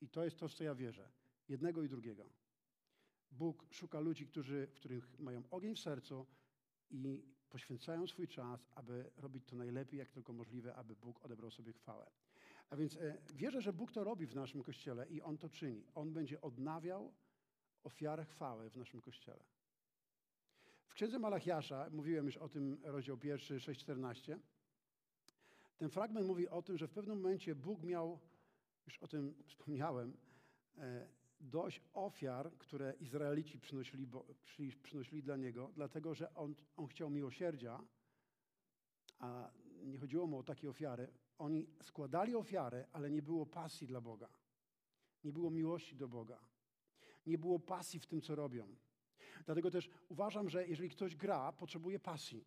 i 0.00 0.08
to 0.08 0.24
jest 0.24 0.38
to, 0.38 0.48
w 0.48 0.54
co 0.54 0.64
ja 0.64 0.74
wierzę, 0.74 1.10
jednego 1.48 1.82
i 1.82 1.88
drugiego. 1.88 2.43
Bóg 3.38 3.66
szuka 3.70 4.00
ludzi, 4.00 4.26
którzy, 4.26 4.66
w 4.66 4.74
których 4.74 5.18
mają 5.18 5.42
ogień 5.50 5.74
w 5.76 5.80
sercu 5.80 6.26
i 6.90 7.22
poświęcają 7.50 8.06
swój 8.06 8.28
czas, 8.28 8.68
aby 8.74 9.10
robić 9.16 9.44
to 9.44 9.56
najlepiej, 9.56 9.98
jak 9.98 10.10
tylko 10.10 10.32
możliwe, 10.32 10.74
aby 10.74 10.96
Bóg 10.96 11.24
odebrał 11.24 11.50
sobie 11.50 11.72
chwałę. 11.72 12.10
A 12.70 12.76
więc 12.76 12.96
e, 12.96 13.18
wierzę, 13.34 13.60
że 13.60 13.72
Bóg 13.72 13.92
to 13.92 14.04
robi 14.04 14.26
w 14.26 14.34
naszym 14.34 14.62
kościele 14.62 15.06
i 15.08 15.22
On 15.22 15.38
to 15.38 15.48
czyni. 15.48 15.84
On 15.94 16.12
będzie 16.12 16.40
odnawiał 16.40 17.12
ofiarę 17.84 18.24
chwały 18.24 18.70
w 18.70 18.76
naszym 18.76 19.00
kościele. 19.00 19.44
W 20.88 20.94
księdze 20.94 21.18
Malachiasza, 21.18 21.90
mówiłem 21.90 22.26
już 22.26 22.36
o 22.36 22.48
tym 22.48 22.80
rozdział 22.82 23.18
pierwszy, 23.18 23.56
6,14, 23.56 24.38
ten 25.76 25.90
fragment 25.90 26.26
mówi 26.26 26.48
o 26.48 26.62
tym, 26.62 26.78
że 26.78 26.88
w 26.88 26.92
pewnym 26.92 27.16
momencie 27.16 27.54
Bóg 27.54 27.82
miał, 27.82 28.18
już 28.86 28.98
o 28.98 29.08
tym 29.08 29.34
wspomniałem, 29.46 30.16
e, 30.78 31.08
dość 31.40 31.80
ofiar, 31.92 32.52
które 32.58 32.94
Izraelici 33.00 33.58
przynosili, 33.58 34.06
bo, 34.06 34.26
przynosili 34.82 35.22
dla 35.22 35.36
Niego, 35.36 35.70
dlatego 35.74 36.14
że 36.14 36.34
on, 36.34 36.54
on 36.76 36.86
chciał 36.86 37.10
miłosierdzia, 37.10 37.80
a 39.18 39.50
nie 39.82 39.98
chodziło 39.98 40.26
mu 40.26 40.38
o 40.38 40.42
takie 40.42 40.70
ofiary. 40.70 41.08
Oni 41.38 41.66
składali 41.82 42.34
ofiary, 42.34 42.86
ale 42.92 43.10
nie 43.10 43.22
było 43.22 43.46
pasji 43.46 43.86
dla 43.86 44.00
Boga. 44.00 44.28
Nie 45.24 45.32
było 45.32 45.50
miłości 45.50 45.96
do 45.96 46.08
Boga. 46.08 46.38
Nie 47.26 47.38
było 47.38 47.58
pasji 47.58 48.00
w 48.00 48.06
tym, 48.06 48.20
co 48.20 48.34
robią. 48.34 48.76
Dlatego 49.46 49.70
też 49.70 49.90
uważam, 50.08 50.48
że 50.48 50.68
jeżeli 50.68 50.88
ktoś 50.90 51.16
gra, 51.16 51.52
potrzebuje 51.52 51.98
pasji. 51.98 52.44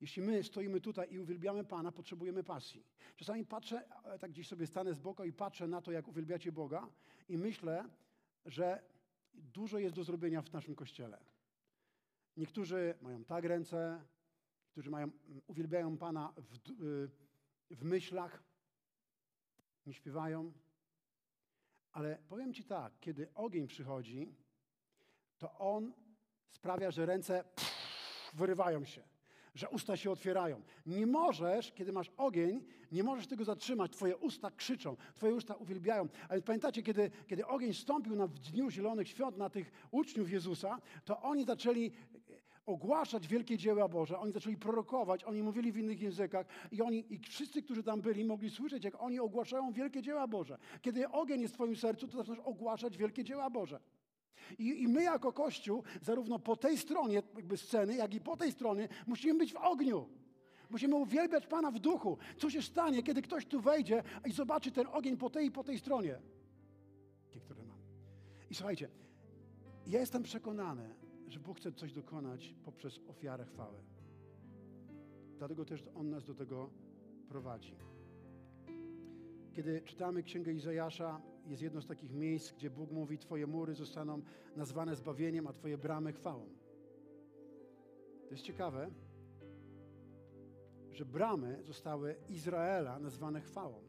Jeśli 0.00 0.22
my 0.22 0.44
stoimy 0.44 0.80
tutaj 0.80 1.12
i 1.12 1.18
uwielbiamy 1.18 1.64
Pana, 1.64 1.92
potrzebujemy 1.92 2.44
pasji. 2.44 2.86
Czasami 3.16 3.44
patrzę, 3.44 3.88
e, 4.04 4.18
tak 4.18 4.30
gdzieś 4.30 4.48
sobie 4.48 4.66
stanę 4.66 4.94
z 4.94 4.98
boku 4.98 5.24
i 5.24 5.32
patrzę 5.32 5.66
na 5.66 5.80
to, 5.80 5.92
jak 5.92 6.08
uwielbiacie 6.08 6.52
Boga 6.52 6.88
i 7.28 7.38
myślę, 7.38 7.88
że 8.46 8.82
dużo 9.34 9.78
jest 9.78 9.94
do 9.94 10.04
zrobienia 10.04 10.42
w 10.42 10.52
naszym 10.52 10.74
Kościele. 10.74 11.18
Niektórzy 12.36 12.94
mają 13.02 13.24
tak 13.24 13.44
ręce, 13.44 14.02
którzy 14.70 14.90
mają, 14.90 15.10
uwielbiają 15.46 15.98
Pana 15.98 16.32
w, 16.36 16.70
y, 16.70 17.10
w 17.70 17.84
myślach, 17.84 18.42
nie 19.86 19.94
śpiewają. 19.94 20.52
Ale 21.92 22.18
powiem 22.28 22.54
Ci 22.54 22.64
tak, 22.64 23.00
kiedy 23.00 23.34
ogień 23.34 23.66
przychodzi, 23.66 24.34
to 25.38 25.58
on 25.58 25.92
sprawia, 26.48 26.90
że 26.90 27.06
ręce 27.06 27.44
pff, 27.44 28.30
wyrywają 28.34 28.84
się 28.84 29.15
że 29.56 29.68
usta 29.68 29.96
się 29.96 30.10
otwierają. 30.10 30.62
Nie 30.86 31.06
możesz, 31.06 31.72
kiedy 31.72 31.92
masz 31.92 32.10
ogień, 32.16 32.64
nie 32.92 33.02
możesz 33.02 33.26
tego 33.26 33.44
zatrzymać. 33.44 33.92
Twoje 33.92 34.16
usta 34.16 34.50
krzyczą, 34.50 34.96
Twoje 35.14 35.34
usta 35.34 35.54
uwielbiają. 35.54 36.08
Ale 36.28 36.42
pamiętacie, 36.42 36.82
kiedy, 36.82 37.10
kiedy 37.26 37.46
ogień 37.46 37.74
stąpił 37.74 38.16
na, 38.16 38.26
w 38.26 38.38
Dniu 38.38 38.70
Zielonych 38.70 39.08
Świąt 39.08 39.36
na 39.36 39.50
tych 39.50 39.72
uczniów 39.90 40.30
Jezusa, 40.30 40.80
to 41.04 41.22
oni 41.22 41.44
zaczęli 41.44 41.92
ogłaszać 42.66 43.28
wielkie 43.28 43.58
dzieła 43.58 43.88
Boże, 43.88 44.18
oni 44.18 44.32
zaczęli 44.32 44.56
prorokować, 44.56 45.24
oni 45.24 45.42
mówili 45.42 45.72
w 45.72 45.76
innych 45.76 46.00
językach 46.00 46.46
i, 46.72 46.82
oni, 46.82 47.14
i 47.14 47.18
wszyscy, 47.18 47.62
którzy 47.62 47.82
tam 47.82 48.00
byli, 48.00 48.24
mogli 48.24 48.50
słyszeć, 48.50 48.84
jak 48.84 49.02
oni 49.02 49.20
ogłaszają 49.20 49.72
wielkie 49.72 50.02
dzieła 50.02 50.28
Boże. 50.28 50.58
Kiedy 50.82 51.08
ogień 51.08 51.40
jest 51.40 51.54
w 51.54 51.56
Twoim 51.56 51.76
sercu, 51.76 52.08
to 52.08 52.16
zaczynasz 52.16 52.40
ogłaszać 52.44 52.96
wielkie 52.96 53.24
dzieła 53.24 53.50
Boże. 53.50 53.80
I, 54.58 54.82
I, 54.82 54.88
my 54.88 55.02
jako 55.02 55.32
Kościół, 55.32 55.82
zarówno 56.02 56.38
po 56.38 56.56
tej 56.56 56.78
stronie 56.78 57.22
jakby 57.36 57.56
sceny, 57.56 57.96
jak 57.96 58.14
i 58.14 58.20
po 58.20 58.36
tej 58.36 58.52
stronie, 58.52 58.88
musimy 59.06 59.38
być 59.38 59.52
w 59.52 59.56
ogniu. 59.56 60.08
Musimy 60.70 60.94
uwielbiać 60.94 61.46
Pana 61.46 61.70
w 61.70 61.78
duchu. 61.78 62.18
Co 62.36 62.50
się 62.50 62.62
stanie, 62.62 63.02
kiedy 63.02 63.22
ktoś 63.22 63.46
tu 63.46 63.60
wejdzie 63.60 64.02
i 64.26 64.32
zobaczy 64.32 64.70
ten 64.70 64.86
ogień 64.86 65.16
po 65.16 65.30
tej 65.30 65.46
i 65.46 65.50
po 65.50 65.64
tej 65.64 65.78
stronie? 65.78 66.18
Które 67.44 67.64
mam. 67.64 67.78
I 68.50 68.54
słuchajcie, 68.54 68.88
ja 69.86 70.00
jestem 70.00 70.22
przekonany, 70.22 70.94
że 71.28 71.40
Bóg 71.40 71.58
chce 71.58 71.72
coś 71.72 71.92
dokonać 71.92 72.54
poprzez 72.64 73.00
ofiarę 73.08 73.44
chwały. 73.44 73.78
Dlatego 75.38 75.64
też 75.64 75.84
On 75.94 76.10
nas 76.10 76.24
do 76.24 76.34
tego 76.34 76.70
prowadzi. 77.28 77.76
Kiedy 79.52 79.80
czytamy 79.80 80.22
Księgę 80.22 80.52
Izajasza, 80.52 81.20
jest 81.46 81.62
jedno 81.62 81.82
z 81.82 81.86
takich 81.86 82.12
miejsc, 82.12 82.52
gdzie 82.52 82.70
Bóg 82.70 82.90
mówi: 82.90 83.18
Twoje 83.18 83.46
mury 83.46 83.74
zostaną 83.74 84.22
nazwane 84.56 84.96
zbawieniem, 84.96 85.46
a 85.46 85.52
Twoje 85.52 85.78
bramy 85.78 86.12
chwałą. 86.12 86.46
To 88.26 88.30
jest 88.30 88.44
ciekawe, 88.44 88.90
że 90.92 91.04
bramy 91.04 91.58
zostały 91.62 92.16
Izraela 92.28 92.98
nazwane 92.98 93.40
chwałą. 93.40 93.82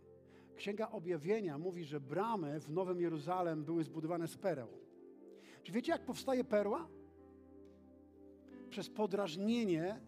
Księga 0.55 0.89
Objawienia 0.91 1.57
mówi, 1.57 1.85
że 1.85 1.99
bramy 1.99 2.59
w 2.59 2.69
Nowym 2.69 3.01
Jeruzalem 3.01 3.63
były 3.63 3.83
zbudowane 3.83 4.27
z 4.27 4.37
pereł. 4.37 4.67
Czy 5.63 5.71
wiecie, 5.71 5.91
jak 5.91 6.05
powstaje 6.05 6.43
perła? 6.43 6.87
Przez 8.69 8.89
podrażnienie, 8.89 10.01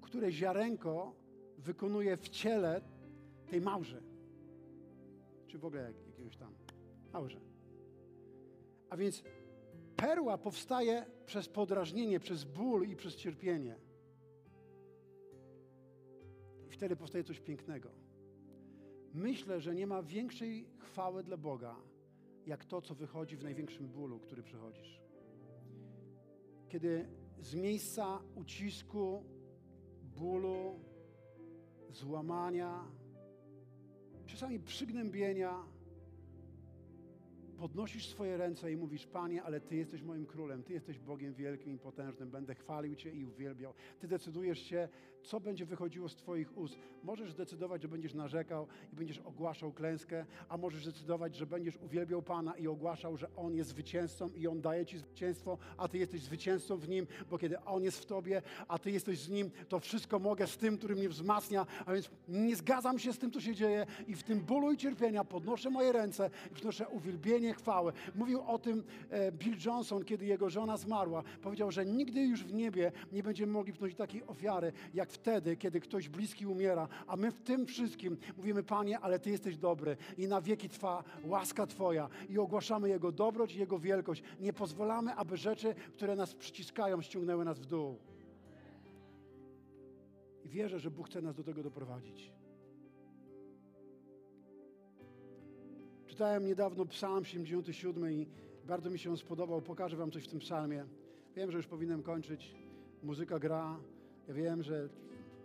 które 0.00 0.32
ziarenko 0.32 1.14
wykonuje 1.58 2.16
w 2.16 2.28
ciele 2.28 2.80
tej 3.50 3.60
małży. 3.60 4.02
Czy 5.46 5.58
w 5.58 5.64
ogóle 5.64 5.92
jakiegoś 6.08 6.36
tam 6.36 6.54
małże. 7.12 7.40
A 8.90 8.96
więc 8.96 9.22
perła 9.96 10.38
powstaje 10.38 11.06
przez 11.26 11.48
podrażnienie, 11.48 12.20
przez 12.20 12.44
ból 12.44 12.88
i 12.88 12.96
przez 12.96 13.16
cierpienie. 13.16 13.76
I 16.68 16.70
wtedy 16.70 16.96
powstaje 16.96 17.24
coś 17.24 17.40
pięknego. 17.40 17.90
Myślę, 19.14 19.60
że 19.60 19.74
nie 19.74 19.86
ma 19.86 20.02
większej 20.02 20.68
chwały 20.78 21.22
dla 21.22 21.36
Boga, 21.36 21.76
jak 22.46 22.64
to, 22.64 22.82
co 22.82 22.94
wychodzi 22.94 23.36
w 23.36 23.42
największym 23.42 23.88
bólu, 23.88 24.18
który 24.18 24.42
przechodzisz. 24.42 25.00
Kiedy 26.68 27.08
z 27.40 27.54
miejsca 27.54 28.18
ucisku, 28.34 29.24
bólu, 30.02 30.80
złamania, 31.90 32.84
czasami 34.26 34.60
przygnębienia, 34.60 35.64
podnosisz 37.60 38.06
swoje 38.06 38.36
ręce 38.36 38.72
i 38.72 38.76
mówisz, 38.76 39.06
Panie, 39.06 39.42
ale 39.42 39.60
Ty 39.60 39.76
jesteś 39.76 40.02
moim 40.02 40.26
królem, 40.26 40.62
Ty 40.62 40.72
jesteś 40.72 40.98
Bogiem 40.98 41.34
wielkim 41.34 41.74
i 41.74 41.78
potężnym, 41.78 42.30
będę 42.30 42.54
chwalił 42.54 42.94
Cię 42.94 43.10
i 43.10 43.24
uwielbiał. 43.24 43.74
Ty 43.98 44.08
decydujesz 44.08 44.58
się, 44.58 44.88
co 45.22 45.40
będzie 45.40 45.66
wychodziło 45.66 46.08
z 46.08 46.16
Twoich 46.16 46.58
ust. 46.58 46.76
Możesz 47.02 47.32
zdecydować, 47.32 47.82
że 47.82 47.88
będziesz 47.88 48.14
narzekał 48.14 48.66
i 48.92 48.96
będziesz 48.96 49.18
ogłaszał 49.18 49.72
klęskę, 49.72 50.26
a 50.48 50.56
możesz 50.56 50.82
zdecydować, 50.82 51.36
że 51.36 51.46
będziesz 51.46 51.76
uwielbiał 51.76 52.22
Pana 52.22 52.56
i 52.56 52.66
ogłaszał, 52.66 53.16
że 53.16 53.36
On 53.36 53.54
jest 53.54 53.70
zwycięzcą 53.70 54.28
i 54.28 54.46
On 54.46 54.60
daje 54.60 54.86
Ci 54.86 54.98
zwycięstwo, 54.98 55.58
a 55.76 55.88
Ty 55.88 55.98
jesteś 55.98 56.20
zwycięzcą 56.20 56.76
w 56.76 56.88
Nim, 56.88 57.06
bo 57.30 57.38
kiedy 57.38 57.60
On 57.60 57.82
jest 57.82 57.98
w 57.98 58.06
Tobie, 58.06 58.42
a 58.68 58.78
Ty 58.78 58.90
jesteś 58.90 59.18
z 59.18 59.28
Nim, 59.28 59.50
to 59.68 59.80
wszystko 59.80 60.18
mogę 60.18 60.46
z 60.46 60.56
tym, 60.56 60.78
który 60.78 60.94
mnie 60.94 61.08
wzmacnia, 61.08 61.66
a 61.86 61.92
więc 61.92 62.10
nie 62.28 62.56
zgadzam 62.56 62.98
się 62.98 63.12
z 63.12 63.18
tym, 63.18 63.30
co 63.30 63.40
się 63.40 63.54
dzieje 63.54 63.86
i 64.06 64.14
w 64.14 64.22
tym 64.22 64.40
bólu 64.40 64.72
i 64.72 64.76
cierpienia 64.76 65.24
podnoszę 65.24 65.70
moje 65.70 65.92
ręce 65.92 66.30
i 66.50 66.54
przynoszę 66.54 66.88
uwielbienie, 66.88 67.49
chwałę. 67.54 67.92
Mówił 68.14 68.42
o 68.46 68.58
tym 68.58 68.84
e, 69.10 69.32
Bill 69.32 69.56
Johnson, 69.66 70.04
kiedy 70.04 70.26
jego 70.26 70.50
żona 70.50 70.76
zmarła. 70.76 71.22
Powiedział, 71.42 71.70
że 71.70 71.86
nigdy 71.86 72.20
już 72.20 72.44
w 72.44 72.52
niebie 72.52 72.92
nie 73.12 73.22
będziemy 73.22 73.52
mogli 73.52 73.72
wnosić 73.72 73.98
takiej 73.98 74.26
ofiary, 74.26 74.72
jak 74.94 75.10
wtedy, 75.10 75.56
kiedy 75.56 75.80
ktoś 75.80 76.08
bliski 76.08 76.46
umiera, 76.46 76.88
a 77.06 77.16
my 77.16 77.30
w 77.30 77.42
tym 77.42 77.66
wszystkim 77.66 78.16
mówimy, 78.36 78.62
Panie, 78.62 78.98
ale 78.98 79.18
Ty 79.18 79.30
jesteś 79.30 79.56
dobry 79.56 79.96
i 80.18 80.28
na 80.28 80.40
wieki 80.40 80.68
trwa 80.68 81.04
łaska 81.24 81.66
Twoja 81.66 82.08
i 82.28 82.38
ogłaszamy 82.38 82.88
Jego 82.88 83.12
dobroć 83.12 83.54
i 83.54 83.58
Jego 83.58 83.78
wielkość. 83.78 84.22
Nie 84.40 84.52
pozwalamy, 84.52 85.14
aby 85.14 85.36
rzeczy, 85.36 85.74
które 85.92 86.16
nas 86.16 86.34
przyciskają, 86.34 87.02
ściągnęły 87.02 87.44
nas 87.44 87.58
w 87.58 87.66
dół. 87.66 87.98
I 90.44 90.48
wierzę, 90.48 90.78
że 90.78 90.90
Bóg 90.90 91.06
chce 91.06 91.22
nas 91.22 91.36
do 91.36 91.44
tego 91.44 91.62
doprowadzić. 91.62 92.39
Czytałem 96.20 96.46
niedawno 96.46 96.86
Psalm 96.86 97.24
77 97.24 98.12
i 98.12 98.26
bardzo 98.64 98.90
mi 98.90 98.98
się 98.98 99.10
on 99.10 99.16
spodobał. 99.16 99.62
Pokażę 99.62 99.96
Wam 99.96 100.10
coś 100.10 100.24
w 100.24 100.28
tym 100.28 100.38
psalmie. 100.38 100.84
Wiem, 101.36 101.50
że 101.50 101.56
już 101.56 101.66
powinienem 101.66 102.02
kończyć. 102.02 102.54
Muzyka 103.02 103.38
gra. 103.38 103.78
Ja 104.28 104.34
wiem, 104.34 104.62
że 104.62 104.88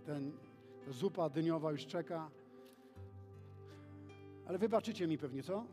ten 0.06 0.32
zupa 0.90 1.30
dyniowa 1.30 1.72
już 1.72 1.86
czeka. 1.86 2.30
Ale 4.48 4.58
wybaczycie 4.58 5.08
mi 5.08 5.18
pewnie, 5.18 5.44
co? 5.44 5.66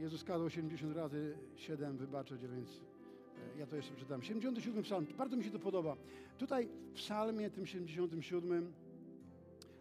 Jezus 0.00 0.24
kazał 0.24 0.50
70 0.50 0.96
razy 0.96 1.38
7 1.56 1.96
wybaczyć, 1.96 2.46
więc 2.46 2.70
e, 2.70 3.58
ja 3.58 3.66
to 3.66 3.76
jeszcze 3.76 3.94
przeczytam. 3.94 4.22
77 4.22 4.82
psalm, 4.82 5.06
bardzo 5.18 5.36
mi 5.36 5.44
się 5.44 5.50
to 5.50 5.58
podoba. 5.58 5.96
Tutaj 6.38 6.66
w 6.66 6.92
psalmie 6.92 7.50
tym 7.50 7.66
77, 7.66 8.72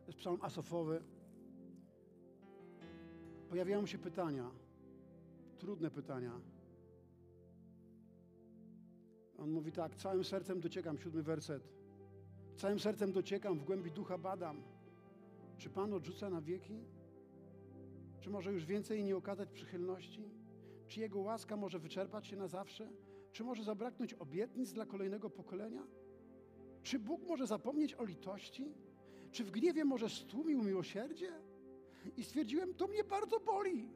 to 0.06 0.08
jest 0.08 0.20
psalm 0.20 0.38
asofowy, 0.42 1.02
pojawiają 3.52 3.86
się 3.86 3.98
pytania, 3.98 4.52
trudne 5.58 5.92
pytania. 5.92 6.32
On 9.38 9.52
mówi 9.52 9.72
tak, 9.72 9.96
całym 9.96 10.24
sercem 10.24 10.60
dociekam, 10.60 10.98
siódmy 10.98 11.24
werset. 11.24 11.64
Całym 12.56 12.80
sercem 12.80 13.12
dociekam, 13.12 13.60
w 13.60 13.64
głębi 13.64 13.92
ducha 13.92 14.18
badam. 14.18 14.64
Czy 15.58 15.70
Pan 15.70 15.94
odrzuca 15.94 16.30
na 16.30 16.42
wieki? 16.42 16.80
Czy 18.20 18.30
może 18.30 18.54
już 18.54 18.66
więcej 18.66 19.04
nie 19.04 19.16
okazać 19.16 19.52
przychylności? 19.52 20.30
Czy 20.88 21.00
Jego 21.00 21.20
łaska 21.20 21.58
może 21.58 21.80
wyczerpać 21.80 22.28
się 22.28 22.36
na 22.36 22.48
zawsze? 22.48 22.90
Czy 23.32 23.44
może 23.44 23.64
zabraknąć 23.64 24.14
obietnic 24.14 24.74
dla 24.74 24.86
kolejnego 24.86 25.30
pokolenia? 25.30 25.84
Czy 26.84 27.00
Bóg 27.00 27.22
może 27.28 27.48
zapomnieć 27.48 27.94
o 27.94 28.06
litości? 28.06 28.74
Czy 29.32 29.44
w 29.44 29.52
gniewie 29.52 29.86
może 29.86 30.10
stłumił 30.10 30.64
miłosierdzie? 30.64 31.51
I 32.18 32.24
stwierdziłem, 32.24 32.74
to 32.74 32.88
mnie 32.88 33.04
bardzo 33.04 33.40
boli. 33.40 33.90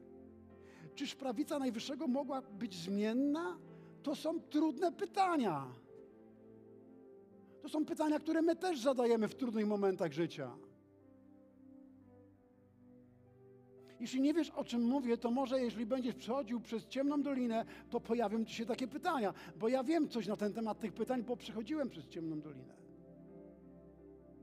Czyż 0.94 1.14
prawica 1.14 1.58
Najwyższego 1.58 2.06
mogła 2.06 2.42
być 2.42 2.74
zmienna? 2.74 3.58
To 4.02 4.14
są 4.14 4.40
trudne 4.40 4.92
pytania. 4.92 5.66
To 7.62 7.68
są 7.68 7.84
pytania, 7.84 8.18
które 8.18 8.42
my 8.42 8.56
też 8.56 8.80
zadajemy 8.80 9.28
w 9.28 9.34
trudnych 9.34 9.66
momentach 9.66 10.12
życia. 10.12 10.56
Jeśli 14.00 14.20
nie 14.20 14.34
wiesz, 14.34 14.50
o 14.50 14.64
czym 14.64 14.82
mówię, 14.84 15.16
to 15.16 15.30
może 15.30 15.60
jeśli 15.60 15.86
będziesz 15.86 16.14
przechodził 16.14 16.60
przez 16.60 16.86
ciemną 16.86 17.22
dolinę, 17.22 17.64
to 17.90 18.00
pojawią 18.00 18.44
ci 18.44 18.54
się 18.54 18.66
takie 18.66 18.88
pytania, 18.88 19.34
bo 19.56 19.68
ja 19.68 19.84
wiem 19.84 20.08
coś 20.08 20.26
na 20.26 20.36
ten 20.36 20.52
temat 20.52 20.80
tych 20.80 20.92
pytań, 20.92 21.22
bo 21.22 21.36
przechodziłem 21.36 21.90
przez 21.90 22.08
ciemną 22.08 22.40
dolinę. 22.40 22.85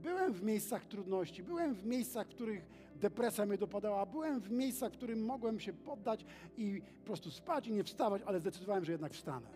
Byłem 0.03 0.33
w 0.33 0.43
miejscach 0.43 0.85
trudności, 0.85 1.43
byłem 1.43 1.75
w 1.75 1.85
miejscach, 1.85 2.27
w 2.27 2.29
których 2.29 2.65
depresja 2.95 3.45
mnie 3.45 3.57
dopadała, 3.57 4.05
byłem 4.05 4.41
w 4.41 4.51
miejscach, 4.51 4.93
w 4.93 4.97
których 4.97 5.17
mogłem 5.17 5.59
się 5.59 5.73
poddać 5.73 6.25
i 6.57 6.81
po 6.99 7.05
prostu 7.05 7.31
spać 7.31 7.67
i 7.67 7.73
nie 7.73 7.83
wstawać, 7.83 8.21
ale 8.25 8.39
zdecydowałem, 8.39 8.85
że 8.85 8.91
jednak 8.91 9.13
wstanę. 9.13 9.47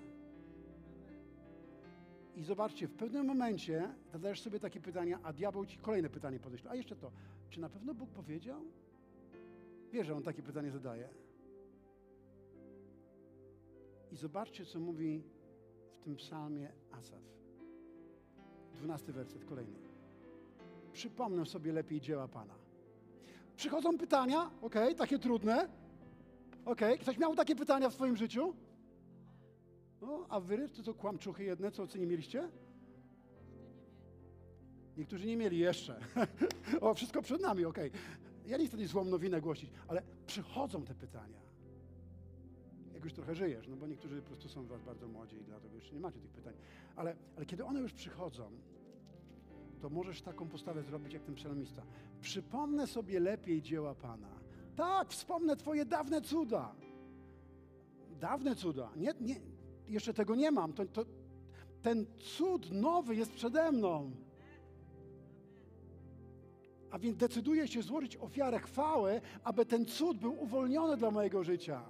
I 2.36 2.44
zobaczcie, 2.44 2.88
w 2.88 2.94
pewnym 2.94 3.26
momencie 3.26 3.90
zadajesz 4.12 4.42
sobie 4.42 4.60
takie 4.60 4.80
pytania, 4.80 5.20
a 5.24 5.34
diabeł 5.34 5.66
ci 5.66 5.78
kolejne 5.78 6.10
pytanie 6.10 6.40
podeśle. 6.40 6.72
A 6.72 6.76
jeszcze 6.76 6.96
to, 6.96 7.12
czy 7.50 7.62
na 7.62 7.70
pewno 7.70 7.94
Bóg 7.94 8.10
powiedział? 8.10 8.62
Wiesz, 9.92 10.08
że 10.08 10.16
on 10.16 10.24
takie 10.24 10.44
pytanie 10.44 10.72
zadaje. 10.72 11.10
I 14.12 14.16
zobaczcie, 14.16 14.66
co 14.66 14.80
mówi 14.80 15.24
w 15.92 15.98
tym 15.98 16.16
psalmie 16.16 16.72
Asaf. 16.92 17.22
Dwunasty 18.74 19.14
werset, 19.14 19.46
kolejny. 19.46 19.87
Przypomnę 20.98 21.46
sobie 21.46 21.74
lepiej 21.74 22.02
dzieła 22.02 22.28
Pana. 22.28 22.54
Przychodzą 23.56 23.98
pytania, 23.98 24.52
ok, 24.62 24.76
takie 24.98 25.20
trudne. 25.20 25.70
Ok, 26.66 26.82
ktoś 27.02 27.18
miał 27.18 27.36
takie 27.36 27.56
pytania 27.56 27.90
w 27.90 27.94
swoim 27.94 28.18
życiu? 28.18 28.54
No, 30.02 30.26
a 30.30 30.40
wy, 30.40 30.70
to, 30.70 30.84
to 30.84 30.94
kłamczuchy 30.94 31.44
jedne, 31.44 31.72
co, 31.72 31.88
co 31.88 31.98
nie 31.98 32.06
mieliście? 32.06 32.50
Niektórzy 34.98 35.28
nie 35.28 35.38
mieli 35.38 35.58
jeszcze. 35.58 36.00
o, 36.82 36.94
wszystko 36.94 37.22
przed 37.22 37.42
nami, 37.42 37.66
ok. 37.66 37.78
Ja 38.46 38.58
nie 38.58 38.68
chcę 38.68 38.78
tej 38.78 38.88
złą 38.88 39.06
nowinę 39.06 39.42
głosić, 39.42 39.70
ale 39.88 40.02
przychodzą 40.28 40.86
te 40.86 40.96
pytania. 40.96 41.40
Jak 42.94 43.04
już 43.04 43.14
trochę 43.14 43.36
żyjesz, 43.36 43.68
no 43.68 43.76
bo 43.76 43.88
niektórzy 43.88 44.22
po 44.22 44.28
prostu 44.28 44.50
są 44.50 44.66
was 44.66 44.82
bardzo 44.82 45.08
młodzi 45.08 45.36
i 45.36 45.44
dlatego 45.44 45.76
jeszcze 45.76 45.94
nie 45.94 46.02
macie 46.02 46.20
tych 46.20 46.32
pytań. 46.32 46.54
Ale, 46.96 47.16
ale 47.36 47.46
kiedy 47.46 47.66
one 47.66 47.80
już 47.80 47.94
przychodzą, 47.94 48.52
to 49.82 49.90
możesz 49.90 50.22
taką 50.22 50.48
postawę 50.48 50.84
zrobić 50.84 51.14
jak 51.14 51.24
ten 51.24 51.36
psalmista. 51.36 51.82
Przypomnę 52.22 52.88
sobie 52.88 53.20
lepiej 53.20 53.62
dzieła 53.62 53.96
Pana. 53.96 54.30
Tak, 54.76 55.10
wspomnę 55.10 55.56
Twoje 55.56 55.86
dawne 55.86 56.22
cuda. 56.22 56.76
Dawne 58.20 58.56
cuda. 58.56 58.90
Nie, 58.96 59.14
nie, 59.22 59.36
jeszcze 59.88 60.14
tego 60.14 60.36
nie 60.36 60.52
mam. 60.52 60.74
To, 60.74 60.86
to, 60.86 61.06
ten 61.82 62.06
cud 62.20 62.72
nowy 62.72 63.16
jest 63.16 63.32
przede 63.32 63.72
mną. 63.72 64.12
A 66.92 67.00
więc 67.00 67.18
decyduję 67.18 67.68
się 67.68 67.82
złożyć 67.82 68.18
ofiarę 68.18 68.60
chwały, 68.60 69.22
aby 69.44 69.66
ten 69.66 69.86
cud 69.86 70.18
był 70.18 70.44
uwolniony 70.44 70.98
dla 70.98 71.12
mojego 71.12 71.44
życia. 71.44 71.82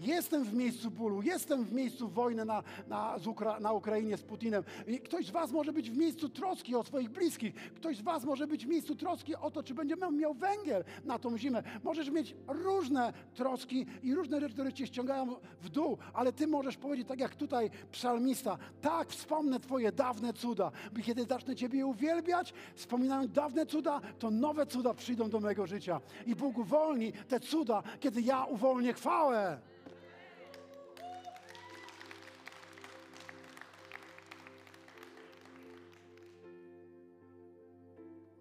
Jestem 0.00 0.44
w 0.44 0.54
miejscu 0.54 0.90
bólu, 0.90 1.22
jestem 1.22 1.64
w 1.64 1.72
miejscu 1.72 2.08
wojny 2.08 2.44
na, 2.44 2.62
na, 2.88 3.16
Ukra 3.26 3.60
na 3.60 3.72
Ukrainie 3.72 4.16
z 4.16 4.22
Putinem. 4.22 4.64
Ktoś 5.04 5.26
z 5.26 5.30
Was 5.30 5.52
może 5.52 5.72
być 5.72 5.90
w 5.90 5.96
miejscu 5.96 6.28
troski 6.28 6.74
o 6.74 6.84
swoich 6.84 7.10
bliskich. 7.10 7.54
Ktoś 7.54 7.96
z 7.96 8.02
Was 8.02 8.24
może 8.24 8.46
być 8.46 8.66
w 8.66 8.68
miejscu 8.68 8.94
troski 8.94 9.36
o 9.36 9.50
to, 9.50 9.62
czy 9.62 9.74
będzie 9.74 9.96
miał 10.12 10.34
węgiel 10.34 10.84
na 11.04 11.18
tą 11.18 11.38
zimę. 11.38 11.62
Możesz 11.84 12.10
mieć 12.10 12.36
różne 12.48 13.12
troski 13.34 13.86
i 14.02 14.14
różne 14.14 14.40
rzeczy, 14.40 14.54
które 14.54 14.72
Cię 14.72 14.86
ściągają 14.86 15.36
w 15.62 15.68
dół, 15.68 15.98
ale 16.12 16.32
Ty 16.32 16.46
możesz 16.46 16.76
powiedzieć, 16.76 17.08
tak 17.08 17.20
jak 17.20 17.36
tutaj 17.36 17.70
psalmista, 17.92 18.58
tak, 18.80 19.08
wspomnę 19.08 19.60
Twoje 19.60 19.92
dawne 19.92 20.32
cuda. 20.32 20.72
By 20.92 21.02
kiedy 21.02 21.24
zacznę 21.24 21.56
Ciebie 21.56 21.86
uwielbiać, 21.86 22.54
wspominając 22.74 23.32
dawne 23.32 23.66
cuda, 23.66 24.00
to 24.18 24.30
nowe 24.30 24.66
cuda 24.66 24.94
przyjdą 24.94 25.30
do 25.30 25.40
mojego 25.40 25.66
życia. 25.66 26.00
I 26.26 26.34
Bóg 26.34 26.58
uwolni 26.58 27.12
te 27.12 27.40
cuda, 27.40 27.82
kiedy 28.00 28.22
ja 28.22 28.44
uwolnię 28.44 28.92
chwałę. 28.92 29.69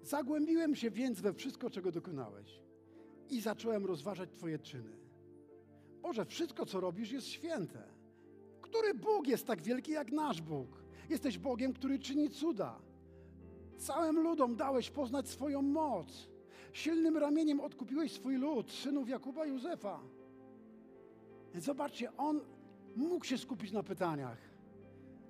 Zagłębiłem 0.10 0.76
się 0.76 0.91
więc 0.91 1.22
we 1.22 1.34
wszystko, 1.34 1.70
czego 1.70 1.91
dokonałeś 1.91 2.60
i 3.30 3.41
zacząłem 3.41 3.86
rozważać 3.86 4.30
Twoje 4.32 4.60
czyny. 4.60 4.97
Boże, 6.01 6.26
wszystko, 6.26 6.66
co 6.66 6.80
robisz, 6.80 7.12
jest 7.12 7.28
święte. 7.28 7.84
Który 8.62 8.93
Bóg 8.93 9.28
jest 9.28 9.47
tak 9.47 9.62
wielki 9.62 9.91
jak 9.91 10.12
nasz 10.12 10.41
Bóg? 10.41 10.84
Jesteś 11.10 11.38
Bogiem, 11.38 11.74
który 11.74 11.99
czyni 11.99 12.30
cuda. 12.30 12.80
Całym 13.78 14.20
ludom 14.20 14.55
dałeś 14.55 14.89
poznać 14.89 15.30
swoją 15.30 15.62
moc. 15.62 16.30
Silnym 16.74 17.18
ramieniem 17.18 17.60
odkupiłeś 17.60 18.12
swój 18.12 18.38
lud, 18.38 18.72
synów 18.72 19.10
Jakuba 19.10 19.45
i 19.45 19.49
Józefa. 19.49 19.99
Zobaczcie, 21.55 22.18
on 22.18 22.41
mógł 22.95 23.26
się 23.26 23.38
skupić 23.38 23.72
na 23.72 23.84
pytaniach, 23.84 24.38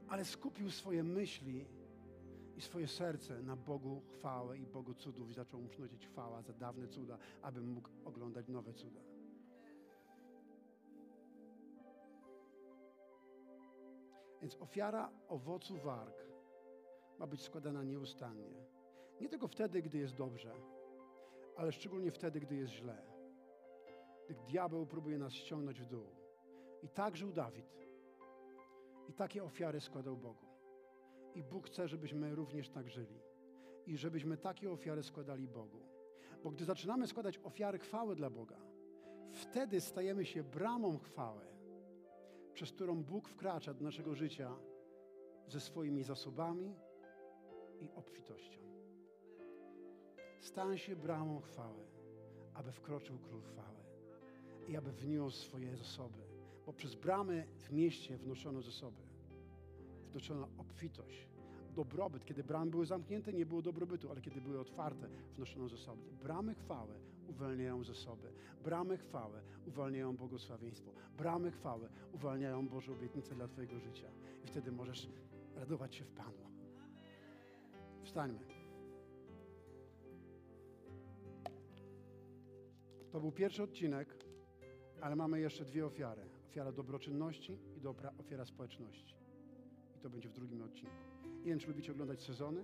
ale 0.07 0.25
skupił 0.25 0.71
swoje 0.71 1.03
myśli 1.03 1.65
i 2.59 2.61
swoje 2.61 2.87
serce 2.87 3.41
na 3.41 3.55
Bogu 3.55 4.01
chwałę 4.01 4.57
i 4.57 4.65
Bogu 4.65 4.93
cudów 4.93 5.29
i 5.29 5.33
zaczął 5.33 5.61
mu 5.61 5.67
przynosić 5.67 6.07
chwała 6.07 6.41
za 6.41 6.53
dawne 6.53 6.87
cuda, 6.87 7.17
aby 7.41 7.61
mógł 7.61 7.89
oglądać 8.05 8.47
nowe 8.47 8.73
cuda. 8.73 8.99
Więc 14.41 14.55
ofiara 14.55 15.11
owocu 15.27 15.77
warg 15.77 16.25
ma 17.19 17.27
być 17.27 17.41
składana 17.41 17.83
nieustannie. 17.83 18.65
Nie 19.21 19.29
tylko 19.29 19.47
wtedy, 19.47 19.81
gdy 19.81 19.97
jest 19.97 20.15
dobrze, 20.15 20.53
ale 21.57 21.71
szczególnie 21.71 22.11
wtedy, 22.11 22.39
gdy 22.39 22.55
jest 22.55 22.73
źle. 22.73 23.03
Gdy 24.25 24.35
diabeł 24.47 24.85
próbuje 24.85 25.17
nas 25.17 25.33
ściągnąć 25.33 25.81
w 25.81 25.85
dół. 25.85 26.05
I 26.83 26.89
tak 26.89 27.17
żył 27.17 27.31
Dawid. 27.31 27.87
I 29.07 29.13
takie 29.13 29.43
ofiary 29.43 29.81
składał 29.81 30.17
Bogu. 30.17 30.48
I 31.35 31.43
Bóg 31.43 31.67
chce, 31.67 31.87
żebyśmy 31.87 32.35
również 32.35 32.69
tak 32.69 32.89
żyli. 32.89 33.21
I 33.85 33.97
żebyśmy 33.97 34.37
takie 34.37 34.71
ofiary 34.71 35.03
składali 35.03 35.47
Bogu. 35.47 35.79
Bo 36.43 36.51
gdy 36.51 36.65
zaczynamy 36.65 37.07
składać 37.07 37.37
ofiary 37.37 37.79
chwały 37.79 38.15
dla 38.15 38.29
Boga, 38.29 38.57
wtedy 39.31 39.81
stajemy 39.81 40.25
się 40.25 40.43
bramą 40.43 40.97
chwały, 40.97 41.45
przez 42.53 42.71
którą 42.71 43.03
Bóg 43.03 43.29
wkracza 43.29 43.73
do 43.73 43.83
naszego 43.83 44.15
życia 44.15 44.55
ze 45.47 45.59
swoimi 45.59 46.03
zasobami 46.03 46.75
i 47.79 47.91
obfitością. 47.95 48.59
Stań 50.39 50.77
się 50.77 50.95
bramą 50.95 51.39
chwały, 51.39 51.85
aby 52.53 52.71
wkroczył 52.71 53.19
król 53.19 53.41
chwały 53.41 53.79
i 54.67 54.77
aby 54.77 54.91
wniósł 54.91 55.37
swoje 55.37 55.75
zasoby, 55.75 56.21
bo 56.65 56.73
przez 56.73 56.95
bramy 56.95 57.47
w 57.57 57.71
mieście 57.71 58.17
wnoszono 58.17 58.61
zasoby 58.61 59.08
wnoszono 60.09 60.47
obfitość, 60.57 61.27
dobrobyt. 61.75 62.25
Kiedy 62.25 62.43
bramy 62.43 62.71
były 62.71 62.85
zamknięte, 62.85 63.33
nie 63.33 63.45
było 63.45 63.61
dobrobytu, 63.61 64.11
ale 64.11 64.21
kiedy 64.21 64.41
były 64.41 64.59
otwarte, 64.59 65.07
wnoszono 65.35 65.69
zasoby. 65.69 66.01
Bramy 66.23 66.55
chwały 66.55 66.93
uwalniają 67.27 67.83
zasoby. 67.83 68.31
Bramy 68.63 68.97
chwały 68.97 69.41
uwalniają 69.67 70.17
błogosławieństwo. 70.17 70.91
Bramy 71.17 71.51
chwały 71.51 71.89
uwalniają 72.13 72.67
Boże 72.67 72.91
obietnice 72.91 73.35
dla 73.35 73.47
Twojego 73.47 73.79
życia. 73.79 74.07
I 74.43 74.47
wtedy 74.47 74.71
możesz 74.71 75.09
radować 75.55 75.95
się 75.95 76.03
w 76.03 76.11
Panu. 76.11 76.49
Wstańmy. 78.03 78.39
To 83.11 83.19
był 83.19 83.31
pierwszy 83.31 83.63
odcinek, 83.63 84.15
ale 85.01 85.15
mamy 85.15 85.39
jeszcze 85.39 85.65
dwie 85.65 85.85
ofiary. 85.85 86.21
Ofiara 86.49 86.71
dobroczynności 86.71 87.59
i 87.83 87.87
ofiara 88.19 88.45
społeczności. 88.45 89.18
I 89.99 90.01
to 90.01 90.09
będzie 90.09 90.29
w 90.29 90.33
drugim 90.33 90.61
odcinku. 90.61 90.95
Nie 91.23 91.45
wiem, 91.45 91.59
czy 91.59 91.67
lubicie 91.67 91.91
oglądać 91.91 92.21
sezony. 92.21 92.63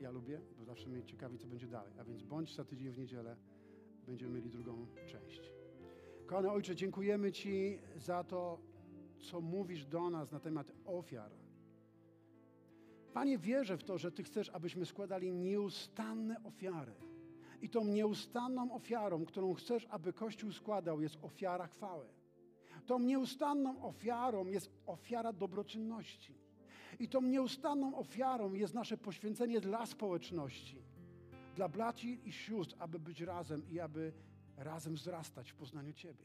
Ja 0.00 0.10
lubię, 0.10 0.40
bo 0.58 0.64
zawsze 0.64 0.88
mnie 0.88 1.04
ciekawi, 1.04 1.38
co 1.38 1.46
będzie 1.46 1.66
dalej. 1.66 1.92
A 1.98 2.04
więc 2.04 2.22
bądź 2.22 2.54
za 2.54 2.64
tydzień 2.64 2.90
w 2.90 2.98
niedzielę, 2.98 3.36
będziemy 4.06 4.32
mieli 4.32 4.50
drugą 4.50 4.86
część. 5.06 5.52
Kochany 6.26 6.50
Ojcze, 6.50 6.76
dziękujemy 6.76 7.32
Ci 7.32 7.78
za 7.96 8.24
to, 8.24 8.58
co 9.18 9.40
mówisz 9.40 9.86
do 9.86 10.10
nas 10.10 10.32
na 10.32 10.40
temat 10.40 10.72
ofiar. 10.84 11.30
Panie, 13.12 13.38
wierzę 13.38 13.76
w 13.76 13.84
to, 13.84 13.98
że 13.98 14.12
Ty 14.12 14.22
chcesz, 14.22 14.48
abyśmy 14.48 14.86
składali 14.86 15.32
nieustanne 15.32 16.42
ofiary. 16.44 16.94
I 17.62 17.68
tą 17.68 17.84
nieustanną 17.84 18.72
ofiarą, 18.72 19.24
którą 19.24 19.54
chcesz, 19.54 19.86
aby 19.90 20.12
Kościół 20.12 20.52
składał, 20.52 21.00
jest 21.00 21.18
ofiara 21.22 21.66
chwały. 21.66 22.06
Tą 22.86 22.98
nieustanną 22.98 23.82
ofiarą 23.82 24.46
jest 24.46 24.70
ofiara 24.86 25.32
dobroczynności. 25.32 26.43
I 26.98 27.08
tą 27.08 27.22
nieustanną 27.22 27.96
ofiarą 27.96 28.52
jest 28.52 28.74
nasze 28.74 28.96
poświęcenie 28.96 29.60
dla 29.60 29.86
społeczności, 29.86 30.82
dla 31.54 31.68
braci 31.68 32.28
i 32.28 32.32
sióstr, 32.32 32.76
aby 32.78 32.98
być 32.98 33.20
razem 33.20 33.70
i 33.70 33.80
aby 33.80 34.12
razem 34.56 34.94
wzrastać 34.94 35.50
w 35.50 35.54
poznaniu 35.54 35.92
Ciebie. 35.92 36.24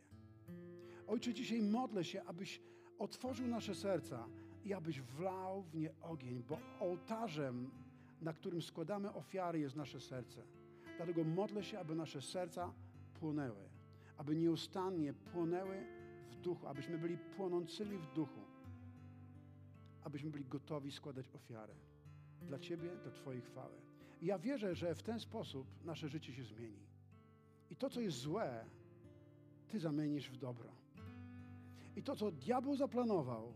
Ojcze, 1.08 1.34
dzisiaj 1.34 1.62
modlę 1.62 2.04
się, 2.04 2.24
abyś 2.24 2.62
otworzył 3.00 3.48
nasze 3.48 3.76
serca 3.76 4.28
i 4.66 4.74
abyś 4.74 5.02
wlał 5.02 5.62
w 5.62 5.76
nie 5.76 5.94
ogień, 6.02 6.44
bo 6.44 6.60
ołtarzem, 6.80 7.72
na 8.22 8.34
którym 8.34 8.62
składamy 8.62 9.14
ofiary, 9.14 9.60
jest 9.60 9.76
nasze 9.76 10.00
serce. 10.00 10.44
Dlatego 10.98 11.24
modlę 11.24 11.64
się, 11.64 11.80
aby 11.80 11.96
nasze 11.96 12.22
serca 12.22 12.74
płonęły, 13.14 13.70
aby 14.18 14.36
nieustannie 14.36 15.14
płonęły 15.14 15.86
w 16.30 16.36
duchu, 16.36 16.68
abyśmy 16.68 16.98
byli 16.98 17.18
płonącymi 17.18 17.98
w 17.98 18.14
duchu, 18.14 18.49
abyśmy 20.04 20.30
byli 20.30 20.46
gotowi 20.46 20.92
składać 20.92 21.30
ofiarę 21.34 21.74
dla 22.42 22.60
Ciebie, 22.60 22.90
dla 23.04 23.12
Twojej 23.12 23.42
chwały. 23.42 23.76
I 24.22 24.26
ja 24.26 24.40
wierzę, 24.40 24.76
że 24.76 24.96
w 24.96 25.04
ten 25.04 25.20
sposób 25.20 25.68
nasze 25.84 26.10
życie 26.10 26.34
się 26.34 26.44
zmieni. 26.44 26.90
I 27.70 27.76
to, 27.76 27.90
co 27.90 28.02
jest 28.02 28.18
złe, 28.18 28.66
Ty 29.68 29.80
zamienisz 29.80 30.30
w 30.30 30.38
dobro. 30.38 30.70
I 31.96 32.04
to, 32.04 32.16
co 32.16 32.32
diabeł 32.32 32.76
zaplanował, 32.76 33.54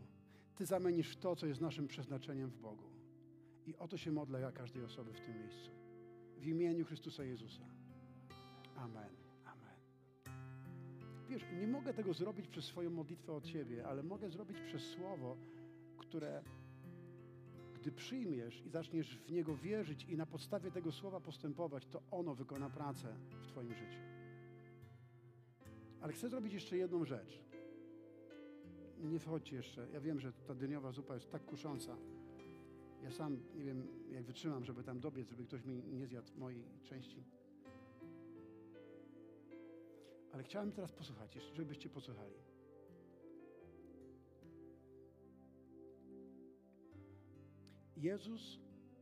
Ty 0.55 0.65
zamienisz 0.65 1.09
w 1.09 1.15
to, 1.15 1.35
co 1.35 1.47
jest 1.47 1.61
naszym 1.61 1.87
przeznaczeniem 1.87 2.49
w 2.49 2.57
Bogu. 2.57 2.83
I 3.65 3.75
o 3.75 3.87
to 3.87 3.97
się 3.97 4.11
modlę 4.11 4.41
ja 4.41 4.51
każdej 4.51 4.83
osoby 4.83 5.13
w 5.13 5.21
tym 5.21 5.39
miejscu. 5.39 5.71
W 6.37 6.47
imieniu 6.47 6.85
Chrystusa 6.85 7.23
Jezusa. 7.23 7.63
Amen. 8.75 9.09
Amen. 9.45 9.77
Wiesz, 11.29 11.45
nie 11.59 11.67
mogę 11.67 11.93
tego 11.93 12.13
zrobić 12.13 12.47
przez 12.47 12.65
swoją 12.65 12.89
modlitwę 12.89 13.33
od 13.33 13.45
Ciebie, 13.45 13.87
ale 13.87 14.03
mogę 14.03 14.29
zrobić 14.29 14.57
przez 14.61 14.81
Słowo, 14.81 15.37
które 16.13 16.43
gdy 17.75 17.91
przyjmiesz 17.91 18.65
i 18.65 18.69
zaczniesz 18.69 19.17
w 19.17 19.31
niego 19.31 19.55
wierzyć 19.55 20.03
i 20.03 20.17
na 20.17 20.25
podstawie 20.25 20.71
tego 20.71 20.91
słowa 20.91 21.19
postępować, 21.19 21.87
to 21.87 22.01
ono 22.11 22.35
wykona 22.35 22.69
pracę 22.69 23.15
w 23.41 23.47
Twoim 23.47 23.73
życiu. 23.73 23.99
Ale 26.01 26.13
chcę 26.13 26.29
zrobić 26.29 26.53
jeszcze 26.53 26.77
jedną 26.77 27.05
rzecz. 27.05 27.43
Nie 28.99 29.19
wchodźcie 29.19 29.55
jeszcze. 29.55 29.87
Ja 29.93 29.99
wiem, 29.99 30.19
że 30.19 30.33
ta 30.33 30.55
dyniowa 30.55 30.91
zupa 30.91 31.13
jest 31.13 31.31
tak 31.31 31.45
kusząca. 31.45 31.97
Ja 33.03 33.11
sam 33.11 33.39
nie 33.55 33.63
wiem, 33.63 33.87
jak 34.11 34.23
wytrzymam, 34.23 34.65
żeby 34.65 34.83
tam 34.83 34.99
dobiec, 34.99 35.29
żeby 35.29 35.45
ktoś 35.45 35.65
mi 35.65 35.83
nie 35.83 36.07
zjadł 36.07 36.31
mojej 36.37 36.63
części. 36.83 37.23
Ale 40.33 40.43
chciałem 40.43 40.71
teraz 40.71 40.91
posłuchać, 40.91 41.37
żebyście 41.53 41.89
posłuchali. 41.89 42.52
Jezus 48.03 48.59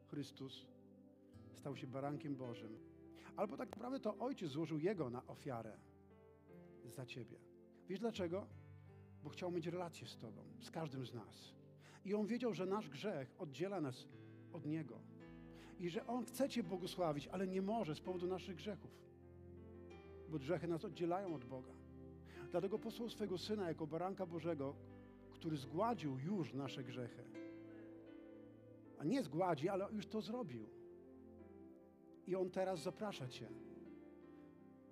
Chrystus 0.07 0.67
stał 1.53 1.75
się 1.75 1.87
barankiem 1.87 2.35
Bożym. 2.35 2.77
Albo 3.35 3.57
tak 3.57 3.69
naprawdę 3.69 3.99
to 3.99 4.17
Ojciec 4.17 4.51
złożył 4.51 4.79
Jego 4.79 5.09
na 5.09 5.27
ofiarę 5.27 5.77
za 6.85 7.05
Ciebie. 7.05 7.37
Wiesz 7.87 7.99
dlaczego? 7.99 8.47
Bo 9.23 9.29
chciał 9.29 9.51
mieć 9.51 9.67
relację 9.67 10.07
z 10.07 10.17
Tobą, 10.17 10.43
z 10.59 10.71
każdym 10.71 11.05
z 11.05 11.13
nas. 11.13 11.53
I 12.05 12.13
On 12.13 12.27
wiedział, 12.27 12.53
że 12.53 12.65
nasz 12.65 12.89
grzech 12.89 13.35
oddziela 13.39 13.81
nas 13.81 14.07
od 14.53 14.65
Niego. 14.65 14.99
I 15.79 15.89
że 15.89 16.07
On 16.07 16.25
chce 16.25 16.49
Cię 16.49 16.63
błogosławić, 16.63 17.27
ale 17.27 17.47
nie 17.47 17.61
może 17.61 17.95
z 17.95 18.01
powodu 18.01 18.27
naszych 18.27 18.55
grzechów. 18.55 18.91
Bo 20.29 20.39
grzechy 20.39 20.67
nas 20.67 20.85
oddzielają 20.85 21.35
od 21.35 21.45
Boga. 21.45 21.73
Dlatego 22.51 22.79
posłał 22.79 23.09
swego 23.09 23.37
Syna 23.37 23.67
jako 23.67 23.87
baranka 23.87 24.25
Bożego, 24.25 24.75
który 25.33 25.57
zgładził 25.57 26.19
już 26.19 26.53
nasze 26.53 26.83
grzechy. 26.83 27.40
A 29.01 29.03
nie 29.03 29.23
zgładzi, 29.23 29.69
ale 29.69 29.87
już 29.91 30.07
to 30.07 30.21
zrobił. 30.21 30.69
I 32.27 32.35
On 32.35 32.49
teraz 32.49 32.83
zaprasza 32.83 33.27
Cię. 33.27 33.47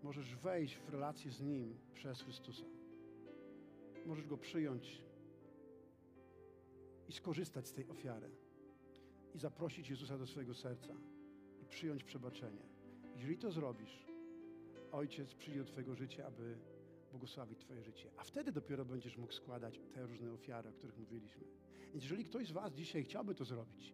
Możesz 0.03 0.36
wejść 0.36 0.78
w 0.78 0.89
relację 0.89 1.32
z 1.32 1.41
Nim 1.41 1.78
przez 1.93 2.22
Chrystusa. 2.22 2.66
Możesz 4.05 4.28
Go 4.28 4.38
przyjąć 4.38 5.03
i 7.07 7.14
skorzystać 7.14 7.68
z 7.68 7.74
tej 7.74 7.88
ofiary. 7.88 8.30
I 9.36 9.39
zaprosić 9.39 9.89
Jezusa 9.89 10.18
do 10.18 10.28
swojego 10.28 10.53
serca 10.53 10.93
i 11.62 11.66
przyjąć 11.66 12.03
przebaczenie. 12.03 12.64
Jeżeli 13.16 13.38
to 13.38 13.51
zrobisz, 13.51 14.05
Ojciec 14.91 15.34
przyjdzie 15.34 15.60
do 15.60 15.66
Twojego 15.66 15.95
życia, 15.95 16.28
aby 16.28 16.57
błogosławić 17.12 17.60
Twoje 17.60 17.84
życie. 17.84 18.10
A 18.18 18.24
wtedy 18.24 18.51
dopiero 18.51 18.86
będziesz 18.86 19.18
mógł 19.18 19.34
składać 19.34 19.80
te 19.93 20.05
różne 20.05 20.32
ofiary, 20.32 20.70
o 20.70 20.74
których 20.74 20.97
mówiliśmy. 20.97 21.59
Jeżeli 22.04 22.26
ktoś 22.26 22.47
z 22.47 22.52
Was 22.52 22.74
dzisiaj 22.74 23.04
chciałby 23.04 23.36
to 23.36 23.45
zrobić, 23.45 23.93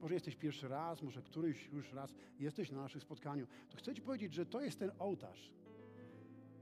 może 0.00 0.14
jesteś 0.14 0.36
pierwszy 0.36 0.68
raz, 0.68 1.02
może 1.02 1.22
któryś 1.22 1.68
już 1.72 1.92
raz 1.92 2.14
jesteś 2.38 2.70
na 2.70 2.82
naszym 2.82 3.00
spotkaniu, 3.00 3.46
to 3.68 3.76
chcę 3.76 3.94
Ci 3.94 4.02
powiedzieć, 4.02 4.34
że 4.34 4.46
to 4.46 4.60
jest 4.60 4.78
ten 4.78 4.90
ołtarz, 4.98 5.52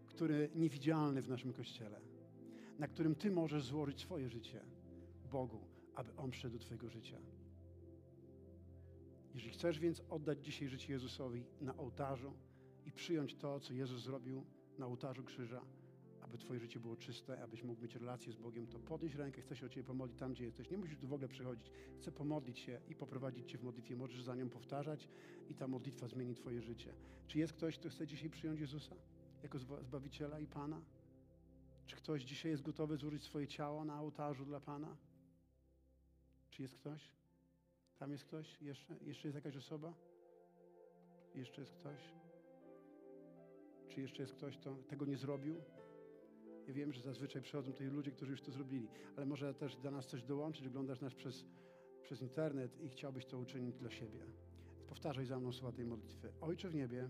który 0.07 0.51
niewidzialny 0.55 1.22
w 1.22 1.28
naszym 1.28 1.53
Kościele, 1.53 2.01
na 2.78 2.89
którym 2.89 3.14
Ty 3.14 3.30
możesz 3.30 3.64
złożyć 3.64 4.01
swoje 4.01 4.28
życie 4.28 4.61
Bogu, 5.32 5.61
aby 5.95 6.16
On 6.16 6.30
przyszedł 6.30 6.59
do 6.59 6.64
Twojego 6.64 6.89
życia. 6.89 7.18
Jeżeli 9.34 9.53
chcesz 9.53 9.78
więc 9.78 10.03
oddać 10.11 10.45
dzisiaj 10.45 10.68
życie 10.68 10.93
Jezusowi 10.93 11.45
na 11.61 11.76
ołtarzu 11.76 12.32
i 12.86 12.93
przyjąć 12.93 13.34
to, 13.34 13.61
co 13.61 13.72
Jezus 13.72 14.03
zrobił 14.03 14.45
na 14.78 14.86
ołtarzu 14.86 15.24
krzyża, 15.24 15.61
aby 16.29 16.39
Twoje 16.39 16.61
życie 16.61 16.81
było 16.81 16.97
czyste, 16.97 17.43
abyś 17.43 17.62
mógł 17.62 17.83
mieć 17.83 17.95
relację 17.95 18.33
z 18.33 18.37
Bogiem, 18.37 18.66
to 18.66 18.79
podnieś 18.79 19.14
rękę, 19.14 19.43
chcę 19.43 19.57
się 19.57 19.66
o 19.66 19.68
Ciebie 19.68 19.85
pomodlić 19.85 20.18
tam, 20.18 20.33
gdzie 20.33 20.45
jesteś. 20.45 20.70
Nie 20.70 20.79
musisz 20.79 20.99
tu 20.99 21.09
w 21.09 21.12
ogóle 21.12 21.29
przychodzić. 21.29 21.70
Chcę 21.99 22.12
pomodlić 22.12 22.59
się 22.59 22.81
i 22.89 22.95
poprowadzić 22.95 23.51
Cię 23.51 23.59
w 23.59 23.62
modlitwie. 23.62 23.97
Możesz 23.97 24.22
za 24.22 24.35
nią 24.35 24.51
powtarzać 24.51 25.09
i 25.49 25.55
ta 25.55 25.68
modlitwa 25.68 26.09
zmieni 26.09 26.35
Twoje 26.35 26.62
życie. 26.62 26.95
Czy 27.26 27.39
jest 27.39 27.53
ktoś, 27.53 27.79
kto 27.79 27.89
chce 27.89 28.07
dzisiaj 28.07 28.31
przyjąć 28.31 28.61
Jezusa 28.61 28.97
jako 29.43 29.59
Zbawiciela 29.59 30.41
i 30.41 30.47
Pana? 30.47 30.83
Czy 31.87 31.97
ktoś 31.97 32.22
dzisiaj 32.22 32.51
jest 32.51 32.62
gotowy 32.62 32.97
złożyć 32.97 33.22
swoje 33.22 33.47
ciało 33.47 33.85
na 33.85 34.01
ołtarzu 34.01 34.45
dla 34.45 34.61
Pana? 34.61 34.97
Czy 36.51 36.62
jest 36.62 36.74
ktoś? 36.74 37.12
Tam 37.99 38.12
jest 38.12 38.24
ktoś? 38.24 38.61
Jeszcze, 38.61 38.97
jeszcze 39.05 39.29
jest 39.29 39.35
jakaś 39.35 39.57
osoba? 39.57 39.95
Jeszcze 41.35 41.61
jest 41.61 41.72
ktoś? 41.72 42.01
Czy 43.89 44.01
jeszcze 44.01 44.22
jest 44.22 44.35
ktoś, 44.35 44.57
kto 44.57 44.76
tego 44.76 45.07
nie 45.07 45.16
zrobił? 45.16 45.61
Ja 46.69 46.75
wiem, 46.75 46.93
że 46.93 47.03
zazwyczaj 47.03 47.43
przychodzą 47.43 47.73
tutaj 47.73 47.87
ludzie, 47.87 48.11
którzy 48.11 48.31
już 48.31 48.43
to 48.43 48.53
zrobili, 48.53 48.89
ale 49.16 49.27
może 49.27 49.55
też 49.55 49.77
do 49.77 49.91
nas 49.91 50.07
coś 50.07 50.23
dołączyć, 50.23 50.66
oglądasz 50.66 51.01
nas 51.01 51.14
przez, 51.14 51.45
przez 52.03 52.23
internet 52.23 52.81
i 52.81 52.89
chciałbyś 52.89 53.27
to 53.27 53.39
uczynić 53.39 53.77
dla 53.77 53.91
siebie. 53.91 54.21
Powtarzaj 54.89 55.27
za 55.27 55.39
mną 55.39 55.53
słowa 55.53 55.77
tej 55.77 55.85
modlitwy. 55.85 56.33
Ojcze 56.41 56.69
w 56.69 56.75
niebie 56.75 57.09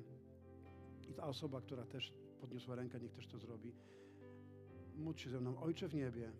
i 1.08 1.12
ta 1.14 1.26
osoba, 1.26 1.60
która 1.60 1.84
też 1.84 2.12
podniosła 2.40 2.74
rękę, 2.74 3.00
niech 3.00 3.12
też 3.12 3.26
to 3.26 3.38
zrobi. 3.38 3.72
Módl 4.96 5.18
się 5.18 5.30
ze 5.30 5.40
mną. 5.40 5.60
Ojcze 5.60 5.88
w 5.88 5.94
niebie, 5.94 6.32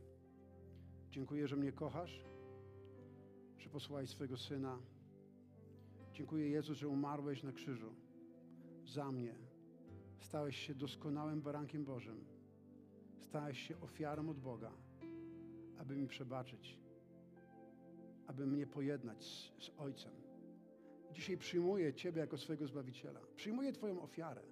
dziękuję, 1.11 1.49
że 1.49 1.57
mnie 1.57 1.73
kochasz, 1.73 2.25
że 3.59 3.69
posłałeś 3.69 4.11
swojego 4.11 4.37
Syna. 4.37 4.79
Dziękuję 6.12 6.51
Jezu, 6.51 6.75
że 6.75 6.89
umarłeś 6.89 7.43
na 7.43 7.53
krzyżu 7.53 7.95
za 8.85 9.12
mnie. 9.12 9.35
Stałeś 10.21 10.57
się 10.57 10.75
doskonałym 10.75 11.43
barankiem 11.43 11.85
Bożym 11.85 12.38
stałeś 13.29 13.68
się 13.68 13.81
ofiarą 13.81 14.31
od 14.31 14.41
Boga, 14.41 14.72
aby 15.79 15.97
mi 15.97 16.07
przebaczyć, 16.07 16.79
aby 18.26 18.47
mnie 18.47 18.66
pojednać 18.66 19.24
z, 19.24 19.53
z 19.64 19.70
Ojcem. 19.79 20.12
Dzisiaj 21.12 21.37
przyjmuję 21.37 21.95
Ciebie 21.95 22.20
jako 22.20 22.39
swojego 22.39 22.66
Zbawiciela. 22.66 23.20
Przyjmuję 23.37 23.72
Twoją 23.72 24.03
ofiarę. 24.03 24.43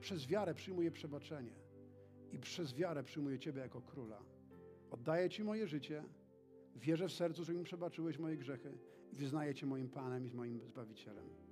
Przez 0.00 0.26
wiarę 0.26 0.54
przyjmuję 0.54 0.90
przebaczenie. 0.90 1.54
I 2.32 2.38
przez 2.38 2.74
wiarę 2.74 3.02
przyjmuję 3.02 3.38
Ciebie 3.38 3.60
jako 3.60 3.80
Króla. 3.80 4.22
Oddaję 4.90 5.30
Ci 5.30 5.44
moje 5.44 5.66
życie. 5.66 6.04
Wierzę 6.76 7.08
w 7.08 7.12
sercu, 7.12 7.44
że 7.44 7.54
mi 7.54 7.64
przebaczyłeś 7.64 8.18
moje 8.18 8.36
grzechy 8.36 8.78
i 9.12 9.16
wyznaję 9.16 9.54
Cię 9.54 9.66
moim 9.66 9.88
Panem 9.88 10.26
i 10.26 10.32
moim 10.32 10.60
Zbawicielem. 10.66 11.43